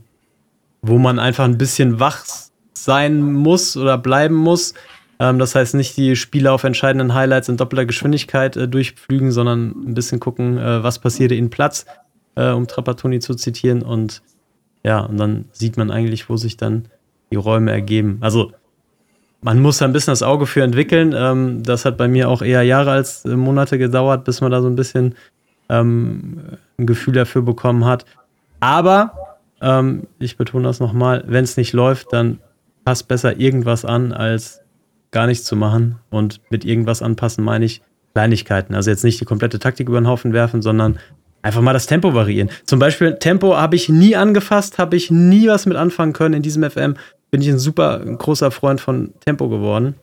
wo 0.82 0.98
man 0.98 1.18
einfach 1.18 1.44
ein 1.44 1.56
bisschen 1.56 1.98
wach 1.98 2.26
sein 2.74 3.22
muss 3.22 3.74
oder 3.78 3.96
bleiben 3.96 4.34
muss. 4.34 4.74
Ähm, 5.18 5.38
das 5.38 5.54
heißt, 5.54 5.74
nicht 5.74 5.96
die 5.96 6.14
Spieler 6.14 6.52
auf 6.52 6.64
entscheidenden 6.64 7.14
Highlights 7.14 7.48
in 7.48 7.56
doppelter 7.56 7.86
Geschwindigkeit 7.86 8.54
äh, 8.58 8.68
durchflügen, 8.68 9.32
sondern 9.32 9.70
ein 9.86 9.94
bisschen 9.94 10.20
gucken, 10.20 10.58
äh, 10.58 10.82
was 10.82 10.98
passiert 10.98 11.32
in 11.32 11.48
Platz, 11.48 11.86
äh, 12.34 12.50
um 12.50 12.66
Trapattoni 12.66 13.20
zu 13.20 13.34
zitieren. 13.34 13.80
Und 13.80 14.20
ja, 14.84 15.00
und 15.00 15.16
dann 15.16 15.46
sieht 15.52 15.78
man 15.78 15.90
eigentlich, 15.90 16.28
wo 16.28 16.36
sich 16.36 16.58
dann 16.58 16.84
die 17.30 17.36
Räume 17.36 17.72
ergeben. 17.72 18.18
Also 18.20 18.52
man 19.44 19.60
muss 19.60 19.76
da 19.76 19.84
ein 19.84 19.92
bisschen 19.92 20.12
das 20.12 20.22
Auge 20.22 20.46
für 20.46 20.62
entwickeln. 20.62 21.14
Ähm, 21.14 21.62
das 21.62 21.84
hat 21.84 21.98
bei 21.98 22.08
mir 22.08 22.30
auch 22.30 22.40
eher 22.40 22.62
Jahre 22.62 22.92
als 22.92 23.26
äh, 23.26 23.36
Monate 23.36 23.76
gedauert, 23.76 24.24
bis 24.24 24.40
man 24.40 24.50
da 24.50 24.62
so 24.62 24.68
ein 24.68 24.74
bisschen 24.74 25.16
ähm, 25.68 26.40
ein 26.78 26.86
Gefühl 26.86 27.12
dafür 27.12 27.42
bekommen 27.42 27.84
hat. 27.84 28.06
Aber 28.60 29.12
ähm, 29.60 30.04
ich 30.18 30.38
betone 30.38 30.64
das 30.64 30.80
nochmal, 30.80 31.24
wenn 31.26 31.44
es 31.44 31.58
nicht 31.58 31.74
läuft, 31.74 32.10
dann 32.14 32.38
passt 32.86 33.06
besser 33.06 33.38
irgendwas 33.38 33.84
an, 33.84 34.14
als 34.14 34.62
gar 35.10 35.26
nichts 35.26 35.44
zu 35.44 35.56
machen. 35.56 35.96
Und 36.08 36.40
mit 36.48 36.64
irgendwas 36.64 37.02
anpassen 37.02 37.44
meine 37.44 37.66
ich 37.66 37.82
Kleinigkeiten. 38.14 38.74
Also 38.74 38.90
jetzt 38.90 39.04
nicht 39.04 39.20
die 39.20 39.26
komplette 39.26 39.58
Taktik 39.58 39.90
über 39.90 40.00
den 40.00 40.08
Haufen 40.08 40.32
werfen, 40.32 40.62
sondern 40.62 40.98
einfach 41.42 41.60
mal 41.60 41.74
das 41.74 41.84
Tempo 41.84 42.14
variieren. 42.14 42.48
Zum 42.64 42.78
Beispiel 42.78 43.16
Tempo 43.16 43.54
habe 43.54 43.76
ich 43.76 43.90
nie 43.90 44.16
angefasst, 44.16 44.78
habe 44.78 44.96
ich 44.96 45.10
nie 45.10 45.48
was 45.48 45.66
mit 45.66 45.76
anfangen 45.76 46.14
können 46.14 46.34
in 46.34 46.42
diesem 46.42 46.68
FM. 46.68 46.94
Bin 47.34 47.42
ich 47.42 47.48
ein 47.48 47.58
super 47.58 47.98
großer 47.98 48.52
Freund 48.52 48.80
von 48.80 49.12
Tempo 49.18 49.48
geworden, 49.48 49.96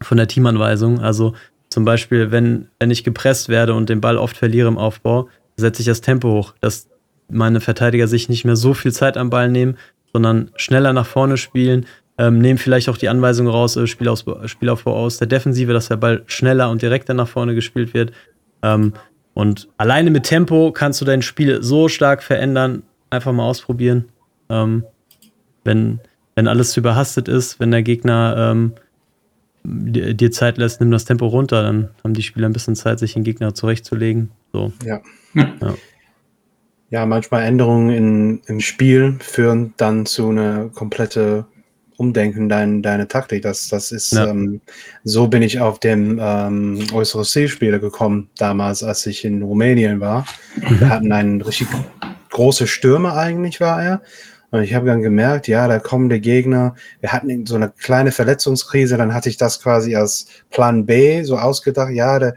von 0.00 0.16
der 0.16 0.26
Teamanweisung. 0.26 1.00
Also 1.00 1.34
zum 1.68 1.84
Beispiel, 1.84 2.30
wenn, 2.30 2.68
wenn 2.80 2.90
ich 2.90 3.04
gepresst 3.04 3.50
werde 3.50 3.74
und 3.74 3.90
den 3.90 4.00
Ball 4.00 4.16
oft 4.16 4.38
verliere 4.38 4.66
im 4.68 4.78
Aufbau, 4.78 5.28
setze 5.58 5.82
ich 5.82 5.86
das 5.86 6.00
Tempo 6.00 6.30
hoch, 6.30 6.54
dass 6.62 6.88
meine 7.28 7.60
Verteidiger 7.60 8.08
sich 8.08 8.30
nicht 8.30 8.46
mehr 8.46 8.56
so 8.56 8.72
viel 8.72 8.90
Zeit 8.90 9.18
am 9.18 9.28
Ball 9.28 9.50
nehmen, 9.50 9.76
sondern 10.14 10.50
schneller 10.56 10.94
nach 10.94 11.04
vorne 11.04 11.36
spielen, 11.36 11.84
ähm, 12.16 12.38
nehmen 12.38 12.58
vielleicht 12.58 12.88
auch 12.88 12.96
die 12.96 13.10
Anweisung 13.10 13.48
raus, 13.48 13.76
äh, 13.76 13.86
Spielausbau, 13.86 14.48
Spielaufbau 14.48 14.94
aus 14.96 15.18
der 15.18 15.26
Defensive, 15.26 15.74
dass 15.74 15.88
der 15.88 15.98
Ball 15.98 16.22
schneller 16.24 16.70
und 16.70 16.80
direkter 16.80 17.12
nach 17.12 17.28
vorne 17.28 17.54
gespielt 17.54 17.92
wird. 17.92 18.12
Ähm, 18.62 18.94
und 19.34 19.68
alleine 19.76 20.10
mit 20.10 20.24
Tempo 20.24 20.72
kannst 20.72 21.02
du 21.02 21.04
dein 21.04 21.20
Spiel 21.20 21.62
so 21.62 21.88
stark 21.88 22.22
verändern. 22.22 22.82
Einfach 23.10 23.34
mal 23.34 23.44
ausprobieren. 23.44 24.06
Ähm, 24.48 24.84
wenn, 25.66 26.00
wenn 26.36 26.46
alles 26.46 26.70
zu 26.70 26.80
überhastet 26.80 27.28
ist, 27.28 27.58
wenn 27.58 27.72
der 27.72 27.82
Gegner 27.82 28.52
ähm, 28.52 28.72
dir 29.64 30.30
Zeit 30.30 30.58
lässt, 30.58 30.80
nimm 30.80 30.92
das 30.92 31.06
Tempo 31.06 31.26
runter, 31.26 31.62
dann 31.62 31.88
haben 32.04 32.14
die 32.14 32.22
Spieler 32.22 32.48
ein 32.48 32.52
bisschen 32.52 32.76
Zeit, 32.76 33.00
sich 33.00 33.14
den 33.14 33.24
Gegner 33.24 33.54
zurechtzulegen. 33.54 34.30
So. 34.52 34.72
Ja. 34.84 35.00
ja. 35.34 35.74
ja. 36.90 37.06
manchmal 37.06 37.42
Änderungen 37.42 37.90
in, 37.90 38.40
im 38.46 38.60
Spiel 38.60 39.16
führen 39.18 39.74
dann 39.76 40.06
zu 40.06 40.28
einer 40.28 40.68
komplette 40.68 41.46
umdenken, 41.96 42.48
dein, 42.48 42.82
deine 42.82 43.08
Taktik. 43.08 43.42
Das, 43.42 43.68
das 43.68 43.90
ist, 43.90 44.12
ja. 44.12 44.26
ähm, 44.28 44.60
so 45.02 45.28
bin 45.28 45.42
ich 45.42 45.60
auf 45.60 45.80
dem 45.80 46.20
ähm, 46.20 46.86
äußere 46.92 47.24
Zielspieler 47.24 47.78
gekommen, 47.78 48.28
damals, 48.36 48.82
als 48.82 49.06
ich 49.06 49.24
in 49.24 49.42
Rumänien 49.42 50.00
war. 50.00 50.26
Mhm. 50.56 50.80
Wir 50.80 50.88
hatten 50.90 51.12
einen 51.12 51.40
richtig 51.40 51.68
große 52.30 52.66
Stürmer 52.66 53.16
eigentlich, 53.16 53.60
war 53.60 53.82
er. 53.82 54.02
Und 54.50 54.62
ich 54.62 54.74
habe 54.74 54.86
dann 54.86 55.02
gemerkt, 55.02 55.48
ja, 55.48 55.66
da 55.68 55.78
kommen 55.78 56.08
die 56.08 56.20
Gegner. 56.20 56.74
Wir 57.00 57.12
hatten 57.12 57.46
so 57.46 57.56
eine 57.56 57.70
kleine 57.70 58.12
Verletzungskrise, 58.12 58.96
dann 58.96 59.14
hatte 59.14 59.28
ich 59.28 59.36
das 59.36 59.60
quasi 59.60 59.96
als 59.96 60.26
Plan 60.50 60.86
B 60.86 61.22
so 61.22 61.36
ausgedacht. 61.36 61.90
Ja, 61.92 62.18
der, 62.18 62.36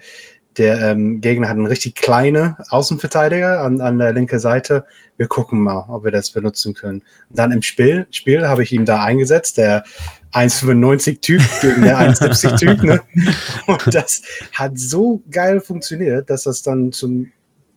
der 0.58 0.92
ähm, 0.92 1.22
Gegner 1.22 1.48
hat 1.48 1.56
einen 1.56 1.68
richtig 1.68 1.96
kleinen 1.96 2.56
Außenverteidiger 2.70 3.62
an, 3.62 3.80
an 3.82 3.98
der 4.00 4.14
linken 4.14 4.40
Seite. 4.40 4.86
Wir 5.18 5.28
gucken 5.28 5.62
mal, 5.62 5.86
ob 5.88 6.04
wir 6.04 6.12
das 6.12 6.32
benutzen 6.32 6.74
können. 6.74 7.04
Und 7.30 7.40
dann 7.40 7.52
im 7.52 7.62
Spiel, 7.62 8.08
Spiel 8.12 8.48
habe 8.48 8.64
ich 8.64 8.72
ihn 8.72 8.86
da 8.86 9.04
eingesetzt, 9.04 9.58
der 9.58 9.84
1,95 10.34 11.22
Typ 11.22 11.42
gegen 11.62 11.82
der 11.84 12.00
1,70 12.00 12.58
Typ. 12.60 12.84
Ne? 12.84 13.02
Und 13.68 13.94
das 13.94 14.22
hat 14.54 14.78
so 14.78 15.24
geil 15.32 15.62
funktioniert, 15.62 16.30
dass 16.30 16.44
das 16.44 16.62
dann 16.62 16.92
zum 16.92 17.32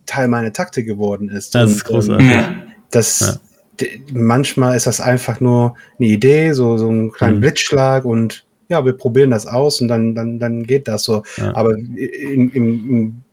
Teil 0.06 0.28
meiner 0.28 0.52
Taktik 0.52 0.86
geworden 0.86 1.28
ist. 1.28 1.54
Das 1.54 1.70
ist 1.70 1.84
großartig. 1.84 2.26
Ähm, 2.30 2.62
das, 2.90 3.20
ja. 3.20 3.51
Manchmal 4.12 4.76
ist 4.76 4.86
das 4.86 5.00
einfach 5.00 5.40
nur 5.40 5.74
eine 5.98 6.08
Idee, 6.08 6.52
so, 6.52 6.76
so 6.76 6.90
ein 6.90 7.10
kleiner 7.10 7.36
mhm. 7.36 7.40
Blitzschlag 7.40 8.04
und 8.04 8.44
ja, 8.68 8.84
wir 8.84 8.92
probieren 8.94 9.30
das 9.30 9.46
aus 9.46 9.80
und 9.80 9.88
dann, 9.88 10.14
dann, 10.14 10.38
dann 10.38 10.64
geht 10.64 10.88
das 10.88 11.04
so. 11.04 11.22
Ja. 11.36 11.54
Aber 11.54 11.76
im, 11.76 11.96
im, 11.96 12.50
im 12.54 13.24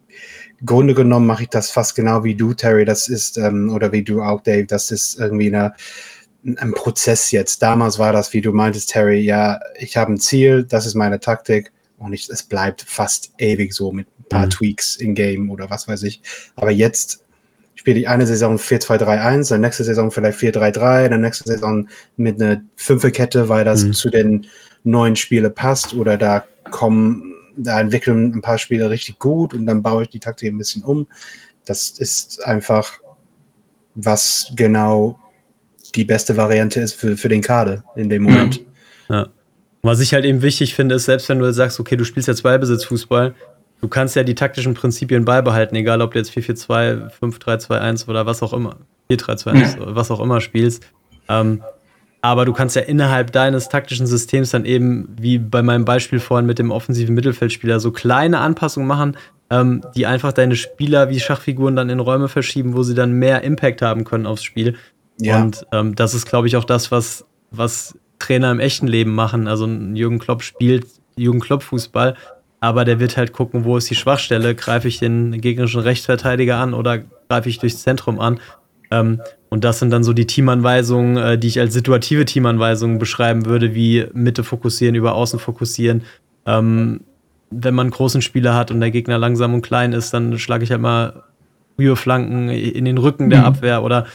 Grunde 0.66 0.94
genommen 0.94 1.28
mache 1.28 1.44
ich 1.44 1.50
das 1.50 1.72
fast 1.72 1.96
genau 1.96 2.24
wie 2.24 2.36
du, 2.36 2.54
Terry. 2.54 2.86
Das 2.86 3.08
ist, 3.08 3.38
ähm, 3.38 3.70
oder 3.74 3.92
wie 3.92 4.04
du 4.04 4.22
auch, 4.22 4.42
Dave, 4.42 4.66
das 4.66 4.92
ist 4.92 5.20
irgendwie 5.20 5.48
eine, 5.48 5.74
ein 6.58 6.74
Prozess 6.74 7.32
jetzt. 7.32 7.62
Damals 7.62 8.00
war 8.00 8.12
das, 8.12 8.34
wie 8.34 8.42
du 8.42 8.52
meintest, 8.52 8.92
Terry, 8.92 9.20
ja, 9.20 9.60
ich 9.78 9.98
habe 9.98 10.14
ein 10.14 10.18
Ziel, 10.20 10.64
das 10.64 10.86
ist 10.86 10.96
meine 10.96 11.20
Taktik 11.20 11.72
und 11.98 12.14
ich, 12.14 12.30
es 12.30 12.44
bleibt 12.44 12.82
fast 12.82 13.34
ewig 13.38 13.74
so 13.74 13.92
mit 13.92 14.08
ein 14.20 14.26
paar 14.30 14.46
mhm. 14.46 14.52
Tweaks 14.52 14.96
in 14.98 15.16
Game 15.16 15.50
oder 15.50 15.70
was 15.70 15.88
weiß 15.88 16.04
ich. 16.04 16.22
Aber 16.56 16.72
jetzt 16.72 17.24
spiele 17.80 17.98
ich 17.98 18.10
eine 18.10 18.28
Saison 18.28 18.58
4-2-3-1, 18.58 19.52
dann 19.52 19.62
nächste 19.62 19.86
Saison 19.86 20.12
vielleicht 20.12 20.38
4-3-3, 20.38 21.08
dann 21.08 21.22
nächste 21.22 21.46
Saison 21.46 21.88
mit 22.18 22.42
einer 22.42 22.62
Fünferkette, 22.76 23.48
weil 23.48 23.64
das 23.64 23.86
mhm. 23.86 23.94
zu 23.94 24.10
den 24.10 24.48
neuen 24.84 25.16
Spiele 25.16 25.50
passt 25.50 25.94
oder 25.94 26.18
da 26.18 26.44
kommen, 26.72 27.36
da 27.56 27.80
entwickeln 27.80 28.34
ein 28.36 28.42
paar 28.42 28.58
Spiele 28.58 28.90
richtig 28.90 29.18
gut 29.18 29.54
und 29.54 29.66
dann 29.66 29.82
baue 29.82 30.04
ich 30.04 30.10
die 30.10 30.20
Taktik 30.20 30.52
ein 30.52 30.58
bisschen 30.58 30.84
um. 30.84 31.08
Das 31.64 31.90
ist 31.92 32.44
einfach, 32.44 33.00
was 33.96 34.52
genau 34.58 35.18
die 35.96 36.04
beste 36.04 36.36
Variante 36.36 36.82
ist 36.82 36.96
für, 36.96 37.16
für 37.16 37.30
den 37.30 37.42
Kader 37.42 37.86
in 37.96 38.10
dem 38.10 38.24
Moment. 38.24 38.60
Ja. 39.08 39.30
Was 39.84 40.02
ich 40.02 40.14
halt 40.14 40.26
eben 40.26 40.42
wichtig 40.42 40.76
finde, 40.76 40.96
ist, 40.96 41.06
selbst 41.06 41.30
wenn 41.30 41.40
du 41.40 41.54
sagst, 41.54 41.80
okay, 41.80 41.96
du 41.96 42.04
spielst 42.04 42.28
jetzt 42.28 42.44
Ballbesitzfußball, 42.44 43.36
du 43.82 43.88
kannst 43.88 44.16
ja 44.16 44.24
die 44.24 44.36
taktischen 44.36 44.74
Prinzipien 44.74 45.26
beibehalten, 45.26 45.76
egal 45.76 46.02
ob 46.02 46.14
du 46.14 46.20
jetzt 46.20 46.32
4-4-2, 46.32 47.12
5-3-2-1 47.20 48.08
oder 48.10 48.26
was 48.26 48.44
auch 48.44 48.54
immer, 48.54 48.78
4-3-2-1, 49.10 49.78
was 49.96 50.12
auch 50.12 50.20
immer 50.20 50.42
spielst. 50.42 50.86
Ähm, 51.28 51.62
aber 52.22 52.46
du 52.46 52.54
kannst 52.54 52.76
ja 52.76 52.82
innerhalb 52.82 53.32
deines 53.32 53.70
taktischen 53.70 54.06
Systems 54.06 54.52
dann 54.52 54.66
eben, 54.66 55.16
wie 55.20 55.38
bei 55.38 55.62
meinem 55.62 55.86
Beispiel 55.86 56.20
vorhin 56.20 56.46
mit 56.46 56.60
dem 56.60 56.72
offensiven 56.72 57.16
Mittelfeldspieler, 57.16 57.80
so 57.80 57.92
kleine 57.92 58.40
Anpassungen 58.40 58.88
machen, 58.88 59.16
ähm, 59.50 59.82
die 59.96 60.06
einfach 60.06 60.34
deine 60.34 60.56
Spieler 60.56 61.10
wie 61.10 61.20
Schachfiguren 61.20 61.76
dann 61.76 61.90
in 61.90 62.00
Räume 62.00 62.28
verschieben, 62.28 62.76
wo 62.76 62.84
sie 62.84 62.94
dann 62.94 63.14
mehr 63.14 63.44
Impact 63.44 63.82
haben 63.82 64.04
können 64.04 64.26
aufs 64.26 64.44
Spiel. 64.44 64.76
Ja. 65.20 65.42
Und 65.42 65.66
ähm, 65.72 65.96
das 65.96 66.14
ist, 66.14 66.28
glaube 66.28 66.48
ich, 66.48 66.58
auch 66.58 66.66
das, 66.66 66.92
was, 66.92 67.26
was 67.52 67.98
Trainer 68.20 68.52
im 68.52 68.60
echten 68.60 68.88
Leben 68.88 69.16
machen. 69.16 69.48
Also 69.48 69.66
Jürgen 69.66 70.20
Klopp 70.20 70.44
spielt 70.44 70.88
Jürgen 71.16 71.40
Klopp 71.40 71.64
Fußball, 71.64 72.16
aber 72.60 72.86
der 72.86 72.99
wird 72.99 73.18
halt 73.18 73.34
gucken, 73.34 73.64
wo 73.64 73.78
ist 73.78 73.89
die 73.89 73.95
Schwachstelle, 73.95 74.55
greife 74.55 74.88
ich 74.88 74.99
den 74.99 75.39
gegnerischen 75.39 75.82
Rechtsverteidiger 75.82 76.57
an 76.57 76.74
oder 76.74 76.99
greife 77.30 77.49
ich 77.49 77.60
durchs 77.60 77.82
Zentrum 77.82 78.20
an. 78.20 78.39
Ähm, 78.91 79.22
und 79.49 79.64
das 79.64 79.80
sind 79.80 79.91
dann 79.91 80.03
so 80.03 80.14
die 80.14 80.28
Teamanweisungen, 80.28 81.18
äh, 81.18 81.38
die 81.38 81.47
ich 81.47 81.60
als 81.60 81.74
situative 81.74 82.26
Teamanweisungen 82.26 82.99
beschreiben 82.99 83.45
würde, 83.45 83.76
wie 83.76 84.05
Mitte 84.14 84.43
fokussieren, 84.43 84.95
über 84.95 85.16
Außen 85.16 85.39
fokussieren. 85.39 86.03
Ähm, 86.45 87.01
wenn 87.51 87.74
man 87.74 87.88
einen 87.88 87.91
großen 87.91 88.22
Spieler 88.22 88.55
hat 88.55 88.72
und 88.72 88.80
der 88.80 88.91
Gegner 88.91 89.18
langsam 89.18 89.53
und 89.53 89.62
klein 89.62 89.93
ist, 89.93 90.14
dann 90.14 90.38
schlage 90.38 90.64
ich 90.64 90.72
halt 90.72 90.82
mal 90.82 91.24
frühe 91.76 91.95
Flanken 91.95 92.49
in 92.49 92.86
den 92.86 92.97
Rücken 92.97 93.30
der 93.30 93.39
mhm. 93.39 93.45
Abwehr 93.45 93.84
oder 93.84 94.05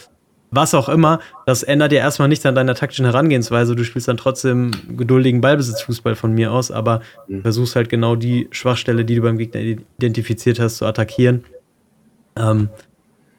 was 0.54 0.74
auch 0.74 0.88
immer. 0.88 1.20
Das 1.46 1.62
ändert 1.62 1.92
ja 1.92 1.98
erstmal 1.98 2.28
nichts 2.28 2.46
an 2.46 2.54
deiner 2.54 2.74
taktischen 2.74 3.04
Herangehensweise. 3.04 3.74
Du 3.74 3.84
spielst 3.84 4.08
dann 4.08 4.16
trotzdem 4.16 4.70
geduldigen 4.96 5.40
Ballbesitzfußball 5.40 6.14
von 6.14 6.32
mir 6.32 6.52
aus, 6.52 6.70
aber 6.70 7.00
mhm. 7.28 7.42
versuchst 7.42 7.76
halt 7.76 7.88
genau 7.88 8.16
die 8.16 8.48
Schwachstelle, 8.50 9.04
die 9.04 9.16
du 9.16 9.22
beim 9.22 9.38
Gegner 9.38 9.60
identifiziert 9.98 10.60
hast, 10.60 10.78
zu 10.78 10.86
attackieren. 10.86 11.44
Ähm, 12.36 12.68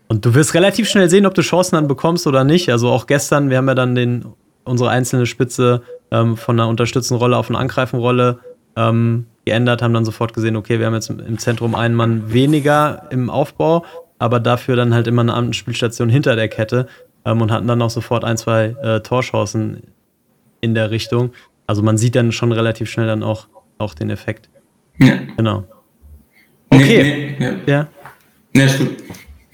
und 0.07 0.25
du 0.25 0.33
wirst 0.35 0.53
relativ 0.53 0.87
schnell 0.89 1.09
sehen, 1.09 1.25
ob 1.25 1.33
du 1.33 1.41
Chancen 1.41 1.75
dann 1.75 1.87
bekommst 1.87 2.27
oder 2.27 2.43
nicht. 2.43 2.69
Also 2.69 2.89
auch 2.89 3.07
gestern, 3.07 3.49
wir 3.49 3.57
haben 3.57 3.67
ja 3.67 3.75
dann 3.75 3.95
den, 3.95 4.25
unsere 4.63 4.89
einzelne 4.89 5.25
Spitze 5.25 5.81
ähm, 6.11 6.37
von 6.37 6.59
einer 6.59 6.69
unterstützenden 6.69 7.19
Rolle 7.21 7.37
auf 7.37 7.49
eine 7.49 7.57
Angreifenrolle 7.57 8.39
ähm, 8.75 9.25
geändert, 9.45 9.81
haben 9.81 9.93
dann 9.93 10.05
sofort 10.05 10.33
gesehen, 10.33 10.55
okay, 10.55 10.79
wir 10.79 10.87
haben 10.87 10.93
jetzt 10.93 11.09
im 11.09 11.37
Zentrum 11.37 11.75
einen 11.75 11.95
Mann 11.95 12.33
weniger 12.33 13.07
im 13.09 13.29
Aufbau, 13.29 13.85
aber 14.17 14.39
dafür 14.39 14.75
dann 14.75 14.93
halt 14.93 15.07
immer 15.07 15.21
eine 15.21 15.53
Spielstation 15.53 16.09
hinter 16.09 16.35
der 16.35 16.47
Kette 16.47 16.87
ähm, 17.25 17.41
und 17.41 17.51
hatten 17.51 17.67
dann 17.67 17.81
auch 17.81 17.89
sofort 17.89 18.23
ein, 18.23 18.37
zwei 18.37 18.75
äh, 18.81 19.01
Torchancen 19.01 19.83
in 20.61 20.73
der 20.75 20.91
Richtung. 20.91 21.31
Also 21.67 21.81
man 21.81 21.97
sieht 21.97 22.15
dann 22.15 22.31
schon 22.31 22.51
relativ 22.51 22.89
schnell 22.89 23.07
dann 23.07 23.23
auch, 23.23 23.47
auch 23.77 23.93
den 23.93 24.09
Effekt. 24.09 24.49
Ja. 24.99 25.17
Genau. 25.35 25.63
Okay. 26.69 27.03
Nee, 27.03 27.35
nee, 27.39 27.45
ja. 27.45 27.53
ja. 27.65 27.87
Nee, 28.53 28.65
ist 28.65 28.79
gut. 28.79 28.89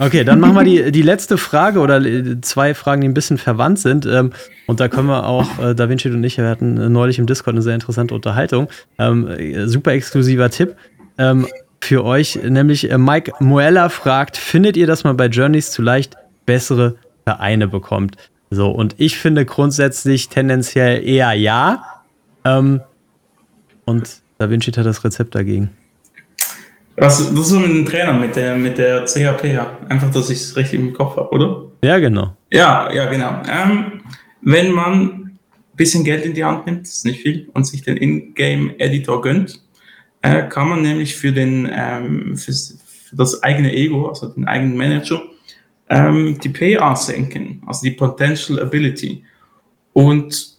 Okay, 0.02 0.24
dann 0.24 0.40
machen 0.40 0.56
wir 0.56 0.64
die, 0.64 0.92
die 0.92 1.04
letzte 1.04 1.38
Frage 1.38 1.80
oder 1.80 2.02
zwei 2.42 2.74
Fragen, 2.74 3.02
die 3.02 3.08
ein 3.08 3.14
bisschen 3.14 3.38
verwandt 3.38 3.78
sind. 3.78 4.08
Ähm, 4.08 4.32
und 4.66 4.80
da 4.80 4.88
können 4.88 5.08
wir 5.08 5.28
auch, 5.28 5.60
äh, 5.60 5.76
Da 5.76 5.90
Vinci 5.90 6.10
und 6.10 6.24
ich, 6.24 6.40
wir 6.40 6.50
hatten 6.50 6.92
neulich 6.92 7.20
im 7.20 7.28
Discord 7.28 7.54
eine 7.54 7.62
sehr 7.62 7.76
interessante 7.76 8.16
Unterhaltung. 8.16 8.68
Ähm, 8.98 9.30
super 9.68 9.92
exklusiver 9.92 10.50
Tipp 10.50 10.76
ähm, 11.20 11.46
für 11.82 12.04
euch, 12.04 12.40
nämlich 12.44 12.90
äh, 12.90 12.98
Mike 12.98 13.34
Moella 13.40 13.90
fragt, 13.90 14.38
findet 14.38 14.76
ihr, 14.76 14.88
dass 14.88 15.04
man 15.04 15.18
bei 15.18 15.28
Journeys 15.28 15.70
zu 15.70 15.84
leicht 15.84 16.16
bessere 16.48 16.96
Vereine 17.26 17.68
bekommt? 17.68 18.18
So, 18.50 18.70
und 18.70 18.96
ich 18.98 19.18
finde 19.18 19.46
grundsätzlich 19.46 20.30
tendenziell 20.30 21.08
eher 21.08 21.34
ja. 21.34 21.84
Ähm, 22.44 22.82
und 23.86 24.22
Da 24.38 24.50
Vinci 24.50 24.72
hat 24.72 24.86
das 24.86 25.04
Rezept 25.04 25.36
dagegen. 25.36 25.70
Was, 26.98 27.18
das 27.18 27.30
ist 27.32 27.48
so 27.48 27.60
mit 27.60 27.70
dem 27.70 27.86
Trainer, 27.86 28.14
mit 28.14 28.36
der, 28.36 28.58
mit 28.58 28.78
der 28.78 29.06
CHP, 29.06 29.54
ja. 29.54 29.78
Einfach, 29.88 30.12
dass 30.12 30.30
ich 30.30 30.40
es 30.40 30.56
richtig 30.56 30.80
im 30.80 30.94
Kopf 30.94 31.16
habe, 31.16 31.30
oder? 31.30 31.64
Ja, 31.84 31.98
genau. 32.00 32.36
Ja, 32.52 32.92
ja, 32.92 33.06
genau. 33.06 33.42
Ähm, 33.50 34.02
wenn 34.42 34.72
man 34.72 35.22
bisschen 35.82 36.04
Geld 36.04 36.26
in 36.26 36.34
die 36.34 36.44
Hand 36.44 36.66
nimmt, 36.66 36.82
das 36.82 36.98
ist 36.98 37.06
nicht 37.06 37.22
viel, 37.22 37.50
und 37.54 37.66
sich 37.66 37.82
den 37.82 37.98
In-Game-Editor 37.98 39.22
gönnt, 39.22 39.62
äh, 40.22 40.48
kann 40.48 40.70
man 40.70 40.82
nämlich 40.82 41.16
für, 41.16 41.32
den, 41.32 41.68
ähm, 41.74 42.38
für, 42.38 42.52
für, 42.52 43.16
das 43.16 43.42
eigene 43.42 43.74
Ego, 43.74 44.08
also 44.08 44.28
den 44.28 44.48
eigenen 44.48 44.78
Manager, 44.78 45.24
ähm, 45.92 46.40
die 46.40 46.50
PA 46.50 46.96
senken, 46.96 47.62
also 47.68 47.84
die 47.84 47.92
Potential 47.92 48.60
Ability. 48.62 49.24
Und 49.94 50.58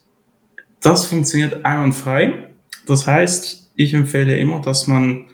das 0.81 1.07
funktioniert 1.07 1.65
einwandfrei. 1.65 2.51
Das 2.87 3.07
heißt, 3.07 3.73
ich 3.75 3.95
empfehle 3.95 4.37
immer, 4.37 4.61
dass 4.61 4.87
man 4.87 5.25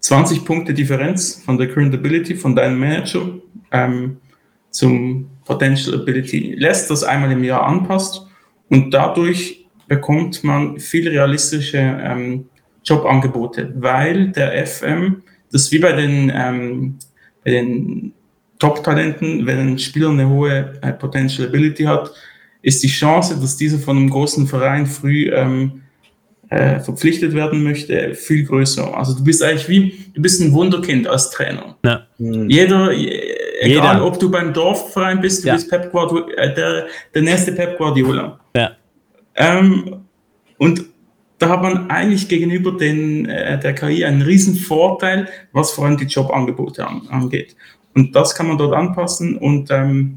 20 0.00 0.44
Punkte 0.44 0.72
Differenz 0.72 1.42
von 1.44 1.58
der 1.58 1.68
Current 1.68 1.94
Ability 1.94 2.36
von 2.36 2.56
deinem 2.56 2.78
Manager 2.78 3.26
ähm, 3.70 4.16
zum 4.70 5.28
Potential 5.44 6.00
Ability 6.00 6.54
lässt, 6.56 6.90
das 6.90 7.04
einmal 7.04 7.32
im 7.32 7.44
Jahr 7.44 7.66
anpasst 7.66 8.26
und 8.70 8.92
dadurch 8.92 9.66
bekommt 9.88 10.42
man 10.42 10.78
viel 10.80 11.08
realistische 11.08 11.78
ähm, 11.78 12.46
Jobangebote, 12.84 13.74
weil 13.76 14.28
der 14.32 14.66
FM, 14.66 15.22
das 15.52 15.62
ist 15.62 15.72
wie 15.72 15.78
bei 15.80 15.92
den, 15.92 16.32
ähm, 16.34 16.98
bei 17.44 17.50
den 17.50 18.12
Top-Talenten, 18.58 19.46
wenn 19.46 19.58
ein 19.58 19.78
Spieler 19.78 20.10
eine 20.10 20.28
hohe 20.28 20.78
äh, 20.80 20.92
Potential 20.92 21.48
Ability 21.48 21.84
hat, 21.84 22.10
ist 22.62 22.82
die 22.82 22.88
Chance, 22.88 23.38
dass 23.40 23.56
dieser 23.56 23.78
von 23.78 23.96
einem 23.96 24.10
großen 24.10 24.46
Verein 24.46 24.86
früh 24.86 25.30
ähm, 25.32 25.82
äh, 26.48 26.80
verpflichtet 26.80 27.34
werden 27.34 27.62
möchte, 27.62 28.14
viel 28.14 28.44
größer. 28.44 28.96
Also 28.96 29.16
du 29.16 29.24
bist 29.24 29.42
eigentlich 29.42 29.68
wie, 29.68 30.04
du 30.14 30.22
bist 30.22 30.40
ein 30.40 30.52
Wunderkind 30.52 31.06
als 31.06 31.30
Trainer. 31.30 31.76
Ja. 31.84 32.06
Mhm. 32.18 32.48
Jeder, 32.48 32.92
egal 32.92 33.96
Jeder. 33.96 34.04
ob 34.04 34.18
du 34.18 34.30
beim 34.30 34.52
Dorfverein 34.52 35.20
bist, 35.20 35.44
du 35.44 35.48
ja. 35.48 35.54
bist 35.54 35.68
Pep 35.68 35.90
Guardiola, 35.92 36.32
äh, 36.34 36.54
der, 36.54 36.86
der 37.14 37.22
nächste 37.22 37.52
Pep 37.52 37.76
Guardiola. 37.78 38.38
Ja. 38.54 38.72
Ähm, 39.34 40.02
und 40.58 40.84
da 41.38 41.50
hat 41.50 41.62
man 41.62 41.90
eigentlich 41.90 42.28
gegenüber 42.28 42.72
den, 42.72 43.26
äh, 43.28 43.58
der 43.60 43.74
KI 43.74 44.04
einen 44.04 44.22
riesen 44.22 44.54
Vorteil, 44.54 45.28
was 45.52 45.72
vor 45.72 45.84
allem 45.84 45.98
die 45.98 46.06
Jobangebote 46.06 46.86
an, 46.86 47.02
angeht. 47.10 47.56
Und 47.96 48.14
das 48.14 48.34
kann 48.34 48.46
man 48.46 48.58
dort 48.58 48.74
anpassen 48.74 49.38
und 49.38 49.70
ähm, 49.70 50.16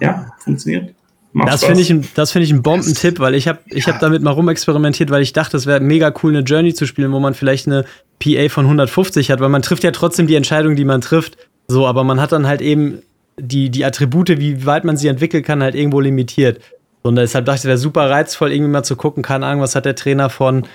ja, 0.00 0.26
funktioniert. 0.38 0.94
Macht 1.32 1.50
das 1.50 1.64
finde 1.64 1.80
ich, 1.80 1.88
ein, 1.88 2.02
find 2.02 2.44
ich 2.44 2.52
ein 2.52 2.62
Bombentipp, 2.62 3.18
weil 3.18 3.34
ich 3.34 3.48
habe 3.48 3.60
ich 3.66 3.88
hab 3.88 3.98
damit 4.00 4.20
mal 4.22 4.32
rumexperimentiert, 4.32 5.08
weil 5.10 5.22
ich 5.22 5.32
dachte, 5.32 5.56
es 5.56 5.64
wäre 5.64 5.80
mega 5.80 6.12
cool, 6.22 6.36
eine 6.36 6.44
Journey 6.44 6.74
zu 6.74 6.86
spielen, 6.86 7.10
wo 7.12 7.20
man 7.20 7.32
vielleicht 7.32 7.66
eine 7.66 7.86
PA 8.18 8.50
von 8.50 8.66
150 8.66 9.30
hat, 9.30 9.40
weil 9.40 9.48
man 9.48 9.62
trifft 9.62 9.82
ja 9.82 9.92
trotzdem 9.92 10.26
die 10.26 10.34
Entscheidung, 10.34 10.76
die 10.76 10.84
man 10.84 11.00
trifft. 11.00 11.38
So, 11.68 11.86
aber 11.86 12.04
man 12.04 12.20
hat 12.20 12.32
dann 12.32 12.46
halt 12.46 12.60
eben 12.60 13.00
die, 13.38 13.70
die 13.70 13.86
Attribute, 13.86 14.28
wie 14.38 14.66
weit 14.66 14.84
man 14.84 14.98
sie 14.98 15.08
entwickeln 15.08 15.42
kann, 15.42 15.62
halt 15.62 15.74
irgendwo 15.74 16.00
limitiert. 16.00 16.60
Und 17.00 17.16
deshalb 17.16 17.46
dachte 17.46 17.60
ich, 17.60 17.64
wäre 17.64 17.78
super 17.78 18.10
reizvoll, 18.10 18.52
irgendwie 18.52 18.70
mal 18.70 18.82
zu 18.82 18.96
gucken, 18.96 19.22
keine 19.22 19.46
Ahnung, 19.46 19.62
was 19.62 19.74
hat 19.74 19.86
der 19.86 19.96
Trainer 19.96 20.28
von 20.28 20.66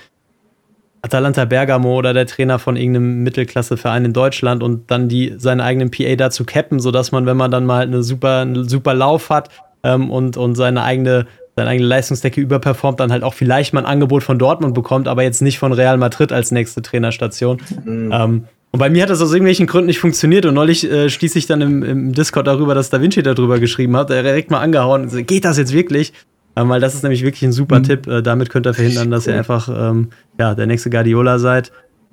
Atalanta 1.02 1.44
Bergamo 1.44 1.96
oder 1.96 2.12
der 2.12 2.26
Trainer 2.26 2.58
von 2.58 2.76
irgendeinem 2.76 3.22
Mittelklasseverein 3.22 4.04
in 4.04 4.12
Deutschland 4.12 4.62
und 4.62 4.90
dann 4.90 5.08
die 5.08 5.34
seine 5.38 5.64
eigenen 5.64 5.90
PA 5.90 6.16
dazu 6.16 6.44
cappen, 6.44 6.80
sodass 6.80 7.12
man, 7.12 7.26
wenn 7.26 7.36
man 7.36 7.50
dann 7.50 7.66
mal 7.66 7.82
eine 7.82 8.02
super, 8.02 8.40
einen 8.40 8.68
super 8.68 8.94
Lauf 8.94 9.30
hat, 9.30 9.50
ähm, 9.82 10.10
und, 10.10 10.36
und 10.36 10.54
seine 10.54 10.82
eigene, 10.82 11.26
seine 11.56 11.70
eigene 11.70 11.88
Leistungsdecke 11.88 12.40
überperformt, 12.40 13.00
dann 13.00 13.12
halt 13.12 13.22
auch 13.22 13.34
vielleicht 13.34 13.72
mal 13.72 13.80
ein 13.80 13.86
Angebot 13.86 14.22
von 14.22 14.38
Dortmund 14.38 14.74
bekommt, 14.74 15.08
aber 15.08 15.22
jetzt 15.22 15.42
nicht 15.42 15.58
von 15.58 15.72
Real 15.72 15.96
Madrid 15.96 16.32
als 16.32 16.50
nächste 16.50 16.82
Trainerstation. 16.82 17.60
Mhm. 17.84 18.10
Ähm, 18.12 18.44
und 18.70 18.80
bei 18.80 18.90
mir 18.90 19.02
hat 19.02 19.10
das 19.10 19.22
aus 19.22 19.32
irgendwelchen 19.32 19.66
Gründen 19.66 19.86
nicht 19.86 19.98
funktioniert. 19.98 20.44
Und 20.44 20.52
neulich 20.52 20.88
äh, 20.90 21.08
stieß 21.08 21.36
ich 21.36 21.46
dann 21.46 21.62
im, 21.62 21.82
im, 21.82 22.12
Discord 22.12 22.46
darüber, 22.46 22.74
dass 22.74 22.90
Da 22.90 23.00
Vinci 23.00 23.22
darüber 23.22 23.58
geschrieben 23.58 23.96
hat. 23.96 24.10
Er 24.10 24.22
direkt 24.22 24.50
mal 24.50 24.60
angehauen. 24.60 25.02
Und 25.02 25.08
so, 25.08 25.24
Geht 25.24 25.46
das 25.46 25.56
jetzt 25.56 25.72
wirklich? 25.72 26.12
Ähm, 26.58 26.68
weil 26.68 26.80
das 26.80 26.94
ist 26.94 27.04
nämlich 27.04 27.22
wirklich 27.22 27.42
ein 27.42 27.52
super 27.52 27.78
mhm. 27.78 27.84
Tipp. 27.84 28.06
Äh, 28.08 28.22
damit 28.22 28.50
könnt 28.50 28.66
ihr 28.66 28.74
verhindern, 28.74 29.10
dass 29.10 29.28
ihr 29.28 29.36
einfach 29.36 29.68
ähm, 29.68 30.08
ja, 30.38 30.54
der 30.56 30.66
nächste 30.66 30.90
Guardiola 30.90 31.38
seid 31.38 31.70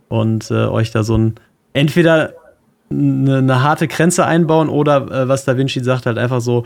und 0.07 0.51
äh, 0.51 0.65
euch 0.65 0.91
da 0.91 1.03
so 1.03 1.17
ein 1.17 1.35
entweder 1.73 2.33
eine, 2.91 3.39
eine 3.39 3.63
harte 3.63 3.87
Grenze 3.87 4.25
einbauen 4.25 4.69
oder 4.69 5.09
äh, 5.09 5.27
was 5.27 5.45
Da 5.45 5.57
Vinci 5.57 5.83
sagt, 5.83 6.05
halt 6.05 6.19
einfach 6.19 6.41
so 6.41 6.65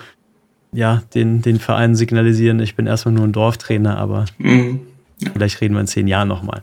ja, 0.73 1.03
den, 1.15 1.41
den 1.41 1.57
Verein 1.57 1.95
signalisieren, 1.95 2.59
ich 2.59 2.75
bin 2.75 2.85
erstmal 2.85 3.13
nur 3.13 3.23
ein 3.23 3.31
Dorftrainer, 3.31 3.97
aber 3.97 4.25
mhm. 4.37 4.81
vielleicht 5.33 5.61
reden 5.61 5.73
wir 5.73 5.81
in 5.81 5.87
zehn 5.87 6.07
Jahren 6.07 6.27
nochmal. 6.27 6.61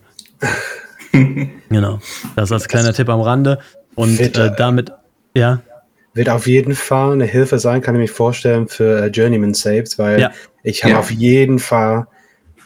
genau. 1.71 1.99
Das 2.37 2.53
als 2.53 2.69
kleiner 2.69 2.93
Tipp 2.93 3.09
am 3.09 3.21
Rande. 3.21 3.59
Und 3.95 4.21
äh, 4.21 4.53
damit, 4.57 4.93
ja. 5.35 5.63
Wird 6.17 6.31
auf 6.31 6.47
jeden 6.47 6.75
Fall 6.75 7.13
eine 7.13 7.27
Hilfe 7.27 7.59
sein, 7.59 7.83
kann 7.83 7.95
ich 7.95 8.01
mir 8.01 8.15
vorstellen, 8.15 8.69
für 8.69 9.03
äh, 9.03 9.07
Journeyman 9.09 9.53
Saves, 9.53 9.99
weil 9.99 10.19
ja. 10.19 10.31
ich 10.63 10.83
habe 10.83 10.95
ja. 10.95 10.99
auf 10.99 11.11
jeden 11.11 11.59
Fall 11.59 12.07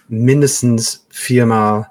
mindestens 0.08 1.04
viermal 1.10 1.88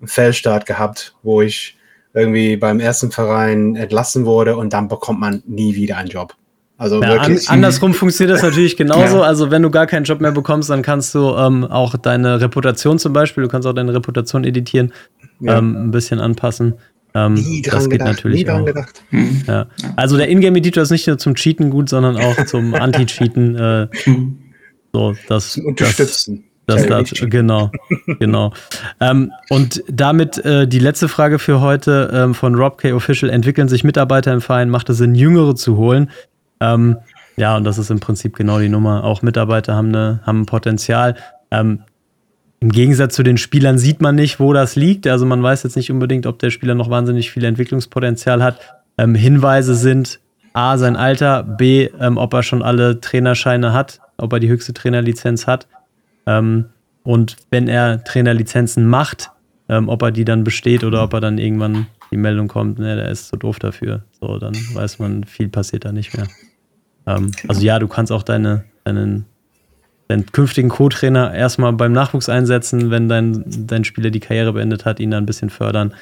einen 0.00 0.08
Fehlstart 0.08 0.64
gehabt, 0.64 1.14
wo 1.22 1.42
ich 1.42 1.76
irgendwie 2.14 2.56
beim 2.56 2.80
ersten 2.80 3.10
Verein 3.10 3.76
entlassen 3.76 4.24
wurde 4.24 4.56
und 4.56 4.72
dann 4.72 4.88
bekommt 4.88 5.20
man 5.20 5.42
nie 5.46 5.74
wieder 5.74 5.98
einen 5.98 6.08
Job. 6.08 6.34
Also 6.78 7.02
ja, 7.02 7.16
an, 7.16 7.38
andersrum 7.48 7.92
funktioniert 7.92 8.34
das 8.34 8.42
natürlich 8.42 8.78
genauso. 8.78 9.18
Ja. 9.18 9.22
Also 9.22 9.50
wenn 9.50 9.60
du 9.60 9.70
gar 9.70 9.86
keinen 9.86 10.04
Job 10.04 10.22
mehr 10.22 10.32
bekommst, 10.32 10.70
dann 10.70 10.80
kannst 10.80 11.14
du 11.14 11.34
ähm, 11.36 11.64
auch 11.64 11.94
deine 11.96 12.40
Reputation 12.40 12.98
zum 12.98 13.12
Beispiel, 13.12 13.44
du 13.44 13.50
kannst 13.50 13.68
auch 13.68 13.74
deine 13.74 13.92
Reputation 13.92 14.44
editieren, 14.44 14.94
ja. 15.40 15.58
ähm, 15.58 15.76
ein 15.76 15.90
bisschen 15.90 16.20
anpassen. 16.20 16.76
Ähm, 17.16 17.32
nie 17.34 17.62
das 17.62 17.84
geht 17.84 18.00
gedacht, 18.00 18.08
natürlich 18.08 18.50
auch. 18.50 18.68
Hm. 19.08 19.42
Ja. 19.46 19.66
Also 19.96 20.18
der 20.18 20.28
Ingame-Editor 20.28 20.82
ist 20.82 20.90
nicht 20.90 21.06
nur 21.06 21.16
zum 21.16 21.34
Cheaten 21.34 21.70
gut, 21.70 21.88
sondern 21.88 22.18
auch 22.18 22.44
zum 22.44 22.74
Anti-Cheaten. 22.74 23.56
Äh, 23.56 23.88
so, 24.92 25.14
das, 25.26 25.52
zum 25.52 25.64
Unterstützen. 25.64 26.44
Das, 26.66 26.86
das, 26.86 27.10
das, 27.10 27.30
genau, 27.30 27.70
genau. 28.18 28.52
ähm, 29.00 29.32
und 29.50 29.82
damit 29.88 30.44
äh, 30.44 30.66
die 30.66 30.80
letzte 30.80 31.08
Frage 31.08 31.38
für 31.38 31.60
heute 31.60 32.10
ähm, 32.12 32.34
von 32.34 32.54
Rob 32.56 32.78
K. 32.78 32.92
Official. 32.92 33.30
Entwickeln 33.30 33.68
sich 33.68 33.82
Mitarbeiter 33.82 34.32
im 34.32 34.40
Verein? 34.42 34.68
Macht 34.68 34.90
es 34.90 34.98
Sinn, 34.98 35.14
Jüngere 35.14 35.54
zu 35.54 35.76
holen? 35.76 36.10
Ähm, 36.60 36.96
ja, 37.36 37.56
und 37.56 37.64
das 37.64 37.78
ist 37.78 37.90
im 37.90 38.00
Prinzip 38.00 38.36
genau 38.36 38.58
die 38.58 38.68
Nummer. 38.68 39.04
Auch 39.04 39.22
Mitarbeiter 39.22 39.74
haben, 39.74 39.88
eine, 39.88 40.20
haben 40.24 40.42
ein 40.42 40.46
Potenzial. 40.46 41.14
Ähm, 41.50 41.82
Im 42.60 42.70
Gegensatz 42.70 43.14
zu 43.14 43.22
den 43.22 43.36
Spielern 43.36 43.78
sieht 43.78 44.00
man 44.00 44.14
nicht, 44.14 44.40
wo 44.40 44.52
das 44.52 44.76
liegt. 44.76 45.06
Also 45.06 45.26
man 45.26 45.42
weiß 45.42 45.62
jetzt 45.62 45.76
nicht 45.76 45.90
unbedingt, 45.90 46.26
ob 46.26 46.38
der 46.38 46.50
Spieler 46.50 46.74
noch 46.74 46.90
wahnsinnig 46.90 47.30
viel 47.30 47.44
Entwicklungspotenzial 47.44 48.42
hat. 48.42 48.58
Ähm, 48.98 49.14
Hinweise 49.14 49.74
sind 49.74 50.20
A, 50.54 50.78
sein 50.78 50.96
Alter, 50.96 51.42
B, 51.42 51.90
ähm, 52.00 52.16
ob 52.16 52.32
er 52.32 52.42
schon 52.42 52.62
alle 52.62 53.00
Trainerscheine 53.00 53.74
hat, 53.74 54.00
ob 54.16 54.32
er 54.32 54.40
die 54.40 54.48
höchste 54.48 54.72
Trainerlizenz 54.72 55.46
hat. 55.46 55.66
Ähm, 56.26 56.66
und 57.02 57.36
wenn 57.50 57.68
er 57.68 58.02
Trainerlizenzen 58.04 58.86
macht, 58.86 59.30
ähm, 59.68 59.88
ob 59.88 60.02
er 60.02 60.10
die 60.10 60.24
dann 60.24 60.44
besteht 60.44 60.82
oder 60.82 61.02
ob 61.02 61.12
er 61.12 61.20
dann 61.20 61.38
irgendwann 61.38 61.86
die 62.10 62.16
Meldung 62.16 62.48
kommt, 62.48 62.78
ne, 62.78 62.96
der 62.96 63.10
ist 63.10 63.28
zu 63.28 63.36
doof 63.36 63.58
dafür. 63.58 64.04
So, 64.20 64.38
dann 64.38 64.54
weiß 64.54 64.98
man, 64.98 65.24
viel 65.24 65.48
passiert 65.48 65.84
da 65.84 65.92
nicht 65.92 66.16
mehr. 66.16 66.26
Ähm, 67.06 67.32
genau. 67.32 67.48
Also 67.48 67.62
ja, 67.62 67.78
du 67.78 67.88
kannst 67.88 68.10
auch 68.12 68.22
deine, 68.22 68.64
deinen, 68.84 69.26
deinen 70.08 70.26
künftigen 70.26 70.68
Co-Trainer 70.68 71.34
erstmal 71.34 71.72
beim 71.72 71.92
Nachwuchs 71.92 72.28
einsetzen, 72.28 72.90
wenn 72.90 73.08
dein, 73.08 73.44
dein 73.66 73.84
Spieler 73.84 74.10
die 74.10 74.20
Karriere 74.20 74.52
beendet 74.52 74.84
hat, 74.84 75.00
ihn 75.00 75.10
dann 75.10 75.24
ein 75.24 75.26
bisschen 75.26 75.50
fördern. 75.50 75.94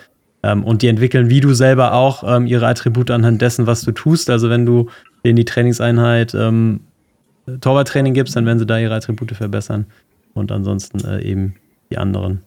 Ähm, 0.43 0.63
und 0.63 0.83
die 0.83 0.89
entwickeln, 0.89 1.31
wie 1.31 1.41
du 1.41 1.55
selber 1.55 1.95
auch, 1.95 2.23
ähm, 2.27 2.47
ihre 2.47 2.67
Attribute 2.67 3.11
anhand 3.11 3.41
dessen, 3.41 3.67
was 3.67 3.83
du 3.83 3.93
tust. 3.93 4.29
Also 4.29 4.51
wenn 4.51 4.67
du 4.67 4.91
denen 5.25 5.37
die 5.37 5.47
Trainingseinheit 5.47 6.35
ähm, 6.35 6.81
Torwarttraining 7.61 8.15
gibst, 8.15 8.37
dann 8.37 8.47
werden 8.47 8.59
sie 8.59 8.67
da 8.67 8.79
ihre 8.79 8.95
Attribute 8.95 9.33
verbessern. 9.33 9.87
Und 10.35 10.53
ansonsten 10.53 11.07
äh, 11.07 11.23
eben 11.23 11.55
die 11.91 11.97
anderen. 11.97 12.43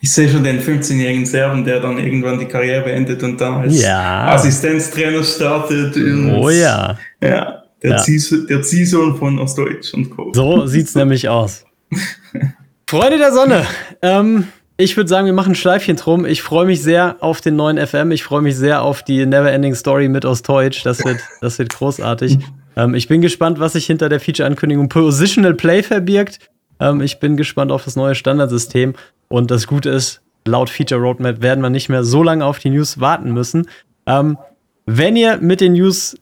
Ich 0.00 0.12
sehe 0.12 0.28
schon 0.28 0.44
den 0.44 0.60
15-jährigen 0.60 1.26
Serben, 1.26 1.64
der 1.64 1.80
dann 1.80 1.98
irgendwann 1.98 2.38
die 2.38 2.46
Karriere 2.46 2.84
beendet 2.84 3.22
und 3.22 3.40
dann 3.40 3.54
als 3.62 3.82
ja. 3.82 4.28
Assistenztrainer 4.28 5.22
startet. 5.22 5.94
oh 5.96 6.48
ja. 6.48 6.98
Ja, 7.22 7.62
der, 7.82 7.90
ja. 7.90 8.04
Der 8.48 8.62
Ziehsohn 8.62 9.16
von 9.16 9.38
Ostdeutsch 9.38 9.94
und 9.94 10.10
Co. 10.10 10.32
So 10.34 10.66
sieht's 10.66 10.94
nämlich 10.94 11.28
aus. 11.28 11.64
Freunde 12.88 13.18
der 13.18 13.32
Sonne. 13.32 13.66
Ähm, 14.02 14.48
ich 14.78 14.96
würde 14.96 15.08
sagen, 15.08 15.26
wir 15.26 15.32
machen 15.32 15.52
ein 15.52 15.56
Schleifchen 15.56 15.96
drum. 15.96 16.24
Ich 16.24 16.42
freue 16.42 16.64
mich 16.64 16.82
sehr 16.82 17.16
auf 17.20 17.40
den 17.40 17.56
neuen 17.56 17.84
FM. 17.84 18.12
Ich 18.12 18.22
freue 18.22 18.42
mich 18.42 18.56
sehr 18.56 18.82
auf 18.82 19.02
die 19.02 19.26
Neverending 19.26 19.74
Story 19.74 20.08
mit 20.08 20.24
Ostdeutsch. 20.24 20.84
Das 20.84 21.04
wird, 21.04 21.18
das 21.40 21.58
wird 21.58 21.70
großartig. 21.70 22.38
ähm, 22.76 22.94
ich 22.94 23.08
bin 23.08 23.20
gespannt, 23.20 23.60
was 23.60 23.72
sich 23.72 23.86
hinter 23.86 24.08
der 24.08 24.20
Feature-Ankündigung 24.20 24.88
Positional 24.88 25.54
Play 25.54 25.82
verbirgt. 25.82 26.38
Ähm, 26.80 27.00
ich 27.00 27.18
bin 27.20 27.36
gespannt 27.36 27.72
auf 27.72 27.84
das 27.84 27.96
neue 27.96 28.14
Standardsystem. 28.14 28.94
Und 29.28 29.50
das 29.50 29.66
Gute 29.66 29.90
ist, 29.90 30.22
laut 30.46 30.70
Feature 30.70 31.00
Roadmap 31.00 31.42
werden 31.42 31.60
wir 31.60 31.70
nicht 31.70 31.88
mehr 31.88 32.04
so 32.04 32.22
lange 32.22 32.44
auf 32.44 32.58
die 32.58 32.70
News 32.70 33.00
warten 33.00 33.32
müssen. 33.32 33.68
Ähm, 34.06 34.38
wenn 34.86 35.16
ihr 35.16 35.38
mit 35.38 35.60
den 35.60 35.72
News 35.72 36.16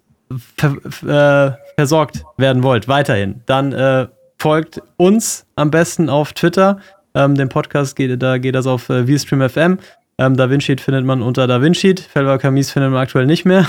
ver 0.56 0.76
äh, 1.02 1.56
versorgt 1.76 2.24
werden 2.36 2.62
wollt, 2.62 2.88
weiterhin, 2.88 3.42
dann 3.46 3.72
äh, 3.72 4.06
folgt 4.38 4.82
uns 4.96 5.46
am 5.56 5.70
besten 5.70 6.08
auf 6.08 6.32
Twitter. 6.32 6.80
Ähm, 7.14 7.34
den 7.34 7.48
Podcast 7.48 7.96
geht, 7.96 8.22
da 8.22 8.38
geht 8.38 8.54
das 8.54 8.66
auf 8.66 8.88
äh, 8.90 9.06
VStream 9.06 9.48
FM. 9.48 9.78
Ähm, 10.18 10.34
DaVinci 10.34 10.76
findet 10.78 11.04
man 11.04 11.20
unter 11.20 11.46
DaVinci. 11.46 11.94
Felber 12.10 12.38
Camis 12.38 12.70
findet 12.70 12.90
man 12.90 13.02
aktuell 13.02 13.26
nicht 13.26 13.44
mehr. 13.44 13.66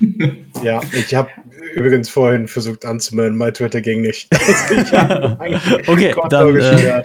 ja, 0.62 0.82
ich 0.92 1.14
habe 1.14 1.30
übrigens 1.74 2.10
vorhin 2.10 2.46
versucht 2.46 2.84
anzumelden, 2.84 3.38
mein 3.38 3.54
Twitter 3.54 3.80
ging 3.80 4.02
nicht. 4.02 4.28
okay, 5.86 6.14
dann, 6.28 6.56
äh, 6.56 7.02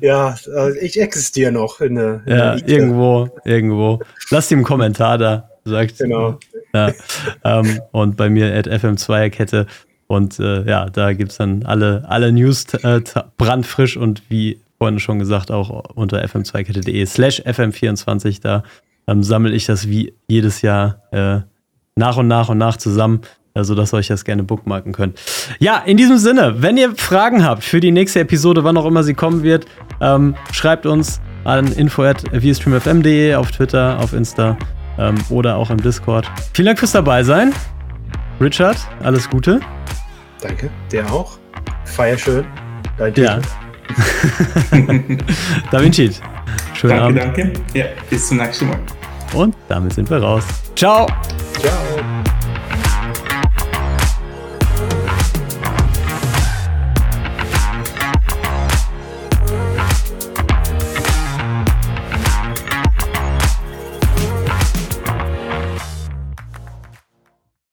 ja, 0.00 0.36
also 0.54 0.78
ich 0.80 1.00
existiere 1.00 1.52
noch 1.52 1.80
in 1.80 1.94
der, 1.94 2.22
in 2.26 2.36
ja, 2.36 2.56
irgendwo, 2.66 3.28
irgendwo. 3.44 4.00
Lasst 4.30 4.50
ihm 4.50 4.58
einen 4.58 4.64
Kommentar 4.64 5.18
da, 5.18 5.50
sagt. 5.64 5.98
Genau. 5.98 6.38
Ja, 6.72 6.92
ähm, 7.44 7.80
und 7.92 8.16
bei 8.16 8.28
mir 8.28 8.54
at 8.54 8.68
FM2er-Kette. 8.68 9.66
Und 10.06 10.38
äh, 10.38 10.64
ja, 10.64 10.88
da 10.88 11.12
gibt 11.12 11.32
es 11.32 11.38
dann 11.38 11.64
alle, 11.64 12.04
alle 12.08 12.32
News 12.32 12.64
äh, 12.74 13.00
brandfrisch 13.36 13.96
und 13.96 14.22
wie 14.28 14.60
vorhin 14.78 15.00
schon 15.00 15.18
gesagt, 15.18 15.50
auch 15.50 15.70
unter 15.94 16.24
fm2kette.de 16.24 17.04
slash 17.04 17.42
fm24. 17.42 18.40
Da 18.40 18.62
ähm, 19.06 19.22
sammle 19.22 19.52
ich 19.52 19.66
das 19.66 19.88
wie 19.88 20.14
jedes 20.26 20.62
Jahr 20.62 21.02
äh, 21.10 21.40
nach 21.96 22.16
und 22.16 22.28
nach 22.28 22.48
und 22.48 22.58
nach 22.58 22.76
zusammen, 22.76 23.20
äh, 23.54 23.64
sodass 23.64 23.92
ihr 23.92 23.98
euch 23.98 24.06
das 24.06 24.24
gerne 24.24 24.44
bookmarken 24.44 24.92
könnt. 24.92 25.18
Ja, 25.58 25.78
in 25.78 25.96
diesem 25.96 26.16
Sinne, 26.16 26.62
wenn 26.62 26.76
ihr 26.76 26.94
Fragen 26.96 27.44
habt 27.44 27.64
für 27.64 27.80
die 27.80 27.90
nächste 27.90 28.20
Episode, 28.20 28.64
wann 28.64 28.76
auch 28.76 28.86
immer 28.86 29.02
sie 29.02 29.14
kommen 29.14 29.42
wird, 29.42 29.66
ähm, 30.00 30.36
schreibt 30.52 30.86
uns 30.86 31.20
an 31.44 31.70
info.vstreamfm.de 31.72 33.34
auf 33.34 33.50
Twitter, 33.50 33.98
auf 34.00 34.12
Insta 34.12 34.56
ähm, 34.98 35.16
oder 35.30 35.56
auch 35.56 35.70
im 35.70 35.80
Discord. 35.80 36.30
Vielen 36.52 36.66
Dank 36.66 36.78
fürs 36.78 36.92
dabei 36.92 37.22
sein. 37.22 37.52
Richard, 38.40 38.76
alles 39.02 39.28
Gute. 39.28 39.60
Danke, 40.40 40.70
dir 40.92 41.10
auch. 41.10 41.38
Feier 41.84 42.18
schön. 42.18 42.44
Dein 42.96 43.14
ja. 43.14 43.38
da 45.70 45.82
Vinci. 45.82 46.10
Schönen 46.74 46.96
danke, 46.98 47.22
Abend. 47.22 47.38
Danke, 47.38 47.52
Ja, 47.74 47.86
bis 48.10 48.28
zum 48.28 48.36
nächsten 48.36 48.68
Mal. 48.68 48.78
Und 49.34 49.54
damit 49.68 49.94
sind 49.94 50.08
wir 50.10 50.18
raus. 50.18 50.44
Ciao. 50.76 51.06
Ciao. 51.60 52.17